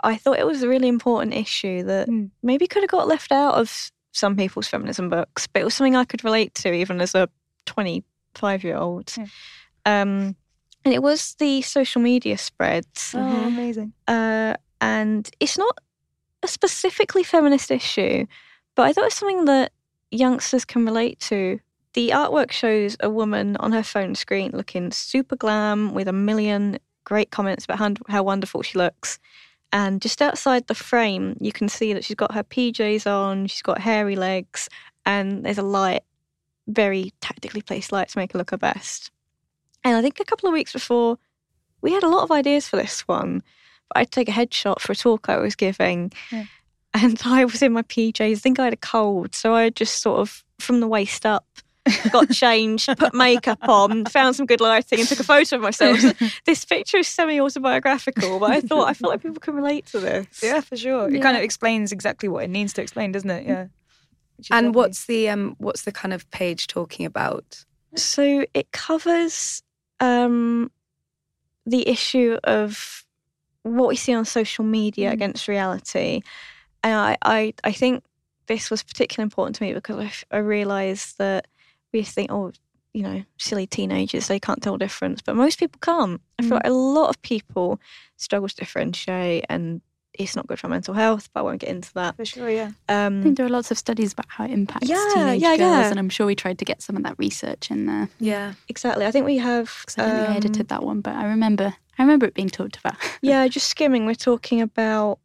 I 0.03 0.15
thought 0.17 0.39
it 0.39 0.45
was 0.45 0.61
a 0.63 0.67
really 0.67 0.87
important 0.87 1.33
issue 1.33 1.83
that 1.83 2.07
Mm. 2.09 2.31
maybe 2.43 2.67
could 2.67 2.83
have 2.83 2.89
got 2.89 3.07
left 3.07 3.31
out 3.31 3.53
of 3.55 3.91
some 4.11 4.35
people's 4.35 4.67
feminism 4.67 5.09
books, 5.09 5.47
but 5.47 5.61
it 5.61 5.65
was 5.65 5.73
something 5.75 5.95
I 5.95 6.05
could 6.05 6.23
relate 6.23 6.53
to 6.55 6.73
even 6.73 6.99
as 7.01 7.13
a 7.15 7.29
25 7.65 8.63
year 8.63 8.75
old. 8.77 9.13
Yeah. 9.17 9.27
Um, 9.85 10.35
and 10.87 10.93
it 10.93 11.03
was 11.03 11.35
the 11.35 11.61
social 11.63 12.01
media 12.01 12.37
spreads. 12.37 13.13
Oh, 13.13 13.19
amazing. 13.19 13.91
Uh, 14.07 14.55
and 14.79 15.29
it's 15.41 15.57
not 15.57 15.79
a 16.43 16.47
specifically 16.47 17.23
feminist 17.23 17.71
issue, 17.71 18.25
but 18.73 18.83
I 18.83 18.93
thought 18.93 19.01
it 19.01 19.07
was 19.07 19.13
something 19.15 19.43
that 19.45 19.73
youngsters 20.11 20.63
can 20.63 20.85
relate 20.85 21.19
to. 21.19 21.59
The 21.91 22.11
artwork 22.11 22.53
shows 22.53 22.95
a 23.01 23.09
woman 23.09 23.57
on 23.57 23.73
her 23.73 23.83
phone 23.83 24.15
screen 24.15 24.51
looking 24.53 24.91
super 24.91 25.35
glam 25.35 25.93
with 25.93 26.07
a 26.07 26.13
million 26.13 26.79
great 27.03 27.31
comments 27.31 27.65
about 27.65 27.79
how, 27.79 27.93
how 28.07 28.23
wonderful 28.23 28.61
she 28.61 28.77
looks. 28.77 29.19
And 29.73 30.01
just 30.01 30.21
outside 30.21 30.67
the 30.67 30.73
frame, 30.73 31.35
you 31.41 31.51
can 31.51 31.67
see 31.67 31.91
that 31.91 32.05
she's 32.05 32.15
got 32.15 32.33
her 32.33 32.45
PJs 32.45 33.05
on, 33.05 33.47
she's 33.47 33.61
got 33.61 33.81
hairy 33.81 34.15
legs, 34.15 34.69
and 35.05 35.43
there's 35.43 35.57
a 35.57 35.63
light, 35.63 36.03
very 36.65 37.11
tactically 37.19 37.61
placed 37.61 37.91
light 37.91 38.07
to 38.07 38.17
make 38.17 38.31
her 38.31 38.39
look 38.39 38.51
her 38.51 38.57
best. 38.57 39.11
And 39.87 39.95
I 39.95 40.01
think 40.01 40.19
a 40.19 40.25
couple 40.25 40.47
of 40.49 40.53
weeks 40.53 40.73
before, 40.73 41.17
we 41.81 41.93
had 41.93 42.03
a 42.03 42.09
lot 42.09 42.23
of 42.23 42.31
ideas 42.31 42.67
for 42.67 42.75
this 42.77 43.01
one. 43.07 43.41
But 43.89 43.99
I'd 44.01 44.11
take 44.11 44.27
a 44.27 44.33
headshot 44.33 44.81
for 44.81 44.91
a 44.91 44.95
talk 44.95 45.29
I 45.29 45.37
was 45.37 45.55
giving, 45.55 46.11
Yeah. 46.31 46.43
and 46.93 47.21
I 47.23 47.45
was 47.45 47.61
in 47.61 47.71
my 47.73 47.83
PJs. 47.83 48.31
I 48.31 48.35
think 48.35 48.59
I 48.59 48.65
had 48.65 48.73
a 48.73 48.77
cold, 48.77 49.33
so 49.33 49.53
I 49.55 49.69
just 49.69 50.01
sort 50.01 50.19
of 50.19 50.43
from 50.59 50.81
the 50.81 50.87
waist 50.87 51.25
up 51.25 51.45
got 52.11 52.29
changed, 52.31 52.89
put 52.97 53.13
makeup 53.13 53.59
on, 53.69 54.03
found 54.07 54.35
some 54.35 54.45
good 54.45 54.59
lighting, 54.59 54.99
and 54.99 55.07
took 55.07 55.21
a 55.21 55.23
photo 55.23 55.55
of 55.55 55.61
myself. 55.61 55.97
This 56.45 56.65
picture 56.65 56.97
is 56.97 57.07
semi-autobiographical, 57.07 58.39
but 58.39 58.51
I 58.51 58.59
thought 58.59 58.89
I 58.89 58.93
felt 58.93 59.11
like 59.11 59.21
people 59.23 59.39
can 59.39 59.55
relate 59.55 59.85
to 59.87 59.99
this. 60.01 60.27
Yeah, 60.43 60.59
for 60.59 60.75
sure. 60.75 61.07
It 61.13 61.21
kind 61.21 61.37
of 61.37 61.43
explains 61.43 61.93
exactly 61.93 62.27
what 62.27 62.43
it 62.43 62.49
needs 62.49 62.73
to 62.73 62.81
explain, 62.81 63.13
doesn't 63.13 63.29
it? 63.29 63.45
Yeah. 63.47 63.67
And 64.51 64.67
lovely. 64.67 64.77
what's 64.77 65.05
the 65.05 65.29
um? 65.29 65.55
What's 65.59 65.83
the 65.83 65.91
kind 65.93 66.13
of 66.13 66.29
page 66.31 66.67
talking 66.67 67.05
about? 67.05 67.63
So 67.95 68.45
it 68.53 68.71
covers 68.73 69.63
um, 69.99 70.71
the 71.65 71.87
issue 71.87 72.37
of 72.43 73.03
what 73.63 73.89
we 73.89 73.95
see 73.95 74.13
on 74.13 74.25
social 74.25 74.63
media 74.63 75.09
Mm. 75.09 75.13
against 75.13 75.47
reality, 75.47 76.21
and 76.83 76.93
I, 76.93 77.17
I, 77.23 77.53
I 77.63 77.71
think 77.71 78.03
this 78.47 78.71
was 78.71 78.83
particularly 78.83 79.25
important 79.25 79.57
to 79.57 79.63
me 79.63 79.73
because 79.73 79.97
I, 80.31 80.37
I 80.37 80.39
realised 80.39 81.17
that 81.17 81.47
we 81.91 82.03
think, 82.03 82.31
oh, 82.31 82.51
you 82.93 83.03
know, 83.03 83.23
silly 83.37 83.67
teenagers, 83.67 84.27
they 84.27 84.39
can't 84.39 84.61
tell 84.61 84.73
the 84.73 84.79
difference, 84.85 85.21
but 85.21 85.35
most 85.35 85.59
people 85.59 85.79
can't. 85.81 86.21
I 86.39 86.43
feel 86.43 86.51
Mm. 86.51 86.63
like 86.63 86.67
a 86.67 86.71
lot 86.71 87.09
of 87.09 87.21
people 87.21 87.79
struggle 88.15 88.47
to 88.47 88.55
differentiate, 88.55 89.45
and 89.49 89.81
it's 90.17 90.35
not 90.35 90.47
good 90.47 90.59
for 90.59 90.67
mental 90.67 90.93
health. 90.93 91.29
But 91.33 91.39
I 91.41 91.43
won't 91.43 91.59
get 91.59 91.69
into 91.69 91.93
that. 91.93 92.15
For 92.15 92.25
sure, 92.25 92.49
yeah. 92.49 92.71
I 92.89 93.05
Um, 93.05 93.21
think 93.23 93.37
there 93.37 93.45
are 93.45 93.49
lots 93.49 93.71
of 93.71 93.77
studies 93.77 94.13
about 94.13 94.25
how 94.29 94.45
it 94.45 94.51
impacts 94.51 94.89
Yeah, 94.89 95.03
teenage 95.13 95.41
yeah, 95.41 95.57
girls, 95.57 95.71
yeah. 95.85 95.89
and 95.89 95.99
I'm 95.99 96.09
sure 96.09 96.25
we 96.25 96.35
tried 96.35 96.57
to 96.59 96.65
get 96.65 96.81
some 96.81 96.95
of 96.97 97.03
that 97.03 97.15
research 97.17 97.69
in 97.71 97.85
there 97.85 98.09
Yeah. 98.19 98.53
exactly. 98.67 99.05
I 99.05 99.11
think 99.11 99.25
we 99.25 99.37
have. 99.37 99.71
I 99.87 99.91
think 99.91 100.13
we 100.13 100.25
um, 100.27 100.35
edited 100.37 100.67
that 100.69 100.83
one. 100.83 101.01
But 101.01 101.15
I 101.15 101.25
remember, 101.25 101.73
I 101.97 102.01
remember 102.01 102.25
it 102.25 102.33
being 102.33 102.49
talked 102.49 102.77
about. 102.77 102.95
yeah, 103.21 103.47
just 103.47 103.67
skimming, 103.69 104.05
we're 104.05 104.15
talking 104.15 104.61
about 104.61 105.19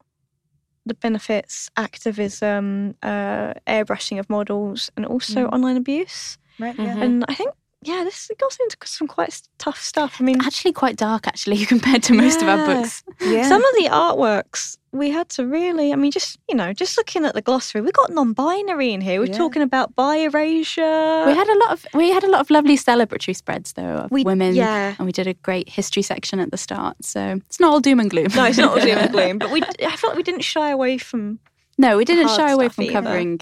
the 0.84 0.94
benefits, 0.94 1.70
activism, 1.76 2.94
uh, 3.02 3.54
airbrushing 3.66 4.18
of 4.18 4.28
models, 4.28 4.90
and 4.96 5.06
also 5.06 5.46
Mm. 5.46 5.52
online 5.52 5.76
abuse. 5.76 6.38
Right, 6.58 6.74
yeah. 6.78 6.94
Mhm. 6.96 7.02
And 7.02 7.24
I 7.28 7.34
think, 7.34 7.50
yeah, 7.82 8.04
this 8.04 8.28
it 8.30 8.38
goes 8.38 8.58
into 8.60 8.76
some 8.84 9.06
quite 9.06 9.40
tough 9.58 9.80
stuff. 9.80 10.16
I 10.20 10.24
mean, 10.24 10.40
Actually, 10.42 10.72
quite 10.72 10.96
dark 10.96 11.26
actually 11.28 11.64
compared 11.72 12.02
to 12.04 12.14
most 12.14 12.42
of 12.42 12.48
our 12.48 12.66
books. 12.66 13.02
Yeah. 13.20 13.48
some 13.48 13.62
of 13.64 13.72
the 13.78 13.88
artworks 13.90 14.76
we 14.92 15.10
had 15.10 15.28
to 15.30 15.46
really, 15.46 15.92
I 15.92 15.96
mean, 15.96 16.10
just 16.10 16.38
you 16.48 16.54
know, 16.54 16.72
just 16.72 16.96
looking 16.98 17.24
at 17.24 17.34
the 17.34 17.40
glossary, 17.42 17.80
we 17.80 17.90
got 17.92 18.10
non-binary 18.12 18.92
in 18.92 19.00
here. 19.00 19.20
We're 19.20 19.26
Yeah. 19.26 19.38
talking 19.38 19.62
about 19.62 19.94
bi 19.96 20.16
erasure. 20.18 21.24
We 21.26 21.34
had 21.34 21.48
a 21.48 21.58
lot 21.58 21.72
of 21.72 21.86
we 21.94 22.10
had 22.10 22.24
a 22.24 22.28
lot 22.28 22.40
of 22.40 22.50
lovely 22.50 22.76
celebratory 22.76 23.34
spreads 23.34 23.72
though 23.72 23.82
of 24.04 24.10
We- 24.10 24.24
women, 24.24 24.54
yeah. 24.54 24.94
and 24.98 25.06
we 25.06 25.12
did 25.12 25.26
a 25.26 25.34
great 25.34 25.68
history 25.68 26.02
section 26.02 26.40
at 26.40 26.50
the 26.50 26.58
start. 26.58 26.96
So 27.04 27.40
it's 27.46 27.58
not 27.60 27.72
all 27.72 27.80
doom 27.80 28.00
and 28.00 28.10
gloom. 28.10 28.28
No, 28.34 28.44
it's 28.44 28.58
not 28.58 28.70
all 28.78 28.84
doom 28.84 28.98
and 28.98 29.10
gloom, 29.12 29.38
but 29.42 29.50
we. 29.50 29.62
I 29.62 29.96
felt 29.96 30.10
like 30.12 30.16
we 30.18 30.22
didn't 30.22 30.42
shy 30.44 30.70
away 30.70 30.98
from. 30.98 31.38
No, 31.78 31.96
we 31.96 32.04
didn't 32.04 32.28
shy 32.28 32.50
away 32.50 32.68
from 32.68 32.84
either. 32.84 32.92
covering 32.92 33.40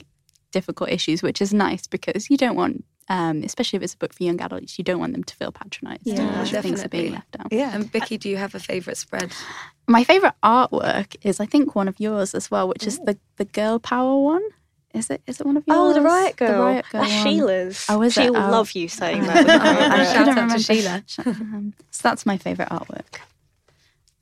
difficult 0.52 0.90
issues, 0.90 1.22
which 1.22 1.40
is 1.42 1.52
nice 1.52 1.86
because 1.86 2.30
you 2.30 2.36
don't 2.36 2.56
want, 2.56 2.84
um, 3.10 3.42
especially 3.42 3.76
if 3.76 3.82
it's 3.82 3.92
a 3.94 3.98
book 3.98 4.14
for 4.14 4.22
young 4.22 4.40
adults, 4.40 4.78
you 4.78 4.84
don't 4.84 5.00
want 5.00 5.12
them 5.12 5.24
to 5.24 5.34
feel 5.36 5.52
patronised. 5.52 6.00
Yeah, 6.04 6.22
and 6.40 6.48
things 6.62 6.82
are 6.82 6.88
being 6.88 7.12
left 7.12 7.36
out. 7.38 7.52
yeah. 7.52 7.74
And 7.74 7.90
Vicky, 7.92 8.16
do 8.16 8.28
you 8.30 8.38
have 8.38 8.54
a 8.54 8.60
favourite 8.60 8.96
spread? 8.96 9.32
My 9.86 10.04
favourite 10.04 10.34
artwork 10.42 11.16
is, 11.22 11.40
I 11.40 11.46
think, 11.46 11.74
one 11.74 11.88
of 11.88 11.98
yours 12.00 12.34
as 12.34 12.50
well, 12.50 12.66
which 12.68 12.86
is 12.86 12.98
the 13.00 13.18
the 13.36 13.44
girl 13.44 13.78
power 13.78 14.16
one. 14.16 14.42
Is 14.94 15.08
it? 15.10 15.22
Is 15.26 15.40
it 15.40 15.46
one 15.46 15.56
of 15.56 15.64
yours? 15.66 15.76
Oh, 15.78 15.92
the 15.92 16.00
riot 16.00 16.36
girl. 16.36 16.52
The 16.52 16.58
riot 16.58 16.84
girl. 16.90 17.02
That's. 17.02 17.22
Sheila's. 17.22 17.86
Oh, 17.88 18.02
is 18.02 18.14
she 18.14 18.22
it? 18.22 18.30
will 18.32 18.42
Oh. 18.42 18.50
love 18.50 18.72
you 18.72 18.88
saying 18.88 19.22
Oh. 19.22 19.26
that. 19.26 19.44
with 19.44 19.50
I. 19.50 20.04
Shout 20.14 20.28
couldn't 20.28 20.38
out 20.50 20.56
to. 20.56 20.62
Sheila. 20.62 21.04
So 21.90 22.00
that's 22.08 22.24
my 22.26 22.36
favourite 22.38 22.70
artwork. 22.70 23.20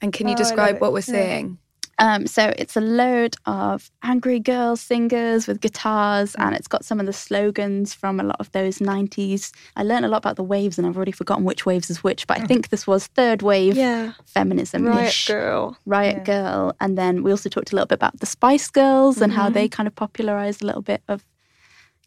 And 0.00 0.12
can 0.12 0.28
you 0.28 0.34
Oh, 0.34 0.36
describe 0.38 0.76
it. 0.76 0.80
what 0.80 0.92
we're 0.92 0.98
Yeah. 1.00 1.04
seeing? 1.04 1.58
Um, 2.00 2.26
so 2.28 2.52
it's 2.56 2.76
a 2.76 2.80
load 2.80 3.34
of 3.46 3.90
angry 4.02 4.38
girl 4.38 4.76
singers 4.76 5.46
with 5.48 5.60
guitars, 5.60 6.34
and 6.36 6.54
it's 6.54 6.68
got 6.68 6.84
some 6.84 7.00
of 7.00 7.06
the 7.06 7.12
slogans 7.12 7.92
from 7.92 8.20
a 8.20 8.22
lot 8.22 8.36
of 8.38 8.52
those 8.52 8.78
90s. 8.78 9.50
I 9.74 9.82
learned 9.82 10.04
a 10.04 10.08
lot 10.08 10.18
about 10.18 10.36
the 10.36 10.44
waves, 10.44 10.78
and 10.78 10.86
I've 10.86 10.96
already 10.96 11.12
forgotten 11.12 11.44
which 11.44 11.66
waves 11.66 11.90
is 11.90 12.04
which, 12.04 12.26
but 12.26 12.40
I 12.40 12.46
think 12.46 12.68
this 12.68 12.86
was 12.86 13.08
third 13.08 13.42
wave 13.42 13.76
yeah. 13.76 14.12
feminism 14.26 14.84
Riot 14.86 15.24
girl. 15.26 15.76
Riot 15.86 16.18
Yeah. 16.18 16.24
Girl. 16.24 16.72
And 16.80 16.96
then 16.96 17.22
we 17.24 17.30
also 17.32 17.48
talked 17.48 17.72
a 17.72 17.74
little 17.74 17.86
bit 17.86 17.96
about 17.96 18.20
the 18.20 18.26
Spice 18.26 18.68
Girls 18.70 19.20
and 19.20 19.32
Mm-hmm. 19.32 19.40
how 19.40 19.50
they 19.50 19.68
kind 19.68 19.86
of 19.86 19.94
popularized 19.94 20.62
a 20.62 20.66
little 20.66 20.82
bit 20.82 21.02
of 21.08 21.24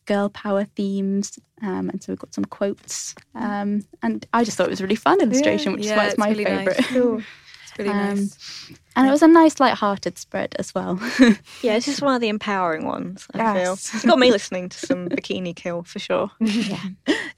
girl 0.05 0.29
power 0.29 0.63
themes. 0.63 1.37
Um, 1.61 1.89
and 1.89 2.01
so 2.01 2.11
we've 2.11 2.19
got 2.19 2.33
some 2.33 2.45
quotes. 2.45 3.13
Um, 3.35 3.83
and 4.01 4.25
I 4.33 4.43
just 4.43 4.57
thought 4.57 4.67
it 4.67 4.71
was 4.71 4.79
a 4.79 4.83
really 4.83 4.95
fun 4.95 5.21
illustration, 5.21 5.73
which 5.73 5.85
Yeah, 5.85 5.91
is 5.93 5.97
why 5.97 6.03
it's 6.05 6.13
it's 6.13 6.19
my 6.19 6.29
really 6.29 6.43
nice. 6.45 6.57
favorite. 6.57 6.85
Cool. 6.87 7.17
It's 7.63 7.77
really 7.77 7.89
Um, 7.99 8.15
nice. 8.15 8.71
And 8.95 9.07
it 9.07 9.11
was 9.11 9.21
a 9.21 9.27
nice, 9.27 9.59
light-hearted 9.59 10.17
spread 10.17 10.55
as 10.59 10.75
well. 10.75 10.99
Yeah, 11.61 11.75
it's 11.75 11.85
just 11.85 12.01
one 12.01 12.15
of 12.15 12.21
the 12.21 12.27
empowering 12.29 12.85
ones. 12.85 13.27
I 13.33 13.37
Yes. 13.37 13.55
feel 13.63 13.73
it's 13.97 14.05
got 14.05 14.19
me 14.19 14.31
listening 14.31 14.69
to 14.69 14.77
some 14.77 15.07
Bikini 15.09 15.55
Kill 15.55 15.83
for 15.83 15.99
sure. 15.99 16.31
yeah. 16.39 16.79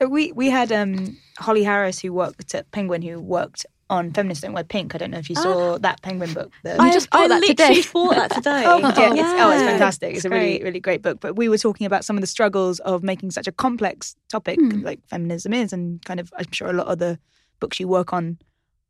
We 0.08 0.32
we 0.32 0.50
had 0.50 0.72
um, 0.72 1.18
Holly 1.38 1.64
Harris 1.64 2.00
who 2.00 2.14
worked 2.14 2.56
at 2.56 2.72
Penguin 2.72 3.02
who 3.02 3.20
worked 3.20 3.66
on 3.90 4.12
Feminists 4.14 4.42
Don't 4.44 4.54
Wear 4.54 4.64
Pink. 4.64 4.96
I 4.96 4.98
don't 4.98 5.12
know 5.12 5.20
if 5.20 5.30
you 5.30 5.36
saw 5.36 5.78
that 5.78 6.02
Penguin 6.02 6.34
book. 6.34 6.52
The, 6.64 6.82
I 6.82 6.92
just 6.92 7.10
bought 7.12 7.26
I 7.26 7.28
that 7.28 7.42
literally 7.42 7.76
today. 7.82 7.90
bought 7.94 8.16
that 8.16 8.32
today. 8.34 8.62
yeah, 8.64 8.78
it's, 8.88 8.98
oh, 8.98 9.52
it's 9.52 9.62
fantastic. 9.64 10.10
It's, 10.16 10.18
It's 10.20 10.26
a 10.26 10.30
really, 10.30 10.52
great. 10.58 10.64
really 10.64 10.80
great 10.80 11.02
book. 11.04 11.20
But 11.20 11.36
we 11.36 11.50
were 11.50 11.58
talking 11.60 11.86
about 11.86 12.04
some 12.06 12.18
of 12.18 12.22
the 12.22 12.28
struggles 12.28 12.80
of 12.80 13.04
making 13.04 13.32
such 13.32 13.46
a 13.48 13.52
complex 13.52 14.16
topic 14.30 14.58
Hmm. 14.60 14.82
like 14.82 15.06
feminism 15.08 15.54
is, 15.54 15.74
and 15.74 16.04
kind 16.06 16.20
of, 16.20 16.34
I'm 16.38 16.52
sure 16.52 16.70
a 16.70 16.74
lot 16.74 16.88
of 16.88 16.98
the 17.00 17.20
books 17.60 17.80
you 17.80 17.88
work 17.88 18.14
on 18.14 18.40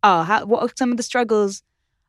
are. 0.03 0.23
How, 0.23 0.45
what 0.45 0.61
are 0.63 0.71
some 0.77 0.91
of 0.91 0.97
the 0.97 1.03
struggles 1.03 1.63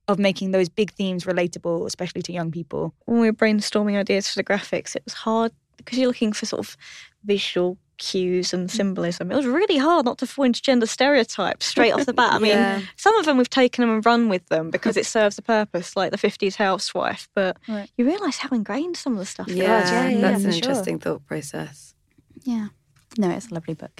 of 0.08 0.18
making 0.18 0.50
those 0.50 0.68
big 0.68 0.92
themes 0.92 1.24
relatable, 1.24 1.86
especially 1.86 2.22
to 2.22 2.32
young 2.32 2.50
people? 2.50 2.94
when 3.06 3.20
we 3.20 3.30
were 3.30 3.36
brainstorming 3.36 3.96
ideas 3.98 4.28
for 4.28 4.36
the 4.38 4.44
graphics, 4.44 4.94
it 4.96 5.02
was 5.04 5.14
hard 5.14 5.52
because 5.76 5.98
you're 5.98 6.08
looking 6.08 6.32
for 6.32 6.46
sort 6.46 6.60
of 6.60 6.76
visual 7.24 7.78
cues 7.96 8.52
and 8.52 8.70
symbolism. 8.70 9.30
It 9.30 9.36
was 9.36 9.46
really 9.46 9.78
hard 9.78 10.04
not 10.04 10.18
to 10.18 10.26
fall 10.26 10.44
into 10.44 10.60
gender 10.60 10.86
stereotypes 10.86 11.64
straight 11.66 11.92
off 11.92 12.06
the 12.06 12.12
bat. 12.12 12.32
I 12.32 12.38
mean, 12.40 12.50
Yeah. 12.50 12.80
some 12.96 13.16
of 13.18 13.24
them 13.24 13.38
we've 13.38 13.48
taken 13.48 13.82
them 13.82 13.94
and 13.94 14.04
run 14.04 14.28
with 14.28 14.46
them 14.48 14.70
because 14.70 14.96
it 14.96 15.06
serves 15.06 15.38
a 15.38 15.42
purpose, 15.42 15.94
like 15.96 16.10
the 16.10 16.18
50s 16.18 16.56
housewife. 16.56 17.28
But 17.34 17.56
Right. 17.68 17.88
you 17.96 18.04
realise 18.04 18.38
how 18.38 18.48
ingrained 18.50 18.96
some 18.96 19.12
of 19.14 19.20
the 19.20 19.26
stuff 19.26 19.48
Yeah, 19.48 19.84
is. 19.84 19.90
yeah, 19.90 20.08
yeah, 20.08 20.20
that's 20.20 20.42
for 20.42 20.48
an 20.48 20.52
sure. 20.54 20.56
interesting 20.70 20.98
thought 20.98 21.24
process. 21.26 21.94
Yeah. 22.42 22.68
No, 23.16 23.30
it's 23.30 23.48
a 23.50 23.54
lovely 23.54 23.74
book. 23.74 23.92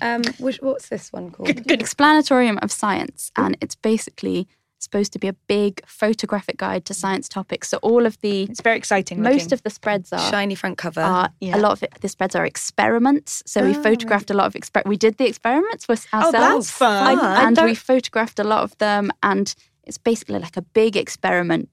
Um, 0.00 0.22
which, 0.38 0.58
what's 0.62 0.88
this 0.88 1.12
one 1.12 1.32
called? 1.32 1.48
Explanatorium 1.70 2.56
of 2.62 2.70
Science, 2.70 3.32
and 3.36 3.56
it's 3.60 3.74
basically 3.74 4.46
supposed 4.80 5.12
to 5.12 5.18
be 5.18 5.28
a 5.28 5.34
big 5.46 5.80
photographic 5.86 6.56
guide 6.56 6.84
to 6.86 6.94
science 6.94 7.28
topics. 7.28 7.68
So 7.68 7.78
all 7.82 8.06
of 8.06 8.18
the 8.20 8.44
It's 8.44 8.60
very 8.62 8.76
exciting. 8.76 9.22
most 9.22 9.34
looking. 9.44 9.52
of 9.52 9.62
the 9.62 9.70
spreads 9.70 10.12
are 10.12 10.30
Shiny 10.30 10.54
front 10.54 10.78
cover. 10.78 11.00
are 11.02 11.30
Yeah. 11.40 11.56
a 11.56 11.60
lot 11.60 11.72
of 11.72 11.82
it, 11.82 11.92
the 12.00 12.08
spreads 12.08 12.34
are 12.34 12.44
experiments. 12.46 13.42
So 13.46 13.62
we 13.62 13.76
Oh, 13.76 13.82
photographed 13.82 14.30
a 14.30 14.34
lot 14.34 14.46
of 14.46 14.54
exper- 14.54 14.86
We 14.86 14.96
did 14.96 15.18
the 15.18 15.26
experiments 15.26 15.86
with 15.86 16.06
Oh, 16.12 16.18
ourselves, 16.18 16.66
that's 16.66 16.70
fun. 16.78 17.18
I 17.18 17.46
and 17.46 17.56
don't- 17.56 17.66
we 17.66 17.74
photographed 17.74 18.38
a 18.38 18.44
lot 18.44 18.62
of 18.64 18.76
them. 18.78 19.12
And 19.22 19.54
it's 19.84 19.98
basically 19.98 20.38
like 20.38 20.56
a 20.56 20.62
big 20.62 20.96
experiment 20.96 21.68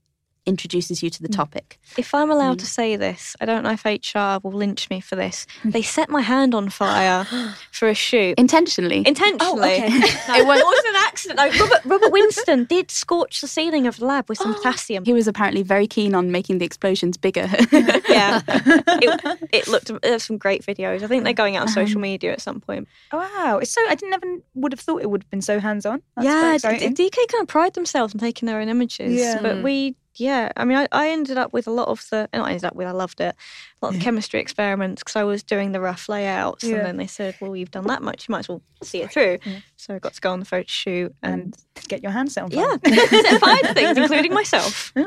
introduces 0.48 1.04
you 1.04 1.10
to 1.10 1.22
the 1.22 1.28
mm. 1.28 1.36
topic. 1.36 1.80
If 1.98 2.16
I'm 2.16 2.32
allowed 2.32 2.58
mm. 2.58 2.62
to 2.62 2.66
say 2.66 2.96
this, 2.96 3.36
I 3.40 3.46
don't 3.46 3.64
know 3.64 3.76
if 3.80 3.86
HR 3.86 4.40
will 4.42 4.58
lynch 4.58 4.90
me 4.90 5.02
for 5.02 5.16
this. 5.16 5.46
Mm. 5.64 5.74
They 5.74 5.82
set 5.82 6.10
my 6.10 6.22
hand 6.22 6.56
on 6.56 6.70
fire 6.70 7.26
for 7.72 7.90
a 7.90 7.94
shoot. 7.94 8.36
Intentionally. 8.38 9.04
Intentionally. 9.06 9.42
Oh, 9.42 9.60
okay. 9.60 9.88
No, 10.28 10.36
it 10.36 10.46
wasn't 10.46 10.88
an 10.88 10.96
accident. 10.96 11.38
No, 11.38 11.50
Robert, 11.60 11.86
Robert 11.86 12.12
Winston 12.12 12.64
did 12.70 12.92
scorch 12.92 13.42
the 13.42 13.48
ceiling 13.48 13.88
of 13.88 13.98
the 13.98 14.06
lab 14.06 14.28
with 14.30 14.38
some 14.38 14.54
potassium. 14.56 15.06
he 15.06 15.14
was 15.14 15.28
apparently 15.28 15.64
very 15.64 15.88
keen 15.88 16.14
on 16.16 16.32
making 16.32 16.58
the 16.58 16.66
explosions 16.66 17.18
bigger. 17.18 17.48
yeah, 17.72 18.42
it, 18.48 19.40
it 19.52 19.68
looked. 19.68 19.92
There's 20.02 20.24
some 20.24 20.38
great 20.38 20.66
videos. 20.66 21.04
I 21.04 21.08
think 21.08 21.24
they're 21.24 21.34
going 21.34 21.56
out 21.56 21.64
on 21.64 21.68
social 21.70 21.98
um, 21.98 22.02
media 22.02 22.34
at 22.34 22.42
some 22.42 22.60
point. 22.62 22.88
Oh, 23.12 23.18
wow, 23.18 23.60
it's 23.60 23.72
so. 23.72 23.82
I 23.88 23.96
didn't 23.96 24.12
never 24.12 24.28
would 24.56 24.74
have 24.74 24.80
thought 24.80 25.02
it 25.02 25.10
would 25.10 25.24
have 25.24 25.30
been 25.30 25.42
so 25.42 25.60
hands 25.60 25.86
on. 25.86 26.02
yeah, 26.22 26.58
DK 26.58 27.16
kind 27.32 27.42
of 27.42 27.48
pride 27.48 27.74
themselves 27.74 28.14
on 28.14 28.20
taking 28.20 28.48
their 28.48 28.60
own 28.60 28.70
images. 28.70 29.14
Yeah. 29.14 29.42
but 29.42 29.58
hmm. 29.58 29.64
we. 29.64 29.96
Yeah, 30.20 30.52
I 30.58 30.66
mean, 30.66 30.78
I, 30.78 30.88
I 30.92 31.10
ended 31.10 31.38
up 31.38 31.54
with 31.54 31.68
a 31.68 31.72
lot 31.72 31.88
of 31.88 32.04
the. 32.10 32.28
Not 32.34 32.48
ended 32.50 32.66
up 32.66 32.76
with. 32.76 32.88
I 32.88 32.92
loved 32.92 33.22
it. 33.22 33.36
A 33.82 33.86
lot 33.86 33.94
of 33.94 34.00
the 34.00 34.04
chemistry 34.04 34.40
experiments 34.40 35.02
because 35.04 35.16
I 35.16 35.24
was 35.24 35.44
doing 35.44 35.72
the 35.72 35.80
rough 35.80 36.10
layouts, 36.10 36.64
Yeah. 36.64 36.78
and 36.78 36.86
then 36.86 36.98
they 36.98 37.08
said, 37.08 37.36
"Well, 37.40 37.56
you've 37.56 37.72
done 37.72 37.88
that 37.88 38.02
much. 38.02 38.28
You 38.28 38.32
might 38.34 38.40
as 38.40 38.50
well 38.50 38.62
see 38.84 39.02
it 39.04 39.12
through." 39.12 39.38
Yeah. 39.46 39.60
So 39.76 39.96
I 39.96 40.00
got 40.00 40.14
to 40.16 40.22
go 40.22 40.32
on 40.32 40.40
the 40.40 40.46
photo 40.46 40.66
shoot, 40.68 41.16
and, 41.22 41.56
and 41.76 41.88
get 41.88 42.02
your 42.02 42.12
hands 42.12 42.34
set 42.34 42.44
on 42.46 42.52
fire. 42.52 42.80
yeah, 42.84 43.06
set 43.10 43.40
fire 43.42 43.58
to 43.62 43.74
things, 43.74 43.98
including 43.98 44.34
myself. 44.34 44.94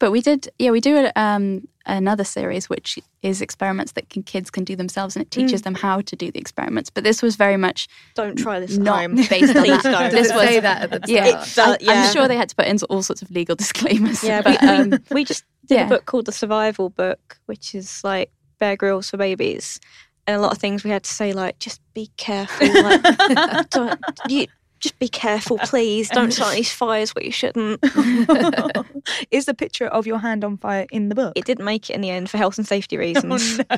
But 0.00 0.10
we 0.10 0.20
did, 0.20 0.48
yeah, 0.58 0.70
we 0.72 0.80
do 0.80 0.96
a, 1.06 1.12
um, 1.18 1.68
another 1.86 2.24
series 2.24 2.68
which 2.68 2.98
is 3.22 3.40
experiments 3.40 3.92
that 3.92 4.08
can, 4.08 4.22
kids 4.22 4.50
can 4.50 4.64
do 4.64 4.76
themselves, 4.76 5.16
and 5.16 5.24
it 5.24 5.30
teaches 5.30 5.62
them 5.62 5.74
how 5.74 6.00
to 6.00 6.16
do 6.16 6.30
the 6.30 6.38
experiments. 6.38 6.90
But 6.90 7.04
this 7.04 7.22
was 7.22 7.36
very 7.36 7.56
much 7.56 7.88
Don't 8.14 8.36
try 8.36 8.60
this 8.60 8.76
at 8.76 8.82
not 8.82 9.00
home. 9.00 9.16
based 9.16 9.56
on 9.56 9.62
that. 9.66 9.82
don't. 9.82 10.12
This 10.12 10.32
was 10.32 10.42
say 10.42 10.60
that 10.60 10.82
at 10.82 11.02
the 11.02 11.12
yeah, 11.12 11.42
start? 11.42 11.80
It 11.80 11.86
yeah. 11.86 11.92
I'm 11.92 12.12
sure 12.12 12.28
they 12.28 12.36
had 12.36 12.48
to 12.48 12.56
put 12.56 12.66
in 12.66 12.78
all 12.88 13.02
sorts 13.02 13.22
of 13.22 13.30
legal 13.30 13.56
disclaimers. 13.64 14.22
Yeah, 14.22 14.42
but, 14.42 14.60
we, 14.60 14.68
um, 14.68 14.90
we, 14.90 14.98
we 15.10 15.24
just 15.24 15.44
did 15.66 15.76
yeah. 15.76 15.86
a 15.86 15.88
book 15.88 16.06
called 16.06 16.26
The 16.26 16.32
Survival 16.32 16.90
Book, 16.90 17.38
which 17.46 17.74
is 17.74 18.02
like 18.04 18.30
Bear 18.58 18.76
Grylls 18.76 19.10
for 19.10 19.16
babies. 19.16 19.80
And 20.26 20.36
a 20.36 20.40
lot 20.40 20.52
of 20.52 20.58
things 20.58 20.84
we 20.84 20.90
had 20.90 21.04
to 21.04 21.12
say, 21.12 21.34
like, 21.34 21.58
just 21.58 21.82
be 21.92 22.10
careful. 22.16 22.66
Like, 22.66 23.68
don't, 23.70 24.00
you, 24.26 24.46
just 24.84 24.98
be 24.98 25.08
careful, 25.08 25.58
please. 25.64 26.10
Don't 26.10 26.30
start 26.30 26.54
these 26.54 26.72
fires 26.72 27.14
where 27.14 27.24
you 27.24 27.32
shouldn't. 27.32 27.80
Is 29.30 29.46
the 29.46 29.54
picture 29.54 29.86
of 29.86 30.06
your 30.06 30.18
hand 30.18 30.44
on 30.44 30.58
fire 30.58 30.86
in 30.90 31.08
the 31.08 31.14
book? 31.14 31.32
It 31.34 31.46
didn't 31.46 31.64
make 31.64 31.88
it 31.90 31.94
in 31.94 32.02
the 32.02 32.10
end 32.10 32.30
for 32.30 32.36
health 32.36 32.58
and 32.58 32.66
safety 32.66 32.96
oh, 32.96 33.00
reasons. 33.00 33.58
Oh, 33.58 33.64
no. 33.70 33.76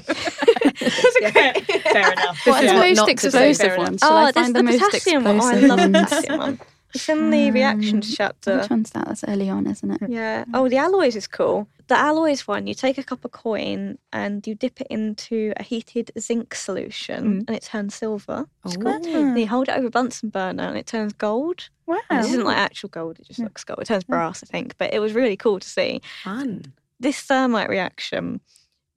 fair, 1.30 1.54
fair 1.54 2.12
enough. 2.12 2.40
what's 2.44 2.62
is 2.64 2.72
the 2.72 2.78
most 2.78 2.96
not 2.96 3.08
to 3.08 3.30
say, 3.30 3.30
fair 3.30 3.50
explosive 3.50 3.78
one? 3.78 3.98
Shall 3.98 4.12
oh, 4.12 4.16
I 4.16 4.32
there's 4.32 4.44
find 4.46 4.54
the, 4.54 4.58
the, 4.58 4.64
most 4.64 4.80
potassium 4.80 5.24
one. 5.24 5.40
Oh, 5.40 5.44
I 5.44 5.56
explosive 5.56 5.68
love 5.68 5.92
the 5.92 5.98
potassium 5.98 6.38
one. 6.38 6.60
It's 6.94 7.08
in 7.08 7.30
the 7.30 7.48
um, 7.48 7.54
reactions 7.54 8.16
chapter. 8.16 8.58
Which 8.58 8.70
one's 8.70 8.90
that? 8.90 9.06
That's 9.06 9.24
early 9.24 9.48
on, 9.48 9.66
isn't 9.66 10.02
it? 10.02 10.10
Yeah. 10.10 10.44
Oh, 10.54 10.68
the 10.68 10.78
alloys 10.78 11.14
is 11.14 11.26
cool. 11.26 11.68
The 11.88 11.96
alloys 11.96 12.48
one, 12.48 12.66
you 12.66 12.74
take 12.74 12.98
a 12.98 13.04
copper 13.04 13.28
coin 13.28 13.98
and 14.12 14.44
you 14.44 14.56
dip 14.56 14.80
it 14.80 14.88
into 14.90 15.52
a 15.56 15.62
heated 15.62 16.10
zinc 16.18 16.54
solution 16.54 17.24
mm-hmm. 17.24 17.44
and 17.46 17.50
it 17.50 17.62
turns 17.62 17.94
silver. 17.94 18.46
Oh. 18.64 18.70
Then 18.70 19.36
you 19.36 19.46
hold 19.46 19.68
it 19.68 19.76
over 19.76 19.86
a 19.86 19.90
Bunsen 19.90 20.30
burner 20.30 20.64
and 20.64 20.76
it 20.76 20.86
turns 20.86 21.12
gold. 21.12 21.68
Wow. 21.86 22.00
And 22.10 22.24
this 22.24 22.32
isn't 22.32 22.44
like 22.44 22.56
actual 22.56 22.88
gold, 22.88 23.20
it 23.20 23.26
just 23.26 23.40
mm. 23.40 23.44
looks 23.44 23.62
gold. 23.62 23.80
It 23.82 23.86
turns 23.86 24.04
mm. 24.04 24.08
brass, 24.08 24.42
I 24.42 24.46
think. 24.46 24.76
But 24.78 24.92
it 24.92 24.98
was 24.98 25.12
really 25.12 25.36
cool 25.36 25.60
to 25.60 25.68
see. 25.68 26.00
Fun. 26.24 26.64
This 26.98 27.20
thermite 27.20 27.68
reaction, 27.68 28.40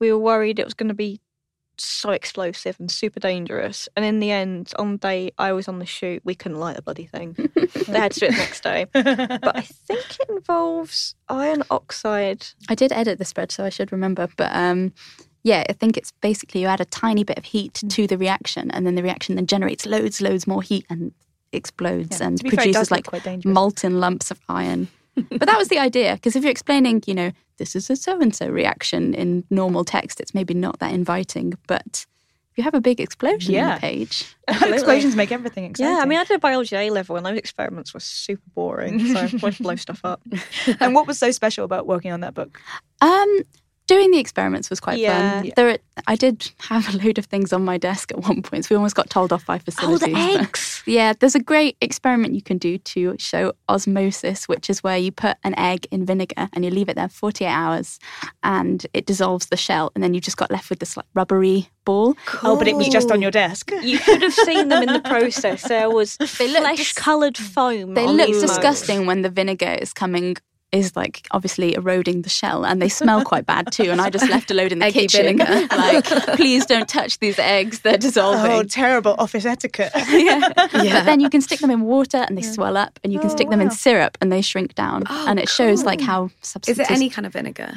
we 0.00 0.12
were 0.12 0.18
worried 0.18 0.58
it 0.58 0.64
was 0.64 0.74
going 0.74 0.88
to 0.88 0.94
be 0.94 1.20
so 1.84 2.10
explosive 2.10 2.76
and 2.78 2.90
super 2.90 3.20
dangerous. 3.20 3.88
And 3.96 4.04
in 4.04 4.20
the 4.20 4.30
end, 4.30 4.72
on 4.78 4.92
the 4.92 4.98
day 4.98 5.30
I 5.38 5.52
was 5.52 5.68
on 5.68 5.78
the 5.78 5.86
shoot, 5.86 6.22
we 6.24 6.34
couldn't 6.34 6.58
light 6.58 6.76
the 6.76 6.82
bloody 6.82 7.06
thing. 7.06 7.36
they 7.88 7.98
had 7.98 8.12
to 8.12 8.20
do 8.20 8.26
it 8.26 8.32
the 8.32 8.36
next 8.38 8.62
day. 8.62 8.86
But 8.92 9.56
I 9.56 9.62
think 9.62 10.04
it 10.20 10.28
involves 10.28 11.14
iron 11.28 11.62
oxide. 11.70 12.46
I 12.68 12.74
did 12.74 12.92
edit 12.92 13.18
the 13.18 13.24
spread, 13.24 13.50
so 13.52 13.64
I 13.64 13.68
should 13.70 13.92
remember. 13.92 14.28
But 14.36 14.54
um, 14.54 14.92
yeah, 15.42 15.64
I 15.68 15.72
think 15.72 15.96
it's 15.96 16.12
basically 16.20 16.60
you 16.62 16.66
add 16.66 16.80
a 16.80 16.84
tiny 16.84 17.24
bit 17.24 17.38
of 17.38 17.44
heat 17.46 17.74
Mm. 17.84 17.90
to 17.90 18.06
the 18.06 18.18
reaction, 18.18 18.70
and 18.70 18.86
then 18.86 18.94
the 18.94 19.02
reaction 19.02 19.36
then 19.36 19.46
generates 19.46 19.86
loads, 19.86 20.20
loads 20.20 20.46
more 20.46 20.62
heat 20.62 20.84
and 20.90 21.12
explodes 21.52 22.20
Yeah, 22.20 22.26
and 22.28 22.40
produces 22.40 22.90
like 22.90 23.06
molten 23.44 24.00
lumps 24.00 24.30
of 24.30 24.38
iron. 24.48 24.88
But 25.30 25.46
that 25.46 25.58
was 25.58 25.68
the 25.68 25.78
idea, 25.78 26.14
because 26.14 26.36
if 26.36 26.42
you're 26.42 26.50
explaining, 26.50 27.02
you 27.06 27.14
know, 27.14 27.30
this 27.58 27.76
is 27.76 27.90
a 27.90 27.96
so 27.96 28.20
and 28.20 28.34
so 28.34 28.48
reaction 28.48 29.14
in 29.14 29.44
normal 29.50 29.84
text, 29.84 30.20
it's 30.20 30.34
maybe 30.34 30.54
not 30.54 30.78
that 30.78 30.92
inviting. 30.92 31.54
But 31.66 32.06
if 32.52 32.58
you 32.58 32.64
have 32.64 32.74
a 32.74 32.80
big 32.80 33.00
explosion 33.00 33.54
Yeah. 33.54 33.68
on 33.68 33.74
the 33.74 33.80
page, 33.80 34.24
Explosions 34.48 35.14
make 35.14 35.30
everything 35.30 35.64
exciting. 35.64 35.94
Yeah, 35.94 36.00
I 36.02 36.06
mean, 36.06 36.18
I 36.18 36.24
did 36.24 36.34
a 36.36 36.38
biology 36.40 36.74
A 36.76 36.90
level, 36.90 37.16
and 37.16 37.24
those 37.24 37.38
experiments 37.38 37.94
were 37.94 38.00
super 38.00 38.42
boring. 38.54 38.98
So 39.14 39.20
I 39.20 39.22
wanted 39.42 39.56
to 39.58 39.62
blow 39.62 39.76
stuff 39.76 40.00
up. 40.04 40.20
and 40.80 40.94
what 40.94 41.06
was 41.06 41.18
so 41.18 41.30
special 41.30 41.64
about 41.64 41.86
working 41.86 42.12
on 42.12 42.20
that 42.20 42.34
book? 42.34 42.60
Um, 43.00 43.38
doing 43.90 44.12
the 44.12 44.18
experiments 44.20 44.70
was 44.70 44.78
quite 44.78 44.98
Yeah. 44.98 45.42
fun. 45.42 45.52
There, 45.56 45.78
I 46.06 46.14
did 46.14 46.48
have 46.58 46.94
a 46.94 46.98
load 46.98 47.18
of 47.18 47.26
things 47.26 47.52
on 47.52 47.64
my 47.64 47.76
desk 47.76 48.12
at 48.12 48.20
one 48.22 48.40
point, 48.40 48.64
so 48.64 48.68
we 48.70 48.76
almost 48.76 48.94
got 48.94 49.10
told 49.10 49.32
off 49.32 49.44
by 49.44 49.56
oh, 49.56 49.58
facilities. 49.58 50.02
Oh, 50.04 50.06
facilities. 50.06 50.32
the 50.32 50.38
but- 50.38 50.48
eggs! 50.48 50.82
yeah, 50.86 51.12
there's 51.18 51.34
a 51.34 51.40
great 51.40 51.76
experiment 51.80 52.34
you 52.34 52.42
can 52.42 52.56
do 52.56 52.78
to 52.78 53.16
show 53.18 53.52
osmosis, 53.68 54.46
which 54.46 54.70
is 54.70 54.84
where 54.84 54.96
you 54.96 55.10
put 55.10 55.36
an 55.42 55.58
egg 55.58 55.88
in 55.90 56.06
vinegar 56.06 56.48
and 56.52 56.64
you 56.64 56.70
leave 56.70 56.88
it 56.88 56.94
there 56.94 57.08
48 57.08 57.46
hours, 57.48 57.98
and 58.44 58.86
it 58.94 59.06
dissolves 59.06 59.46
the 59.46 59.56
shell, 59.56 59.90
and 59.94 60.04
then 60.04 60.14
you 60.14 60.20
just 60.20 60.36
got 60.36 60.52
left 60.52 60.70
with 60.70 60.78
this 60.78 60.96
like 60.96 61.06
rubbery 61.14 61.68
ball. 61.84 62.14
Oh, 62.44 62.56
but 62.56 62.68
it 62.68 62.76
was 62.76 62.88
just 62.88 63.10
on 63.10 63.20
your 63.20 63.32
desk. 63.32 63.72
You 63.82 63.96
should 63.98 64.22
have 64.22 64.34
seen 64.34 64.68
them 64.68 64.82
in 64.84 64.92
the 64.92 65.00
process. 65.00 65.66
There 65.66 65.90
was 65.90 66.16
look 66.20 66.28
flesh-coloured 66.28 67.36
foam. 67.36 67.94
They 67.94 68.06
on 68.06 68.16
look 68.16 68.28
disgusting 68.28 69.06
when 69.06 69.22
the 69.22 69.30
vinegar 69.30 69.76
is 69.80 69.92
coming. 69.92 70.36
Is 70.72 70.94
like 70.94 71.26
obviously 71.32 71.74
eroding 71.74 72.22
the 72.22 72.28
shell, 72.28 72.64
and 72.64 72.80
they 72.80 72.88
smell 72.88 73.24
quite 73.24 73.44
bad 73.44 73.72
too. 73.72 73.90
And 73.90 74.00
I 74.00 74.08
just 74.08 74.30
left 74.30 74.52
a 74.52 74.54
load 74.54 74.70
in 74.70 74.78
the 74.78 74.84
Eggy 74.86 75.08
kitchen. 75.08 75.36
vinegar. 75.38 75.66
like, 75.76 76.04
please 76.36 76.64
don't 76.64 76.88
touch 76.88 77.18
these 77.18 77.40
eggs; 77.40 77.80
they're 77.80 77.98
dissolving. 77.98 78.52
Oh, 78.52 78.62
terrible 78.62 79.16
office 79.18 79.44
etiquette. 79.44 79.90
yeah. 79.96 80.52
Yeah. 80.72 80.94
But 81.00 81.04
then 81.06 81.18
you 81.18 81.28
can 81.28 81.40
stick 81.40 81.58
them 81.58 81.70
in 81.72 81.80
water 81.80 82.18
and 82.18 82.38
they 82.38 82.42
swell 82.42 82.76
up, 82.76 83.00
and 83.02 83.12
you 83.12 83.18
can 83.18 83.30
Oh, 83.30 83.34
stick 83.34 83.50
them 83.50 83.60
in 83.60 83.70
syrup 83.72 84.16
and 84.20 84.30
they 84.30 84.42
shrink 84.42 84.76
down. 84.76 85.02
Oh, 85.10 85.24
and 85.28 85.40
it 85.40 85.48
shows 85.48 85.82
like 85.82 85.98
cool. 85.98 86.06
how 86.06 86.24
Is 86.26 86.32
substances. 86.42 86.88
it 86.88 86.90
any 86.92 87.10
kind 87.10 87.26
of 87.26 87.32
vinegar? 87.32 87.72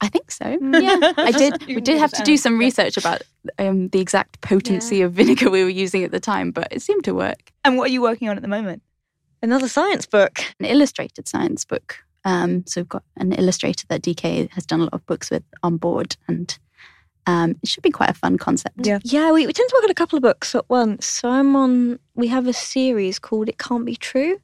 I 0.00 0.06
think 0.08 0.30
so. 0.30 0.46
Yeah, 0.46 1.12
I 1.16 1.32
did. 1.32 1.66
We 1.66 1.80
did 1.80 1.98
have 1.98 2.12
to 2.12 2.22
do 2.22 2.36
some 2.36 2.56
research 2.56 2.96
about 2.96 3.22
um, 3.58 3.88
the 3.88 3.98
exact 3.98 4.40
potency 4.42 5.02
of 5.02 5.12
vinegar 5.12 5.50
we 5.50 5.64
were 5.64 5.70
using 5.70 6.04
at 6.04 6.12
the 6.12 6.20
time, 6.20 6.52
but 6.52 6.68
it 6.70 6.82
seemed 6.82 7.02
to 7.04 7.14
work. 7.14 7.50
and 7.64 7.76
what 7.76 7.90
are 7.90 7.92
you 7.92 8.00
working 8.00 8.28
on 8.28 8.36
at 8.36 8.42
the 8.42 8.48
moment? 8.48 8.82
Another 9.42 9.66
science 9.68 10.06
book. 10.06 10.38
An 10.60 10.66
illustrated 10.66 11.26
science 11.26 11.64
book. 11.64 11.98
Um, 12.24 12.64
so 12.66 12.80
we've 12.80 12.88
got 12.88 13.04
an 13.16 13.32
illustrator 13.32 13.86
that 13.88 14.02
DK 14.02 14.50
has 14.50 14.66
done 14.66 14.80
a 14.80 14.84
lot 14.84 14.94
of 14.94 15.06
books 15.06 15.30
with 15.30 15.42
on 15.62 15.76
board, 15.76 16.16
and 16.26 16.56
um, 17.26 17.56
it 17.62 17.68
should 17.68 17.82
be 17.82 17.90
quite 17.90 18.10
a 18.10 18.14
fun 18.14 18.38
concept. 18.38 18.86
Yeah. 18.86 18.98
Yeah, 19.04 19.32
we, 19.32 19.46
we 19.46 19.52
tend 19.52 19.68
to 19.68 19.76
work 19.76 19.84
on 19.84 19.90
a 19.90 19.94
couple 19.94 20.16
of 20.16 20.22
books 20.22 20.54
at 20.54 20.68
once. 20.68 21.06
So 21.06 21.28
I'm 21.30 21.54
on. 21.56 21.98
We 22.14 22.28
have 22.28 22.46
a 22.46 22.52
series 22.52 23.18
called 23.18 23.48
"It 23.48 23.58
Can't 23.58 23.84
Be 23.86 23.96
True," 23.96 24.38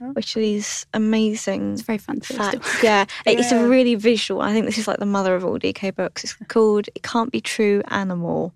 Oh. 0.00 0.12
which 0.12 0.36
are 0.36 0.40
these 0.40 0.86
amazing 0.94 1.72
It's 1.72 1.82
very 1.82 1.98
fun 1.98 2.20
facts. 2.20 2.82
Yeah, 2.82 3.04
it's 3.26 3.50
Yeah. 3.50 3.64
a 3.64 3.68
really 3.68 3.94
visual. 3.96 4.40
I 4.40 4.52
think 4.52 4.66
this 4.66 4.78
is 4.78 4.86
like 4.88 4.98
the 4.98 5.06
mother 5.06 5.34
of 5.34 5.44
all 5.44 5.58
DK 5.58 5.94
books. 5.94 6.24
It's 6.24 6.34
called 6.48 6.88
"It 6.94 7.02
Can't 7.02 7.30
Be 7.32 7.40
True 7.40 7.82
Animal." 7.88 8.54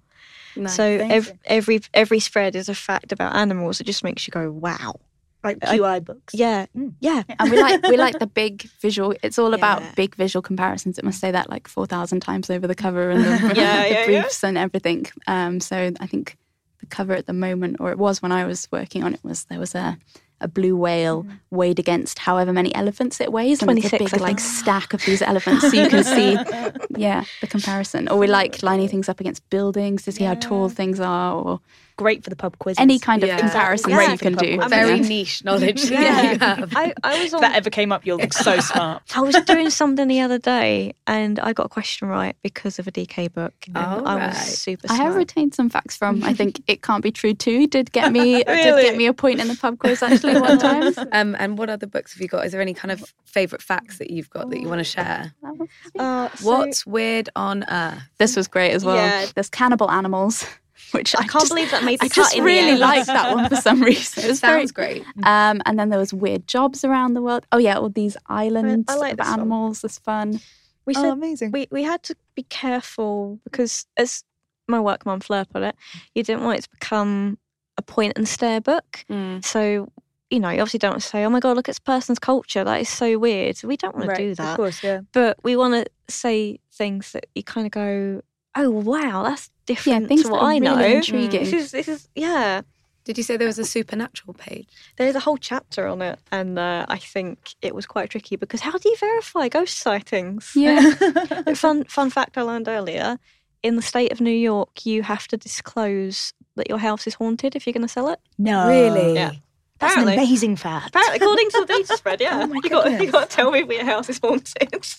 Nice. 0.55 0.75
So 0.77 0.85
every, 0.85 1.33
every 1.47 1.81
every 1.95 2.21
spread 2.21 2.55
is 2.57 2.69
a 2.69 2.75
fact 2.75 3.11
about 3.13 3.35
animals. 3.35 3.81
It 3.81 3.85
just 3.85 4.05
makes 4.05 4.27
you 4.27 4.31
go, 4.33 4.51
"Wow." 4.51 5.01
Like 5.45 5.59
I- 5.63 5.79
QI 5.79 6.05
books. 6.05 6.35
Yeah, 6.35 6.67
Mm. 6.77 6.95
yeah. 7.01 7.23
and 7.39 7.51
we 7.51 7.61
like 7.61 7.83
we 7.89 7.97
like 7.97 8.19
the 8.19 8.27
big 8.27 8.63
visual. 8.81 9.15
It's 9.23 9.39
all 9.39 9.55
about 9.61 9.83
big 9.97 10.15
visual 10.15 10.43
comparisons. 10.43 10.99
It 10.99 11.05
must 11.05 11.21
say 11.21 11.31
that 11.33 11.51
like 11.51 11.67
four 11.69 11.87
thousand 11.87 12.21
times 12.21 12.49
over 12.51 12.67
the 12.67 12.75
cover 12.77 13.11
and 13.11 13.25
the, 13.25 13.31
Yeah, 13.31 13.49
the 13.55 13.61
yeah, 13.61 13.87
yeah. 13.87 14.05
briefs 14.07 14.45
and 14.45 14.57
everything. 14.57 15.07
Um, 15.27 15.59
so 15.61 15.91
I 16.01 16.07
think 16.07 16.37
the 16.81 16.87
cover 16.87 17.15
at 17.15 17.27
the 17.27 17.33
moment, 17.33 17.77
or 17.81 17.91
it 17.91 17.99
was 17.99 18.23
when 18.23 18.33
I 18.33 18.45
was 18.45 18.69
working 18.71 19.03
on 19.05 19.15
it, 19.15 19.21
was 19.25 19.45
there 19.45 19.59
was 19.59 19.75
a 19.75 19.99
a 20.41 20.49
blue 20.49 20.77
whale 20.77 21.25
weighed 21.51 21.79
against 21.79 22.19
however 22.19 22.53
many 22.53 22.75
elephants 22.75 23.21
it 23.21 23.31
weighs, 23.33 23.63
and 23.63 23.79
it's 23.79 23.93
a 23.93 23.99
big 23.99 24.21
like 24.21 24.41
stack 24.41 24.93
of 24.93 25.01
these 25.05 25.23
elephants, 25.23 25.63
so 25.71 25.77
you 25.81 25.89
can 25.89 26.03
see, 26.03 26.37
yeah, 26.99 27.23
the 27.41 27.47
comparison. 27.47 28.09
Or 28.09 28.19
we 28.19 28.27
like 28.27 28.61
lining 28.61 28.89
things 28.89 29.09
up 29.09 29.21
against 29.21 29.49
buildings 29.51 30.03
to 30.03 30.11
see 30.11 30.25
how 30.25 30.35
tall 30.35 30.69
things 30.69 30.99
are, 30.99 31.35
or 31.37 31.61
Great 32.03 32.25
for 32.25 32.31
the 32.31 32.37
pub 32.37 32.59
quiz. 32.59 32.77
any 32.79 32.99
kind 32.99 33.23
of 33.23 33.29
Yeah. 33.29 33.39
comparisons 33.39 33.91
Yeah. 33.93 34.13
you 34.13 34.19
can 34.19 34.35
do. 34.35 34.59
I'm 34.61 34.69
Very 34.69 34.97
Yeah. 35.01 35.09
niche 35.09 35.45
knowledge 35.45 35.85
Yeah. 35.91 36.35
that. 36.35 36.69
I, 36.75 36.93
I 37.05 37.19
was 37.23 37.29
If 37.29 37.35
on. 37.35 37.41
that 37.43 37.55
ever 37.57 37.71
came 37.71 37.93
up, 37.93 38.05
you'll 38.05 38.19
look 38.19 38.33
so 38.51 38.59
smart. 38.61 39.03
I 39.17 39.21
was 39.21 39.37
doing 39.47 39.71
something 39.81 40.09
the 40.09 40.21
other 40.21 40.39
day, 40.39 40.95
and 41.07 41.39
I 41.39 41.53
got 41.53 41.67
a 41.67 41.69
question 41.69 42.09
right 42.09 42.37
because 42.43 42.79
of 42.79 42.87
a 42.89 42.91
DK 42.93 43.29
book, 43.33 43.55
and 43.69 43.77
Oh, 43.77 44.03
I 44.05 44.17
right. 44.17 44.29
was 44.31 44.37
super. 44.59 44.87
I 44.91 44.97
have 44.97 45.15
retained 45.15 45.55
some 45.55 45.69
facts 45.71 45.97
from. 45.97 46.23
I 46.25 46.33
think 46.35 46.61
it 46.67 46.83
can't 46.83 47.03
be 47.03 47.13
true 47.13 47.35
too. 47.35 47.67
Did 47.67 47.93
get 47.93 48.11
me 48.13 48.43
did 48.43 48.47
get 48.47 48.97
me 48.97 49.07
a 49.07 49.13
point 49.15 49.41
in 49.41 49.49
the 49.49 49.57
pub 49.57 49.79
quiz 49.79 50.03
actually 50.03 50.41
one 50.41 50.59
time. 50.59 50.93
Um, 51.13 51.37
and 51.39 51.57
what 51.57 51.71
other 51.71 51.87
books 51.87 52.15
have 52.15 52.21
you 52.21 52.29
got? 52.29 52.45
Is 52.45 52.53
there 52.53 52.61
any 52.61 52.75
kind 52.75 52.91
of 52.91 53.15
favourite 53.25 53.63
facts 53.63 53.99
that 53.99 54.11
you've 54.11 54.29
got 54.31 54.51
that 54.51 54.61
you 54.61 54.69
want 54.69 54.81
to 54.81 54.85
share? 54.85 55.33
Uh, 55.99 56.29
so- 56.35 56.47
What's 56.49 56.85
weird 56.85 57.29
on 57.37 57.65
earth? 57.71 58.03
This 58.19 58.37
was 58.37 58.49
great 58.49 58.73
as 58.73 58.85
well. 58.85 58.97
Yeah. 58.97 59.27
There's 59.35 59.49
cannibal 59.49 59.91
animals, 59.91 60.45
which 60.93 61.15
I, 61.15 61.21
I 61.21 61.23
can't 61.23 61.43
just, 61.43 61.49
believe 61.51 61.71
that 61.71 61.85
made 61.85 62.01
the 62.01 62.05
I 62.07 62.09
cut 62.09 62.15
just 62.15 62.37
in 62.37 62.45
really 62.45 62.71
end. 62.73 62.81
liked 62.81 63.07
that 63.07 63.35
one 63.35 63.49
for 63.49 63.57
some 63.57 63.83
reason. 63.83 64.25
It 64.25 64.29
was 64.29 64.41
very 64.41 64.67
great. 64.67 65.05
Um, 65.25 65.61
and 65.67 65.79
then 65.79 65.89
there 65.91 65.99
was 65.99 66.15
weird 66.15 66.47
jobs 66.47 66.85
around 66.85 67.15
the 67.15 67.23
world. 67.23 67.47
Oh 67.53 67.59
yeah, 67.59 67.77
all 67.79 67.89
these 67.89 68.17
islands 68.27 68.87
I 68.89 68.95
like 68.97 69.13
of 69.13 69.19
this 69.19 69.27
one. 69.27 69.41
animals. 69.41 69.85
It's 69.85 69.99
fun. 69.99 70.41
We 70.87 70.95
Oh, 70.97 71.03
said 71.03 71.13
amazing. 71.13 71.51
we, 71.53 71.69
we 71.71 71.83
had 71.85 72.03
to 72.05 72.17
be 72.35 72.43
careful 72.45 73.39
because 73.45 73.87
as 73.97 74.25
my 74.69 74.81
work 74.81 75.05
mum 75.07 75.21
Fleur 75.21 75.45
put 75.45 75.63
it, 75.63 75.77
you 76.15 76.23
didn't 76.23 76.45
want 76.45 76.59
it 76.59 76.63
to 76.63 76.71
become 76.71 77.39
a 77.79 77.83
point 77.83 78.15
and 78.17 78.27
stare 78.29 78.61
book. 78.61 79.05
Mm. 79.11 79.45
So, 79.45 79.91
you 80.31 80.41
know, 80.41 80.49
you 80.51 80.61
obviously 80.61 80.79
don't 80.79 80.93
want 80.93 81.03
to 81.03 81.09
say, 81.09 81.25
oh 81.25 81.31
my 81.31 81.41
God, 81.41 81.57
look 81.57 81.69
at 81.69 81.73
this 81.73 81.79
person's 81.79 82.19
culture. 82.19 82.65
That 82.65 82.81
is 82.81 82.89
so 82.89 83.19
weird. 83.19 83.63
We 83.63 83.77
don't 83.77 83.95
want 83.97 84.11
to 84.11 84.17
do 84.17 84.35
that. 84.35 84.51
Of 84.53 84.57
course, 84.57 84.83
yeah. 84.83 85.01
But 85.13 85.39
we 85.43 85.57
want 85.57 85.75
to 85.75 85.87
say 86.13 86.59
things 86.73 87.13
that 87.13 87.27
you 87.35 87.43
kind 87.43 87.67
of 87.67 87.71
go, 87.71 88.23
oh 88.55 88.71
wow, 88.71 89.23
that's 89.25 89.51
different 89.67 90.09
things 90.09 90.23
to 90.23 90.29
that 90.29 90.33
what 90.33 90.43
are 90.43 90.51
I 90.51 90.59
really 90.59 90.61
know. 90.61 90.79
intriguing. 90.79 91.45
This 91.45 91.53
is, 91.53 91.71
this 91.71 91.89
is, 91.89 92.09
yeah. 92.15 92.63
Did 93.05 93.19
you 93.19 93.25
say 93.25 93.37
there 93.37 93.49
was 93.49 93.59
a 93.59 93.65
supernatural 93.65 94.35
page? 94.35 94.69
There's 94.97 95.17
a 95.17 95.21
whole 95.21 95.37
chapter 95.37 95.89
on 95.89 96.03
it, 96.03 96.21
and 96.31 96.59
uh, 96.59 96.87
I 96.89 96.99
think 96.99 97.55
it 97.61 97.75
was 97.75 97.85
quite 97.85 98.11
tricky 98.11 98.37
because 98.37 98.61
how 98.61 98.79
do 98.79 98.89
you 98.89 98.97
verify 98.97 99.49
ghost 99.49 99.79
sightings? 99.79 100.53
Yeah. 100.55 100.93
fun 101.55 101.85
fun 101.85 102.11
fact 102.11 102.39
I 102.39 102.43
learned 102.43 102.69
earlier: 102.69 103.19
in 103.63 103.77
the 103.77 103.83
state 103.83 104.13
of 104.13 104.21
New 104.21 104.31
York, 104.31 104.87
you 104.87 105.03
have 105.03 105.27
to 105.29 105.37
disclose 105.37 106.33
that 106.57 106.69
your 106.69 106.79
house 106.79 107.07
is 107.07 107.15
haunted 107.15 107.57
if 107.57 107.67
you're 107.67 107.73
going 107.73 107.87
to 107.87 107.89
sell 107.89 108.09
it. 108.09 108.21
No. 108.39 108.69
Really? 108.69 109.15
Yeah. 109.15 109.33
That's 109.83 109.97
an 109.97 110.09
amazing 110.09 110.57
fact. 110.57 110.89
Apparently, 110.89 111.17
according 111.17 111.51
to 111.51 111.61
the 111.61 111.67
data 111.75 111.97
spread, 111.97 112.21
yeah, 112.21 112.47
Oh 112.49 112.55
you 112.55 112.71
got 112.71 113.01
you 113.01 113.11
got 113.11 113.29
to 113.31 113.37
tell 113.37 113.51
me 113.51 113.61
if 113.61 113.69
your 113.69 113.85
house 113.85 114.09
is 114.09 114.19
haunted. 114.19 114.87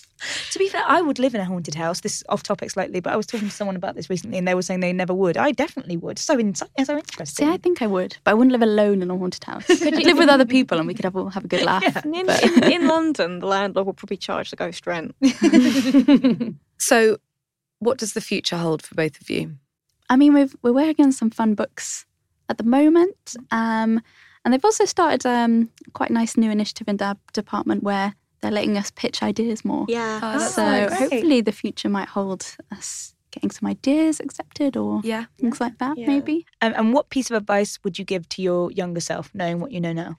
To 0.52 0.58
be 0.58 0.70
fair, 0.70 0.82
I 0.86 1.02
would 1.02 1.18
live 1.18 1.34
in 1.34 1.42
a 1.42 1.44
haunted 1.44 1.74
house. 1.74 2.00
This 2.00 2.16
is 2.16 2.24
off 2.30 2.42
topic 2.42 2.70
slightly, 2.70 3.00
but 3.00 3.12
I 3.12 3.16
was 3.16 3.26
talking 3.26 3.48
to 3.48 3.54
someone 3.54 3.76
about 3.76 3.94
this 3.94 4.08
recently, 4.08 4.38
and 4.38 4.48
they 4.48 4.54
were 4.54 4.62
saying 4.62 4.80
they 4.80 4.92
never 4.92 5.12
would. 5.12 5.36
I 5.36 5.52
definitely 5.52 5.98
would. 5.98 6.18
So, 6.18 6.38
in, 6.38 6.54
so 6.54 6.66
interesting. 6.78 7.26
See, 7.46 7.52
I 7.52 7.58
think 7.58 7.82
I 7.82 7.86
would, 7.86 8.16
but 8.24 8.30
I 8.30 8.34
wouldn't 8.34 8.52
live 8.52 8.62
alone 8.62 9.02
in 9.02 9.10
a 9.10 9.18
haunted 9.18 9.44
house. 9.44 9.68
I'd 9.82 10.02
live 10.02 10.16
with 10.16 10.30
other 10.30 10.46
people, 10.46 10.78
and 10.78 10.86
we 10.86 10.94
could 10.94 11.04
have 11.04 11.14
all 11.14 11.28
have 11.28 11.44
a 11.44 11.48
good 11.48 11.64
laugh. 11.64 11.96
And 11.96 12.16
in, 12.16 12.30
in, 12.30 12.72
in 12.72 12.88
London, 12.88 13.40
the 13.40 13.46
landlord 13.46 13.84
will 13.84 13.92
probably 13.92 14.16
charge 14.16 14.48
the 14.48 14.56
ghost 14.56 14.86
rent. 14.86 15.14
So, 16.78 17.18
what 17.78 17.98
does 17.98 18.12
the 18.14 18.20
future 18.20 18.56
hold 18.56 18.82
for 18.82 18.94
both 18.94 19.20
of 19.20 19.30
you? 19.30 19.56
I 20.08 20.16
mean, 20.16 20.34
we've, 20.34 20.54
we're 20.62 20.72
working 20.72 21.06
on 21.06 21.12
some 21.12 21.30
fun 21.30 21.54
books 21.54 22.06
at 22.48 22.58
the 22.58 22.64
moment. 22.64 23.36
Um, 23.50 24.02
and 24.44 24.52
they've 24.52 24.64
also 24.64 24.84
started 24.84 25.24
um, 25.26 25.70
quite 25.92 26.10
a 26.10 26.12
nice 26.12 26.36
new 26.36 26.50
initiative 26.50 26.88
in 26.88 26.96
their 26.98 27.14
department 27.32 27.82
where 27.82 28.14
they're 28.40 28.50
letting 28.50 28.76
us 28.76 28.90
pitch 28.90 29.22
ideas 29.22 29.64
more. 29.64 29.86
Yeah, 29.88 30.20
Oh, 30.22 30.38
so 30.38 30.62
nice. 30.62 30.98
hopefully 30.98 31.40
the 31.40 31.52
future 31.52 31.88
might 31.88 32.08
hold 32.08 32.44
us 32.70 33.14
getting 33.30 33.50
some 33.50 33.68
ideas 33.68 34.20
accepted 34.20 34.76
or 34.76 35.00
Yeah. 35.02 35.24
things 35.40 35.60
like 35.60 35.78
that, 35.78 35.96
Yeah. 35.98 36.06
maybe. 36.06 36.46
Um, 36.60 36.74
and 36.76 36.92
what 36.92 37.08
piece 37.10 37.30
of 37.30 37.36
advice 37.36 37.78
would 37.82 37.98
you 37.98 38.04
give 38.04 38.28
to 38.30 38.42
your 38.42 38.70
younger 38.70 39.00
self, 39.00 39.30
knowing 39.34 39.60
what 39.60 39.72
you 39.72 39.80
know 39.80 39.92
now? 39.92 40.18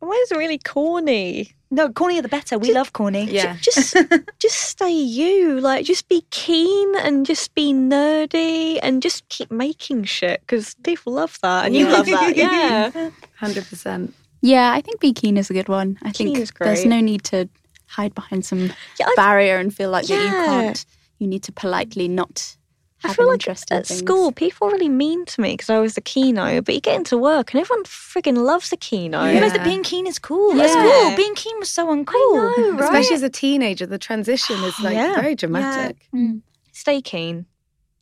Mine's 0.00 0.30
really 0.30 0.58
corny. 0.58 1.52
No, 1.70 1.88
cornier 1.90 2.22
the 2.22 2.28
better. 2.28 2.58
We 2.58 2.72
love 2.72 2.92
corny. 2.94 3.24
Yeah. 3.30 3.56
Just 3.60 3.94
just 4.38 4.56
stay 4.56 4.90
you. 4.92 5.60
Like 5.60 5.84
just 5.84 6.08
be 6.08 6.24
keen 6.30 6.96
and 6.96 7.26
just 7.26 7.54
be 7.54 7.72
nerdy 7.74 8.78
and 8.82 9.02
just 9.02 9.28
keep 9.28 9.50
making 9.50 10.04
shit 10.04 10.40
because 10.40 10.74
people 10.82 11.12
love 11.14 11.38
that 11.42 11.66
and 11.66 11.76
you 11.76 11.86
Yeah. 11.86 11.92
love 11.92 12.06
that. 12.06 12.36
Yeah. 12.36 12.90
100%. 13.40 14.12
Yeah, 14.40 14.72
I 14.72 14.80
think 14.80 15.00
Be 15.00 15.12
Keen 15.12 15.36
is 15.36 15.50
a 15.50 15.52
good 15.52 15.68
one. 15.68 15.98
I 16.02 16.12
Keen 16.12 16.28
think 16.28 16.38
is 16.38 16.52
there's 16.60 16.84
no 16.86 17.00
need 17.00 17.24
to 17.24 17.48
hide 17.86 18.14
behind 18.14 18.44
some 18.44 18.72
Yeah, 18.98 19.08
barrier 19.16 19.56
and 19.58 19.74
feel 19.74 19.90
like 19.90 20.06
that 20.06 20.14
you 20.14 20.30
can't. 20.44 20.86
You 21.18 21.26
need 21.26 21.42
to 21.42 21.52
politely 21.52 22.06
not 22.06 22.56
I 23.04 23.14
feel 23.14 23.28
like 23.28 23.46
at 23.48 23.58
things. 23.86 23.88
school 23.98 24.32
people 24.32 24.66
were 24.66 24.72
really 24.72 24.88
mean 24.88 25.24
to 25.26 25.40
me 25.40 25.52
because 25.52 25.70
I 25.70 25.78
was 25.78 25.94
the 25.94 26.00
keynote, 26.00 26.64
but 26.64 26.74
you 26.74 26.80
get 26.80 26.96
into 26.96 27.16
work 27.16 27.52
and 27.54 27.60
everyone 27.60 27.84
frigging 27.84 28.36
loves 28.38 28.70
the 28.70 28.76
keynote. 28.76 29.26
You 29.26 29.32
realised 29.34 29.54
that 29.54 29.64
being 29.64 29.84
keen 29.84 30.06
is 30.06 30.18
cool. 30.18 30.52
At 30.60 30.68
Yeah. 30.68 30.72
school, 31.02 31.16
being 31.16 31.34
keen 31.36 31.58
was 31.60 31.70
so 31.70 31.86
uncool. 31.86 32.34
Know, 32.34 32.70
right? 32.72 32.80
Especially 32.84 33.14
as 33.14 33.22
a 33.22 33.30
teenager, 33.30 33.86
the 33.86 33.98
transition 33.98 34.56
is 34.64 34.78
like 34.80 34.94
Yeah. 34.96 35.14
very 35.20 35.34
dramatic. 35.36 36.08
Mm. 36.12 36.42
Stay 36.72 37.00
keen. 37.00 37.46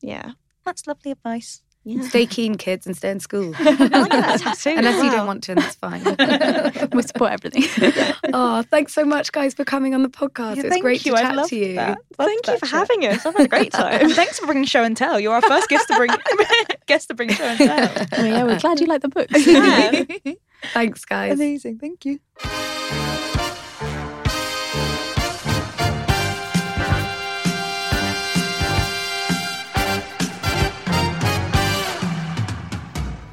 Yeah. 0.01 0.33
That's 0.65 0.87
lovely 0.87 1.11
advice. 1.13 1.63
Yeah. 1.89 2.03
Stay 2.03 2.27
keen, 2.27 2.57
kids, 2.57 2.85
and 2.85 2.97
stay 2.97 3.11
in 3.11 3.21
school. 3.21 3.53
I 3.59 3.71
like. 3.71 4.13
Unless 4.67 4.67
you 4.67 4.73
Wow. 4.75 5.11
don't 5.15 5.27
want 5.29 5.45
to, 5.45 5.53
and 5.53 5.61
that's 5.61 5.77
fine. 5.77 6.03
we 6.93 7.03
support 7.03 7.31
everything. 7.31 7.63
oh, 8.35 8.63
thanks 8.63 8.93
so 8.93 9.05
much, 9.05 9.31
guys, 9.31 9.55
for 9.55 9.65
coming 9.65 9.95
on 9.95 10.03
the 10.03 10.09
podcast. 10.09 10.57
Yeah, 10.57 10.65
it's 10.67 10.81
great 10.81 11.07
you. 11.07 11.13
to 11.15 11.19
I 11.19 11.23
chat 11.37 11.47
to 11.49 11.57
you. 11.57 11.75
that. 11.77 11.99
Thank 12.17 12.47
you 12.49 12.59
for 12.59 12.67
chat. 12.67 12.89
having 12.91 13.07
us. 13.07 13.25
I've 13.25 13.37
had 13.37 13.47
a 13.47 13.49
great 13.49 13.73
time. 13.73 14.11
Thanks 14.11 14.41
for 14.41 14.47
bringing 14.47 14.65
show 14.65 14.83
and 14.83 14.97
tell. 14.97 15.21
You're 15.21 15.35
our 15.35 15.43
first 15.43 15.69
guest 15.69 15.87
to 15.87 15.97
bring 15.97 16.11
guest 16.87 17.07
to 17.09 17.15
bring 17.15 17.29
show 17.31 17.45
and 17.45 17.59
tell. 17.59 18.07
Oh, 18.19 18.25
yeah, 18.25 18.43
we're 18.43 18.59
glad 18.59 18.81
you 18.81 18.87
like 18.87 19.03
the 19.03 19.09
books. 19.09 19.47
Yeah. 19.47 20.03
Thanks, 20.73 21.05
guys. 21.05 21.35
Amazing. 21.35 21.79
Thank 21.79 22.05
you. 22.05 22.19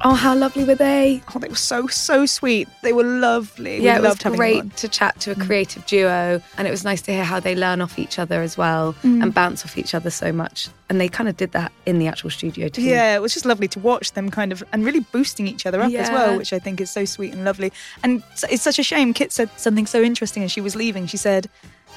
Oh, 0.06 0.12
how 0.12 0.36
lovely 0.36 0.64
were 0.64 0.74
they? 0.74 1.22
Oh, 1.34 1.38
they 1.38 1.48
were 1.48 1.54
so 1.54 1.86
so 1.86 2.26
sweet. 2.26 2.68
They 2.82 2.92
were 2.92 3.04
lovely. 3.04 3.82
yeah, 3.82 3.98
we 3.98 4.06
it 4.06 4.10
was 4.10 4.36
great 4.36 4.76
to 4.76 4.88
chat 4.88 5.18
to 5.20 5.30
a 5.30 5.34
creative 5.34 5.86
duo, 5.86 6.42
and 6.58 6.68
it 6.68 6.70
was 6.70 6.84
nice 6.84 7.00
to 7.02 7.12
hear 7.12 7.24
how 7.24 7.40
they 7.40 7.56
learn 7.56 7.80
off 7.80 7.98
each 7.98 8.18
other 8.18 8.42
as 8.42 8.58
well 8.58 8.92
mm. 9.02 9.22
and 9.22 9.32
bounce 9.32 9.64
off 9.64 9.78
each 9.78 9.94
other 9.94 10.10
so 10.10 10.30
much. 10.30 10.68
And 10.90 11.00
they 11.00 11.08
kind 11.08 11.26
of 11.26 11.38
did 11.38 11.52
that 11.52 11.72
in 11.86 11.98
the 11.98 12.06
actual 12.06 12.28
studio 12.28 12.68
too. 12.68 12.82
Yeah, 12.82 13.16
it 13.16 13.22
was 13.22 13.32
just 13.32 13.46
lovely 13.46 13.66
to 13.68 13.78
watch 13.78 14.12
them 14.12 14.30
kind 14.30 14.52
of 14.52 14.62
and 14.74 14.84
really 14.84 15.00
boosting 15.00 15.48
each 15.48 15.64
other 15.64 15.80
up 15.80 15.90
as 15.90 16.10
well, 16.10 16.36
which 16.36 16.52
I 16.52 16.58
think 16.58 16.82
is 16.82 16.90
so 16.90 17.06
sweet 17.06 17.32
and 17.32 17.46
lovely. 17.46 17.72
And 18.02 18.22
it's 18.50 18.62
such 18.62 18.78
a 18.78 18.82
shame. 18.82 19.14
Kit 19.14 19.32
said 19.32 19.48
something 19.56 19.86
so 19.86 20.02
interesting 20.02 20.42
as 20.42 20.52
she 20.52 20.60
was 20.60 20.76
leaving. 20.76 21.06
She 21.06 21.16
said 21.16 21.48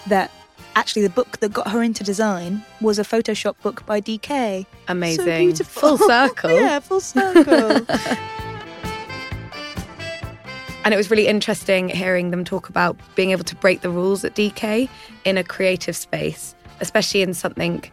that 0.07 0.31
actually 0.75 1.01
the 1.03 1.09
book 1.09 1.39
that 1.39 1.53
got 1.53 1.69
her 1.69 1.81
into 1.83 2.03
design 2.03 2.63
was 2.81 2.99
a 2.99 3.03
Photoshop 3.03 3.55
book 3.61 3.85
by 3.85 3.99
DK. 4.01 4.65
amazing, 4.87 5.25
So 5.25 5.37
beautiful. 5.37 5.97
full 5.97 6.07
circle. 6.07 6.51
yeah, 6.59 6.79
full 6.79 6.99
circle. 6.99 7.85
And 10.85 10.93
it 10.93 10.97
was 10.97 11.11
really 11.11 11.27
interesting 11.27 11.89
hearing 11.89 12.31
them 12.31 12.45
talk 12.45 12.69
about 12.69 12.95
being 13.15 13.31
able 13.31 13.43
to 13.43 13.55
break 13.57 13.81
the 13.81 13.89
rules 13.89 14.23
at 14.23 14.35
DK 14.35 14.87
in 15.25 15.37
a 15.37 15.43
creative 15.43 15.97
space, 15.97 16.55
especially 16.79 17.21
in 17.21 17.33
something 17.33 17.83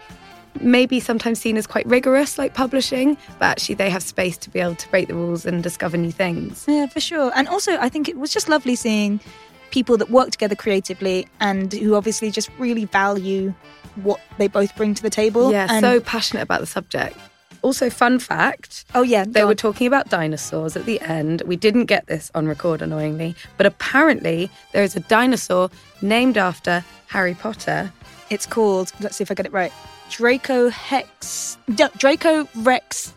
maybe 0.61 1.01
sometimes 1.01 1.41
seen 1.41 1.57
as 1.57 1.67
quite 1.67 1.85
rigorous 1.87 2.39
like 2.39 2.55
publishing, 2.55 3.17
but 3.41 3.47
actually 3.47 3.75
they 3.75 3.91
have 3.91 4.01
space 4.05 4.37
to 4.39 4.49
be 4.51 4.61
able 4.61 4.77
to 4.77 4.89
break 4.91 5.09
the 5.09 5.15
rules 5.15 5.45
and 5.45 5.61
discover 5.65 5.97
new 5.97 6.13
things. 6.13 6.67
Yeah, 6.69 6.87
for 6.87 7.01
sure. 7.01 7.33
And 7.35 7.49
also, 7.49 7.77
I 7.79 7.89
think 7.89 8.09
it 8.09 8.17
was 8.17 8.33
just 8.33 8.49
lovely 8.49 8.77
seeing 8.77 9.19
people 9.75 9.97
that 9.97 10.09
work 10.09 10.31
together 10.31 10.55
creatively 10.55 11.27
and 11.41 11.73
who 11.73 11.97
obviously 11.97 12.31
just 12.31 12.49
really 12.61 12.85
value 12.85 13.53
what 13.97 14.21
they 14.39 14.47
both 14.47 14.75
bring 14.77 14.95
to 14.95 15.03
the 15.03 15.11
table. 15.11 15.51
Yeah, 15.51 15.67
and, 15.69 15.83
so 15.85 16.01
passionate 16.01 16.43
about 16.43 16.61
the 16.61 16.67
subject. 16.67 17.19
Also, 17.61 17.91
fun 17.91 18.21
fact 18.21 18.85
oh 18.95 19.03
yeah, 19.03 19.25
They 19.27 19.43
were 19.43 19.51
on. 19.51 19.57
talking 19.57 19.89
about 19.89 20.11
dinosaurs 20.11 20.77
at 20.77 20.85
the 20.85 21.01
end. 21.01 21.43
We 21.45 21.57
didn't 21.57 21.87
get 21.87 22.07
this 22.07 22.31
on 22.37 22.47
record, 22.47 22.83
annoyingly, 22.83 23.35
but 23.57 23.67
apparently 23.67 24.49
there 24.73 24.85
is 24.85 24.95
a 24.95 25.01
dinosaur 25.01 25.71
named 26.03 26.39
after 26.39 26.85
Harry 27.09 27.35
Potter. 27.35 27.93
It's 28.31 28.47
called. 28.47 28.93
Let's 29.01 29.17
see 29.17 29.23
if 29.23 29.31
I 29.31 29.35
get 29.35 29.47
it 29.47 29.53
right. 29.53 29.73
Draco 30.09 30.69
Hex. 30.69 31.59
Draco 31.99 32.47
Rex 32.57 33.13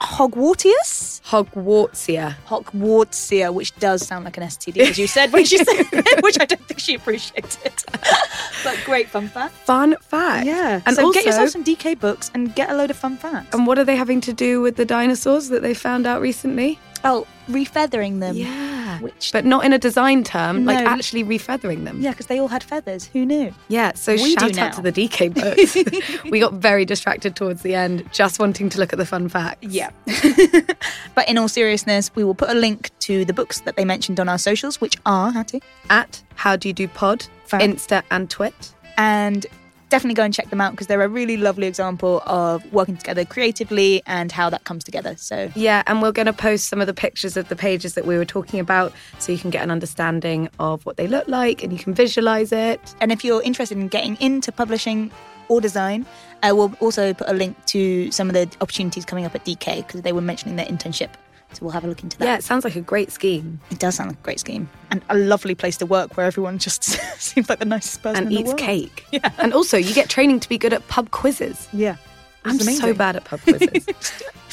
Hogwartius. 0.00 1.22
Hogwartsia. 1.22 2.36
Hogwartsia, 2.46 3.52
which 3.52 3.74
does 3.76 4.06
sound 4.06 4.24
like 4.24 4.36
an 4.36 4.44
STD, 4.44 4.78
as 4.78 4.98
you 4.98 5.06
said 5.06 5.32
when 5.32 5.44
she 5.44 5.58
said 5.58 5.86
it, 5.92 6.22
which 6.22 6.38
I 6.40 6.44
don't 6.44 6.62
think 6.66 6.80
she 6.80 6.94
appreciated. 6.94 7.72
but 8.64 8.78
great 8.84 9.08
fun 9.08 9.28
fact. 9.28 9.54
Fun 9.54 9.96
fact. 10.00 10.46
Yeah. 10.46 10.80
And 10.86 10.96
so 10.96 11.06
also, 11.06 11.14
get 11.14 11.26
yourself 11.26 11.50
some 11.50 11.64
DK 11.64 11.98
books 11.98 12.30
and 12.34 12.54
get 12.54 12.70
a 12.70 12.74
load 12.74 12.90
of 12.90 12.96
fun 12.96 13.16
facts. 13.16 13.54
and 13.54 13.66
what 13.66 13.78
are 13.78 13.84
they 13.84 13.96
having 13.96 14.20
to 14.22 14.32
do 14.32 14.60
with 14.60 14.76
the 14.76 14.84
dinosaurs 14.84 15.48
that 15.48 15.62
they 15.62 15.74
found 15.74 16.06
out 16.06 16.20
recently? 16.20 16.78
Oh, 17.06 17.26
refeathering 17.48 18.20
them. 18.20 18.36
yeah. 18.36 19.00
Which, 19.00 19.30
But 19.32 19.44
not 19.44 19.64
in 19.64 19.72
a 19.74 19.78
design 19.78 20.24
term, 20.24 20.64
like 20.64 20.82
No. 20.82 20.86
actually 20.90 21.22
refeathering 21.22 21.84
them. 21.84 22.00
yeah, 22.00 22.10
because 22.12 22.26
they 22.26 22.38
all 22.38 22.48
had 22.48 22.62
feathers. 22.62 23.10
Who 23.12 23.26
knew? 23.26 23.52
Yeah, 23.68 23.92
so 23.94 24.12
We 24.14 24.32
shout 24.34 24.56
out 24.56 24.72
to 24.74 24.80
the 24.80 24.90
DK 24.92 25.28
books. 25.34 26.22
we 26.30 26.40
got 26.40 26.54
very 26.54 26.84
distracted 26.86 27.36
towards 27.36 27.60
the 27.62 27.74
end, 27.74 28.08
just 28.12 28.38
wanting 28.38 28.68
to 28.70 28.78
look 28.78 28.92
at 28.94 28.98
the 28.98 29.04
fun 29.04 29.28
facts. 29.28 29.58
Yeah. 29.66 29.90
but 31.14 31.28
in 31.28 31.36
all 31.38 31.48
seriousness, 31.48 32.10
we 32.14 32.24
will 32.24 32.34
put 32.34 32.48
a 32.48 32.54
link 32.54 32.90
to 33.00 33.24
the 33.24 33.32
books 33.34 33.60
that 33.60 33.76
they 33.76 33.84
mentioned 33.84 34.18
on 34.20 34.28
our 34.28 34.38
socials, 34.38 34.80
which 34.80 34.96
are 35.04 35.30
Hattie. 35.30 35.62
At 35.90 36.22
How 36.34 36.56
Do 36.56 36.68
You 36.68 36.74
Do 36.74 36.88
Pod, 36.88 37.26
Fab. 37.44 37.60
Insta 37.60 38.02
and 38.10 38.30
Twit. 38.30 38.72
And 38.96 39.44
definitely 39.88 40.14
go 40.14 40.24
and 40.24 40.34
check 40.34 40.50
them 40.50 40.60
out 40.60 40.72
because 40.72 40.86
they're 40.86 41.02
a 41.02 41.08
really 41.08 41.36
lovely 41.36 41.66
example 41.66 42.22
of 42.26 42.70
working 42.72 42.96
together 42.96 43.24
creatively 43.24 44.02
and 44.06 44.32
how 44.32 44.50
that 44.50 44.64
comes 44.64 44.84
together. 44.84 45.14
So 45.16 45.50
Yeah, 45.54 45.82
and 45.86 46.02
we're 46.02 46.12
going 46.12 46.26
to 46.26 46.32
post 46.32 46.68
some 46.68 46.80
of 46.80 46.86
the 46.86 46.94
pictures 46.94 47.36
of 47.36 47.48
the 47.48 47.56
pages 47.56 47.94
that 47.94 48.06
we 48.06 48.16
were 48.16 48.24
talking 48.24 48.60
about 48.60 48.92
so 49.18 49.32
you 49.32 49.38
can 49.38 49.50
get 49.50 49.62
an 49.62 49.70
understanding 49.70 50.48
of 50.58 50.84
what 50.86 50.96
they 50.96 51.06
look 51.06 51.28
like 51.28 51.62
and 51.62 51.72
you 51.72 51.78
can 51.78 51.94
visualize 51.94 52.52
it. 52.52 52.94
And 53.00 53.12
if 53.12 53.24
you're 53.24 53.42
interested 53.42 53.78
in 53.78 53.88
getting 53.88 54.16
into 54.20 54.50
publishing 54.52 55.10
or 55.48 55.60
design, 55.60 56.06
uh, 56.42 56.52
we'll 56.54 56.74
also 56.80 57.14
put 57.14 57.28
a 57.28 57.32
link 57.32 57.56
to 57.66 58.10
some 58.10 58.28
of 58.28 58.34
the 58.34 58.48
opportunities 58.60 59.04
coming 59.04 59.24
up 59.24 59.34
at 59.34 59.44
DK 59.44 59.78
because 59.78 60.02
they 60.02 60.12
were 60.12 60.20
mentioning 60.20 60.56
their 60.56 60.66
internship. 60.66 61.10
So 61.56 61.64
we'll 61.64 61.72
have 61.72 61.84
a 61.84 61.88
look 61.88 62.02
into 62.02 62.18
that. 62.18 62.24
Yeah, 62.26 62.36
it 62.36 62.44
sounds 62.44 62.64
like 62.64 62.76
a 62.76 62.82
great 62.82 63.10
scheme 63.10 63.58
It 63.70 63.78
does 63.78 63.94
sound 63.94 64.10
like 64.10 64.18
a 64.18 64.22
great 64.22 64.38
scheme 64.40 64.68
and 64.90 65.00
a 65.08 65.16
lovely 65.16 65.54
place 65.54 65.78
to 65.78 65.86
work 65.86 66.14
where 66.18 66.26
everyone 66.26 66.58
just 66.58 66.82
seems 67.18 67.48
like 67.48 67.60
the 67.60 67.64
nicest 67.64 68.02
person 68.02 68.24
and 68.24 68.26
in 68.36 68.44
the 68.44 68.50
eats 68.50 68.60
cake. 68.60 69.06
Yeah. 69.12 69.30
And 69.38 69.54
also, 69.54 69.78
you 69.78 69.94
get 69.94 70.10
training 70.10 70.40
to 70.40 70.48
be 70.50 70.58
good 70.58 70.74
at 70.74 70.86
pub 70.88 71.10
quizzes. 71.12 71.66
Yeah. 71.72 71.96
I'm 72.44 72.56
It's 72.56 72.78
so 72.78 72.92
bad 72.92 73.16
at 73.16 73.24
pub 73.24 73.40
quizzes. 73.40 73.86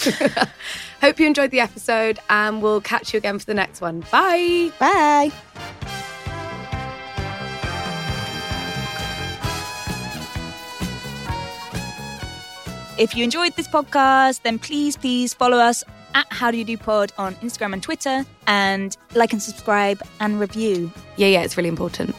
Hope 1.02 1.20
you 1.20 1.28
enjoyed 1.28 1.52
the 1.52 1.60
episode 1.60 2.20
and 2.30 2.64
we'll 2.64 2.80
catch 2.80 3.14
you 3.14 3.18
again 3.18 3.38
for 3.38 3.46
the 3.46 3.54
next 3.54 3.82
one. 3.82 4.00
Bye. 4.10 4.72
Bye. 4.80 5.34
If 12.98 13.16
you 13.16 13.24
enjoyed 13.24 13.56
this 13.56 13.68
podcast, 13.68 14.44
then 14.44 14.60
please, 14.60 14.96
please 14.96 15.34
follow 15.34 15.58
us 15.58 15.84
at 16.14 16.26
How 16.30 16.52
Do 16.52 16.58
You 16.58 16.66
Do 16.66 16.78
Pod 16.78 17.12
on 17.18 17.36
Instagram 17.36 17.74
and 17.74 17.84
Twitter 17.84 18.26
and 18.48 18.96
like 19.16 19.34
and 19.34 19.42
subscribe 19.42 20.02
and 20.20 20.40
review. 20.40 20.92
Yeah, 21.18 21.28
yeah, 21.28 21.42
it's 21.42 21.58
really 21.58 21.70
important. 21.70 22.16